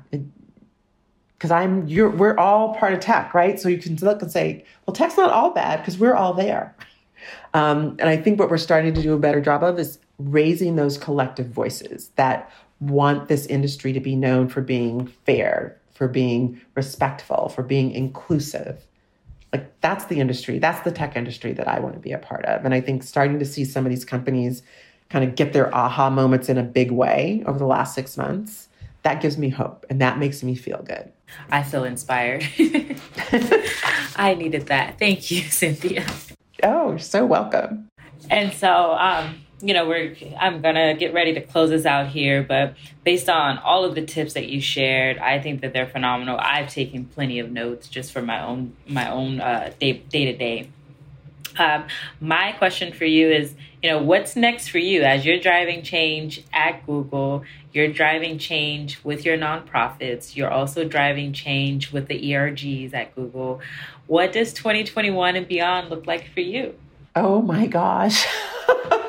because 1.37 1.51
I'm 1.51 1.87
you're 1.89 2.11
we're 2.11 2.37
all 2.37 2.75
part 2.75 2.93
of 2.93 3.01
tech, 3.01 3.35
right? 3.35 3.59
So 3.59 3.69
you 3.69 3.79
can 3.79 3.97
look 3.97 4.23
and 4.23 4.31
say, 4.31 4.65
well, 4.87 4.95
tech's 4.95 5.17
not 5.17 5.31
all 5.31 5.51
bad 5.51 5.81
because 5.81 5.99
we're 5.99 6.15
all 6.15 6.35
there. 6.35 6.75
Um, 7.55 7.97
and 7.99 8.09
I 8.11 8.19
think 8.19 8.39
what 8.39 8.51
we're 8.51 8.59
starting 8.59 8.93
to 8.93 9.03
do 9.03 9.15
a 9.15 9.19
better 9.19 9.41
job 9.41 9.65
of 9.65 9.79
is 9.79 9.99
raising 10.19 10.77
those 10.77 10.99
collective 10.99 11.49
voices 11.49 12.11
that 12.17 12.53
want 12.79 13.29
this 13.29 13.47
industry 13.47 13.93
to 13.95 14.01
be 14.01 14.15
known 14.15 14.49
for 14.49 14.61
being 14.61 15.07
fair, 15.07 15.77
for 15.95 16.09
being 16.09 16.61
respectful, 16.75 17.49
for 17.49 17.63
being 17.63 17.91
inclusive 17.91 18.87
like 19.57 19.81
that's 19.81 20.07
the 20.07 20.21
industry 20.21 20.59
that's 20.59 20.81
the 20.81 20.93
tech 20.93 21.17
industry 21.17 21.53
that 21.53 21.67
i 21.67 21.79
want 21.81 21.95
to 21.95 22.01
be 22.01 22.13
a 22.13 22.19
part 22.19 22.45
of. 22.45 22.65
And 22.65 22.75
i 22.75 22.81
think 22.81 23.03
starting 23.03 23.39
to 23.39 23.45
see 23.45 23.65
some 23.65 23.87
of 23.87 23.91
these 23.91 24.05
companies 24.05 24.63
kind 25.09 25.25
of 25.25 25.35
get 25.35 25.53
their 25.53 25.75
aha 25.75 26.11
moments 26.11 26.49
in 26.49 26.59
a 26.59 26.63
big 26.63 26.91
way 26.91 27.43
over 27.47 27.59
the 27.59 27.67
last 27.67 27.95
six 27.95 28.17
months 28.17 28.69
that 29.03 29.23
gives 29.23 29.39
me 29.39 29.49
hope 29.49 29.87
and 29.89 30.01
that 30.01 30.19
makes 30.19 30.43
me 30.43 30.57
feel 30.57 30.83
good. 30.83 31.13
I 31.49 31.63
feel 31.63 31.85
inspired. 31.85 32.43
I 34.17 34.35
needed 34.37 34.67
that. 34.67 34.99
Thank 34.99 35.31
you 35.31 35.43
cynthia. 35.43 36.05
Oh 36.63 36.91
you're 36.91 36.99
so 36.99 37.25
welcome. 37.25 37.89
And 38.31 38.53
so 38.53 38.95
um 38.99 39.46
you 39.61 39.73
know, 39.73 39.89
we're 39.89 40.15
I'm 40.39 40.61
gonna 40.61 40.95
get 40.95 41.15
ready 41.15 41.33
to 41.35 41.41
close 41.41 41.71
this 41.71 41.87
out 41.87 42.09
here, 42.09 42.43
but 42.43 42.75
based 43.05 43.29
on 43.29 43.59
all 43.59 43.85
of 43.85 43.95
the 43.95 44.05
tips 44.05 44.35
that 44.35 44.49
you 44.49 44.61
shared, 44.61 45.19
I 45.19 45.41
think 45.41 45.63
that 45.63 45.73
they're 45.73 45.87
phenomenal. 45.87 46.39
I've 46.39 46.69
taken 46.69 47.07
plenty 47.07 47.39
of 47.39 47.51
notes 47.51 47.89
just 47.89 48.13
for 48.13 48.21
my 48.21 48.43
own 48.43 48.77
my 48.87 49.11
own 49.11 49.41
uh, 49.41 49.73
day 49.81 49.95
day 49.95 50.27
to 50.27 50.37
day. 50.37 50.69
Um, 51.59 51.87
my 52.21 52.53
question 52.53 52.93
for 52.93 53.07
you 53.07 53.31
is, 53.31 53.55
you 53.83 53.89
know, 53.89 54.03
what's 54.03 54.37
next 54.37 54.69
for 54.69 54.79
you 54.79 55.03
as 55.05 55.25
you're 55.25 55.41
driving 55.41 55.83
change 55.83 56.45
at 56.53 56.85
Google? 56.85 57.45
You're 57.73 57.89
driving 57.89 58.39
change 58.39 59.03
with 59.05 59.25
your 59.25 59.39
nonprofits. 59.39 60.37
You're 60.37 60.51
also 60.51 60.87
driving 60.87 61.33
change 61.33 61.93
with 61.93 62.09
the 62.09 62.33
ERGs 62.33 62.93
at 62.93 63.15
Google. 63.15 63.61
What 64.07 64.33
does 64.33 64.53
2021 64.53 65.37
and 65.37 65.49
beyond 65.49 65.89
look 65.89 66.07
like 66.07 66.29
for 66.33 66.41
you? 66.41 66.75
Oh 67.15 67.41
my 67.41 67.67
gosh. 67.67 68.27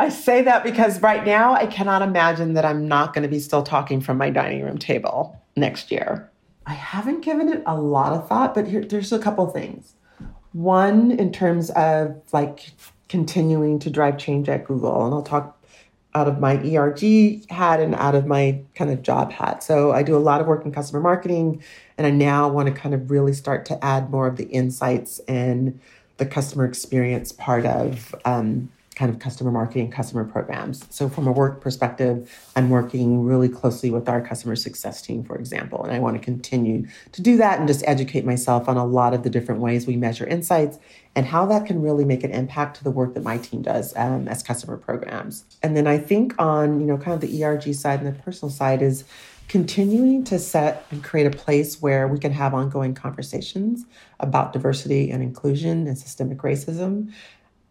I 0.00 0.10
say 0.10 0.42
that 0.42 0.62
because 0.62 1.02
right 1.02 1.24
now 1.24 1.54
I 1.54 1.66
cannot 1.66 2.02
imagine 2.02 2.54
that 2.54 2.64
I'm 2.64 2.86
not 2.86 3.14
going 3.14 3.22
to 3.22 3.28
be 3.28 3.40
still 3.40 3.62
talking 3.62 4.00
from 4.00 4.16
my 4.16 4.30
dining 4.30 4.62
room 4.62 4.78
table 4.78 5.40
next 5.56 5.90
year. 5.90 6.30
I 6.66 6.74
haven't 6.74 7.22
given 7.22 7.48
it 7.48 7.62
a 7.66 7.80
lot 7.80 8.12
of 8.12 8.28
thought, 8.28 8.54
but 8.54 8.68
here, 8.68 8.84
there's 8.84 9.12
a 9.12 9.18
couple 9.18 9.46
things. 9.48 9.94
One, 10.52 11.10
in 11.10 11.32
terms 11.32 11.70
of 11.70 12.20
like 12.32 12.72
continuing 13.08 13.78
to 13.80 13.90
drive 13.90 14.18
change 14.18 14.48
at 14.48 14.66
Google, 14.66 15.04
and 15.04 15.14
I'll 15.14 15.22
talk 15.22 15.58
out 16.14 16.28
of 16.28 16.40
my 16.40 16.56
ERG 16.56 17.50
hat 17.50 17.80
and 17.80 17.94
out 17.94 18.14
of 18.14 18.26
my 18.26 18.60
kind 18.74 18.90
of 18.90 19.02
job 19.02 19.32
hat. 19.32 19.62
So 19.62 19.92
I 19.92 20.02
do 20.02 20.16
a 20.16 20.18
lot 20.18 20.40
of 20.40 20.46
work 20.46 20.64
in 20.64 20.72
customer 20.72 21.00
marketing, 21.00 21.62
and 21.96 22.06
I 22.06 22.10
now 22.10 22.48
want 22.48 22.68
to 22.68 22.74
kind 22.74 22.94
of 22.94 23.10
really 23.10 23.32
start 23.32 23.66
to 23.66 23.84
add 23.84 24.10
more 24.10 24.26
of 24.26 24.36
the 24.36 24.46
insights 24.46 25.20
and 25.20 25.80
the 26.18 26.26
customer 26.26 26.64
experience 26.64 27.32
part 27.32 27.64
of 27.64 28.14
um, 28.24 28.70
kind 28.98 29.12
of 29.12 29.20
customer 29.20 29.52
marketing, 29.52 29.92
customer 29.92 30.24
programs. 30.24 30.84
So, 30.90 31.08
from 31.08 31.28
a 31.28 31.32
work 31.32 31.60
perspective, 31.60 32.28
I'm 32.56 32.68
working 32.68 33.22
really 33.22 33.48
closely 33.48 33.92
with 33.92 34.08
our 34.08 34.20
customer 34.20 34.56
success 34.56 35.00
team, 35.00 35.22
for 35.22 35.36
example, 35.36 35.84
and 35.84 35.92
I 35.92 36.00
want 36.00 36.16
to 36.16 36.22
continue 36.22 36.88
to 37.12 37.22
do 37.22 37.36
that 37.36 37.60
and 37.60 37.68
just 37.68 37.84
educate 37.86 38.24
myself 38.24 38.68
on 38.68 38.76
a 38.76 38.84
lot 38.84 39.14
of 39.14 39.22
the 39.22 39.30
different 39.30 39.60
ways 39.60 39.86
we 39.86 39.96
measure 39.96 40.26
insights 40.26 40.80
and 41.14 41.26
how 41.26 41.46
that 41.46 41.64
can 41.64 41.80
really 41.80 42.04
make 42.04 42.24
an 42.24 42.32
impact 42.32 42.76
to 42.78 42.84
the 42.84 42.90
work 42.90 43.14
that 43.14 43.22
my 43.22 43.38
team 43.38 43.62
does 43.62 43.96
um, 43.96 44.26
as 44.26 44.42
customer 44.42 44.76
programs. 44.76 45.44
And 45.62 45.76
then 45.76 45.86
I 45.86 45.98
think 45.98 46.34
on 46.36 46.80
you 46.80 46.86
know 46.86 46.98
kind 46.98 47.14
of 47.14 47.20
the 47.20 47.44
ERG 47.44 47.72
side 47.74 48.00
and 48.00 48.08
the 48.08 48.20
personal 48.20 48.50
side 48.50 48.82
is 48.82 49.04
continuing 49.46 50.24
to 50.24 50.38
set 50.38 50.84
and 50.90 51.02
create 51.02 51.26
a 51.26 51.36
place 51.36 51.80
where 51.80 52.06
we 52.06 52.18
can 52.18 52.32
have 52.32 52.52
ongoing 52.52 52.94
conversations 52.94 53.86
about 54.20 54.52
diversity 54.52 55.10
and 55.10 55.22
inclusion 55.22 55.86
and 55.86 55.96
systemic 55.96 56.38
racism 56.38 57.10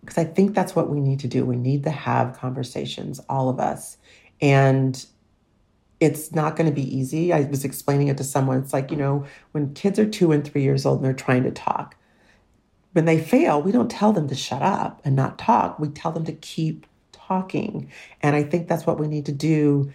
because 0.08 0.18
I 0.18 0.24
think 0.24 0.56
that's 0.56 0.74
what 0.74 0.90
we 0.90 1.02
need 1.02 1.20
to 1.20 1.28
do. 1.28 1.46
We 1.46 1.58
need 1.58 1.84
to 1.84 1.92
have 1.92 2.40
conversations, 2.40 3.20
all 3.28 3.50
of 3.50 3.60
us. 3.60 3.98
And 4.40 5.06
it's 6.00 6.32
not 6.32 6.56
going 6.56 6.70
to 6.70 6.74
be 6.74 6.98
easy. 6.98 7.34
I 7.34 7.42
was 7.42 7.66
explaining 7.66 8.08
it 8.08 8.16
to 8.18 8.24
someone. 8.24 8.58
It's 8.60 8.72
like, 8.72 8.90
you 8.90 8.96
know, 8.96 9.26
when 9.52 9.74
kids 9.74 10.00
are 10.00 10.06
two 10.06 10.32
and 10.32 10.46
three 10.46 10.64
years 10.64 10.86
old 10.86 11.00
and 11.00 11.06
they're 11.06 11.14
trying 11.14 11.44
to 11.44 11.52
talk, 11.52 11.98
when 12.94 13.04
they 13.04 13.20
fail, 13.20 13.62
we 13.62 13.74
don't 13.74 13.92
tell 13.92 14.14
them 14.14 14.30
to 14.30 14.36
shut 14.36 14.62
up 14.62 15.02
and 15.04 15.14
not 15.14 15.38
talk. 15.38 15.78
We 15.78 15.90
tell 15.90 16.14
them 16.14 16.24
to 16.24 16.32
keep 16.32 16.88
talking. 17.12 17.92
And 18.22 18.34
I 18.34 18.44
think 18.44 18.70
that's 18.70 18.88
what 18.88 19.02
we 19.02 19.10
need 19.10 19.26
to 19.26 19.34
do 19.34 19.92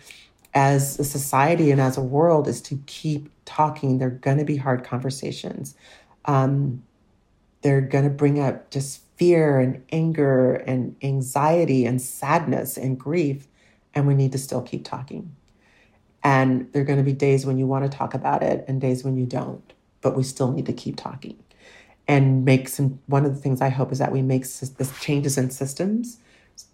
as 0.53 1.01
a 1.01 1.05
society 1.05 1.71
and 1.71 1.81
as 1.81 1.97
a 1.97 2.03
world 2.03 2.49
is 2.49 2.61
to 2.63 2.79
keep 2.85 3.31
talking. 3.47 3.97
They're 3.97 4.11
going 4.11 4.37
to 4.37 4.45
be 4.45 4.57
hard 4.57 4.85
conversations. 4.85 5.75
Um, 6.27 6.83
they're 7.63 7.81
going 7.81 8.05
to 8.05 8.11
bring 8.11 8.39
up 8.39 8.71
just 8.71 9.02
fear 9.17 9.59
and 9.59 9.83
anger 9.93 10.55
and 10.55 10.97
anxiety 11.03 11.85
and 11.85 12.01
sadness 12.01 12.77
and 12.77 12.99
grief. 12.99 13.47
And 13.95 14.07
we 14.07 14.15
need 14.15 14.33
to 14.33 14.39
still 14.39 14.63
keep 14.63 14.85
talking. 14.85 15.35
And 16.25 16.73
there 16.73 16.83
are 16.83 16.85
going 16.85 16.99
to 16.99 17.05
be 17.05 17.13
days 17.13 17.45
when 17.45 17.59
you 17.59 17.67
want 17.67 17.91
to 17.91 17.97
talk 17.97 18.15
about 18.15 18.43
it 18.43 18.65
and 18.69 18.81
days 18.81 19.05
when 19.05 19.17
you 19.17 19.27
don't, 19.27 19.73
but 20.01 20.17
we 20.17 20.23
still 20.23 20.53
need 20.53 20.67
to 20.67 20.73
keep 20.73 20.97
talking 20.97 21.37
and 22.07 22.45
make 22.45 22.69
some. 22.69 23.01
One 23.07 23.25
of 23.25 23.35
the 23.35 23.41
things 23.41 23.61
I 23.61 23.69
hope 23.71 23.93
is 23.93 23.99
that 23.99 24.13
we 24.13 24.23
make 24.23 24.43
this 24.43 25.01
changes 25.01 25.37
in 25.37 25.51
systems 25.51 26.19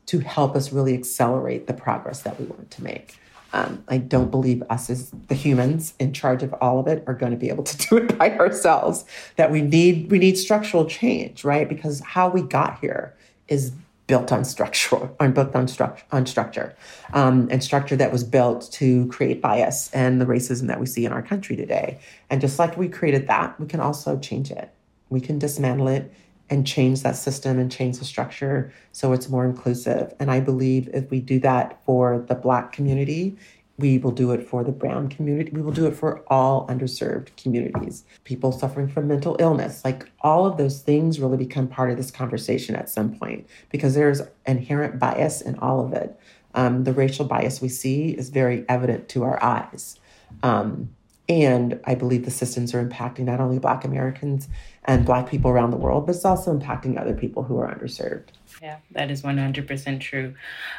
to 0.07 0.19
help 0.21 0.55
us 0.55 0.73
really 0.73 0.95
accelerate 0.95 1.67
the 1.67 1.75
progress 1.75 2.23
that 2.23 2.39
we 2.39 2.47
want 2.47 2.71
to 2.73 2.83
make. 2.83 3.19
Um, 3.53 3.83
I 3.89 3.99
don't 3.99 4.31
believe 4.31 4.63
us 4.69 4.91
as 4.91 5.11
the 5.29 5.35
humans 5.35 5.95
in 5.99 6.13
charge 6.13 6.43
of 6.43 6.53
all 6.61 6.79
of 6.79 6.87
it 6.87 7.03
are 7.07 7.15
going 7.15 7.33
to 7.33 7.39
be 7.39 7.49
able 7.49 7.65
to 7.65 7.77
do 7.89 7.97
it 7.97 8.19
by 8.19 8.37
ourselves. 8.39 9.05
That 9.37 9.51
we 9.51 9.63
need 9.63 10.11
we 10.11 10.19
need 10.19 10.37
structural 10.37 10.85
change, 10.87 11.45
right? 11.45 11.69
Because 11.69 12.01
how 12.01 12.29
we 12.29 12.43
got 12.43 12.79
here 12.81 13.15
is 13.49 13.73
built 14.07 14.33
on 14.33 14.45
structure, 14.45 15.11
on 15.21 15.33
built 15.33 15.55
on 15.55 15.69
structure, 15.69 16.05
on 16.11 16.27
structure, 16.27 16.75
um, 17.13 17.47
and 17.51 17.63
structure 17.63 17.95
that 17.95 18.11
was 18.11 18.25
built 18.25 18.71
to 18.73 19.07
create 19.09 19.41
bias 19.41 19.91
and 19.93 20.21
the 20.21 20.25
racism 20.25 20.67
that 20.67 20.81
we 20.81 20.87
see 20.87 21.05
in 21.05 21.13
our 21.13 21.23
country 21.23 21.55
today. 21.55 22.01
And 22.31 22.41
just 22.41 22.59
like 22.59 22.77
we 22.77 22.89
created 22.89 23.29
that, 23.29 23.59
we 23.61 23.67
can 23.67 23.81
also 23.81 24.19
change 24.19 24.51
it. 24.51 24.71
We 25.11 25.21
can 25.21 25.39
dismantle 25.39 25.89
it 25.89 26.13
and 26.51 26.67
change 26.67 27.03
that 27.03 27.17
system 27.17 27.59
and 27.59 27.71
change 27.71 27.99
the 27.99 28.05
structure 28.05 28.73
so 28.93 29.13
it's 29.13 29.29
more 29.29 29.45
inclusive. 29.45 30.13
And 30.19 30.31
I 30.31 30.41
believe 30.41 30.89
if 30.93 31.11
we 31.11 31.21
do 31.21 31.39
that 31.41 31.83
for 31.85 32.25
the 32.27 32.35
Black 32.35 32.73
community, 32.73 33.37
we 33.79 33.97
will 33.97 34.11
do 34.11 34.33
it 34.33 34.47
for 34.47 34.65
the 34.65 34.73
brown 34.73 35.09
community. 35.09 35.53
We 35.53 35.63
will 35.63 35.73
do 35.73 35.87
it 35.87 35.95
for 35.95 36.25
all 36.27 36.67
underserved 36.67 37.29
communities, 37.37 38.05
people 38.25 38.51
suffering 38.51 38.89
from 38.89 39.07
mental 39.07 39.37
illness. 39.39 39.85
Like 39.85 40.11
all 40.21 40.47
of 40.47 40.59
those 40.59 40.83
things 40.83 41.21
really 41.21 41.37
become 41.37 41.69
part 41.69 41.91
of 41.91 41.97
this 41.97 42.11
conversation 42.11 42.75
at 42.75 42.91
some 42.91 43.17
point 43.17 43.47
because 43.71 43.95
there's 43.95 44.21
inherent 44.47 44.99
bias 44.99 45.41
in 45.41 45.57
all 45.61 45.85
of 45.85 45.93
it. 45.93 46.19
Um, 46.55 46.85
the 46.85 46.93
racial 46.93 47.25
bias 47.25 47.61
we 47.61 47.69
see 47.69 48.11
is 48.11 48.31
very 48.31 48.65
evident 48.69 49.09
to 49.11 49.23
our 49.23 49.41
eyes. 49.43 50.01
Um, 50.43 50.91
and 51.29 51.79
I 51.85 51.95
believe 51.95 52.25
the 52.25 52.31
systems 52.31 52.75
are 52.75 52.85
impacting 52.85 53.25
not 53.25 53.41
only 53.41 53.59
Black 53.59 53.85
Americans 53.85 54.49
and 54.85 55.05
Black 55.05 55.29
people 55.29 55.51
around 55.51 55.71
the 55.71 55.77
world, 55.77 56.07
but 56.07 56.15
it's 56.15 56.25
also 56.25 56.57
impacting 56.59 56.99
other 56.99 57.15
people 57.15 57.43
who 57.43 57.59
are 57.59 57.73
underserved. 57.73 58.29
Yeah, 58.61 58.79
that 58.91 59.11
is 59.13 59.23
100% 59.23 60.01
true. 60.01 60.35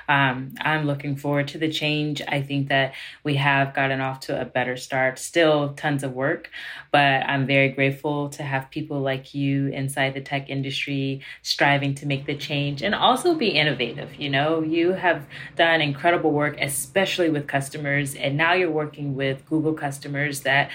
Um, 0.09 0.53
I'm 0.59 0.85
looking 0.85 1.15
forward 1.15 1.47
to 1.49 1.57
the 1.57 1.71
change. 1.71 2.21
I 2.27 2.41
think 2.41 2.67
that 2.67 2.93
we 3.23 3.35
have 3.35 3.73
gotten 3.73 4.01
off 4.01 4.19
to 4.21 4.39
a 4.39 4.43
better 4.43 4.75
start. 4.75 5.17
Still 5.17 5.73
tons 5.75 6.03
of 6.03 6.11
work, 6.13 6.49
but 6.91 7.23
I'm 7.25 7.47
very 7.47 7.69
grateful 7.69 8.29
to 8.31 8.43
have 8.43 8.69
people 8.69 8.99
like 8.99 9.33
you 9.33 9.67
inside 9.67 10.13
the 10.13 10.19
tech 10.19 10.49
industry 10.49 11.21
striving 11.41 11.95
to 11.95 12.05
make 12.05 12.25
the 12.25 12.35
change 12.35 12.81
and 12.81 12.93
also 12.93 13.33
be 13.33 13.47
innovative. 13.47 14.13
You 14.19 14.29
know, 14.29 14.61
you 14.61 14.91
have 14.91 15.25
done 15.55 15.79
incredible 15.79 16.31
work, 16.31 16.57
especially 16.59 17.29
with 17.29 17.47
customers, 17.47 18.13
and 18.13 18.35
now 18.35 18.53
you're 18.53 18.69
working 18.69 19.15
with 19.15 19.45
Google 19.45 19.73
customers 19.73 20.41
that 20.41 20.69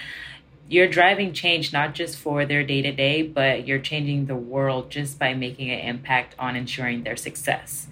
you're 0.67 0.87
driving 0.87 1.33
change 1.33 1.71
not 1.73 1.93
just 1.93 2.17
for 2.17 2.45
their 2.45 2.63
day 2.63 2.81
to 2.81 2.91
day, 2.91 3.21
but 3.21 3.67
you're 3.67 3.79
changing 3.79 4.25
the 4.25 4.35
world 4.35 4.89
just 4.89 5.19
by 5.19 5.33
making 5.33 5.69
an 5.69 5.79
impact 5.79 6.35
on 6.39 6.55
ensuring 6.55 7.03
their 7.03 7.15
success. 7.15 7.87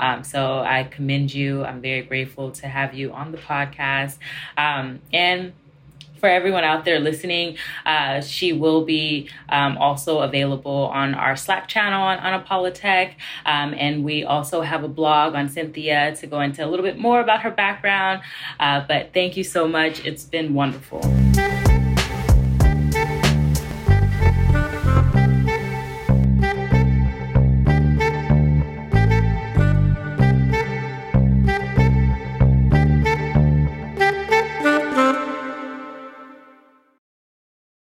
Um, 0.00 0.22
so 0.24 0.60
I 0.60 0.84
commend 0.84 1.32
you. 1.34 1.64
I'm 1.64 1.80
very 1.80 2.02
grateful 2.02 2.52
to 2.52 2.68
have 2.68 2.94
you 2.94 3.12
on 3.12 3.32
the 3.32 3.38
podcast. 3.38 4.18
Um, 4.56 5.00
and 5.12 5.52
for 6.20 6.28
everyone 6.28 6.64
out 6.64 6.84
there 6.84 6.98
listening, 6.98 7.56
uh, 7.86 8.20
she 8.20 8.52
will 8.52 8.84
be 8.84 9.30
um, 9.48 9.78
also 9.78 10.20
available 10.20 10.90
on 10.92 11.14
our 11.14 11.36
Slack 11.36 11.68
channel 11.68 12.02
on 12.02 12.18
Unapolotech. 12.18 13.14
Um, 13.46 13.74
and 13.74 14.04
we 14.04 14.24
also 14.24 14.62
have 14.62 14.84
a 14.84 14.88
blog 14.88 15.34
on 15.34 15.48
Cynthia 15.48 16.14
to 16.16 16.26
go 16.26 16.40
into 16.40 16.64
a 16.64 16.68
little 16.68 16.84
bit 16.84 16.98
more 16.98 17.20
about 17.20 17.42
her 17.42 17.50
background. 17.50 18.22
Uh, 18.58 18.84
but 18.86 19.14
thank 19.14 19.36
you 19.36 19.44
so 19.44 19.66
much. 19.66 20.04
It's 20.04 20.24
been 20.24 20.54
wonderful. 20.54 21.00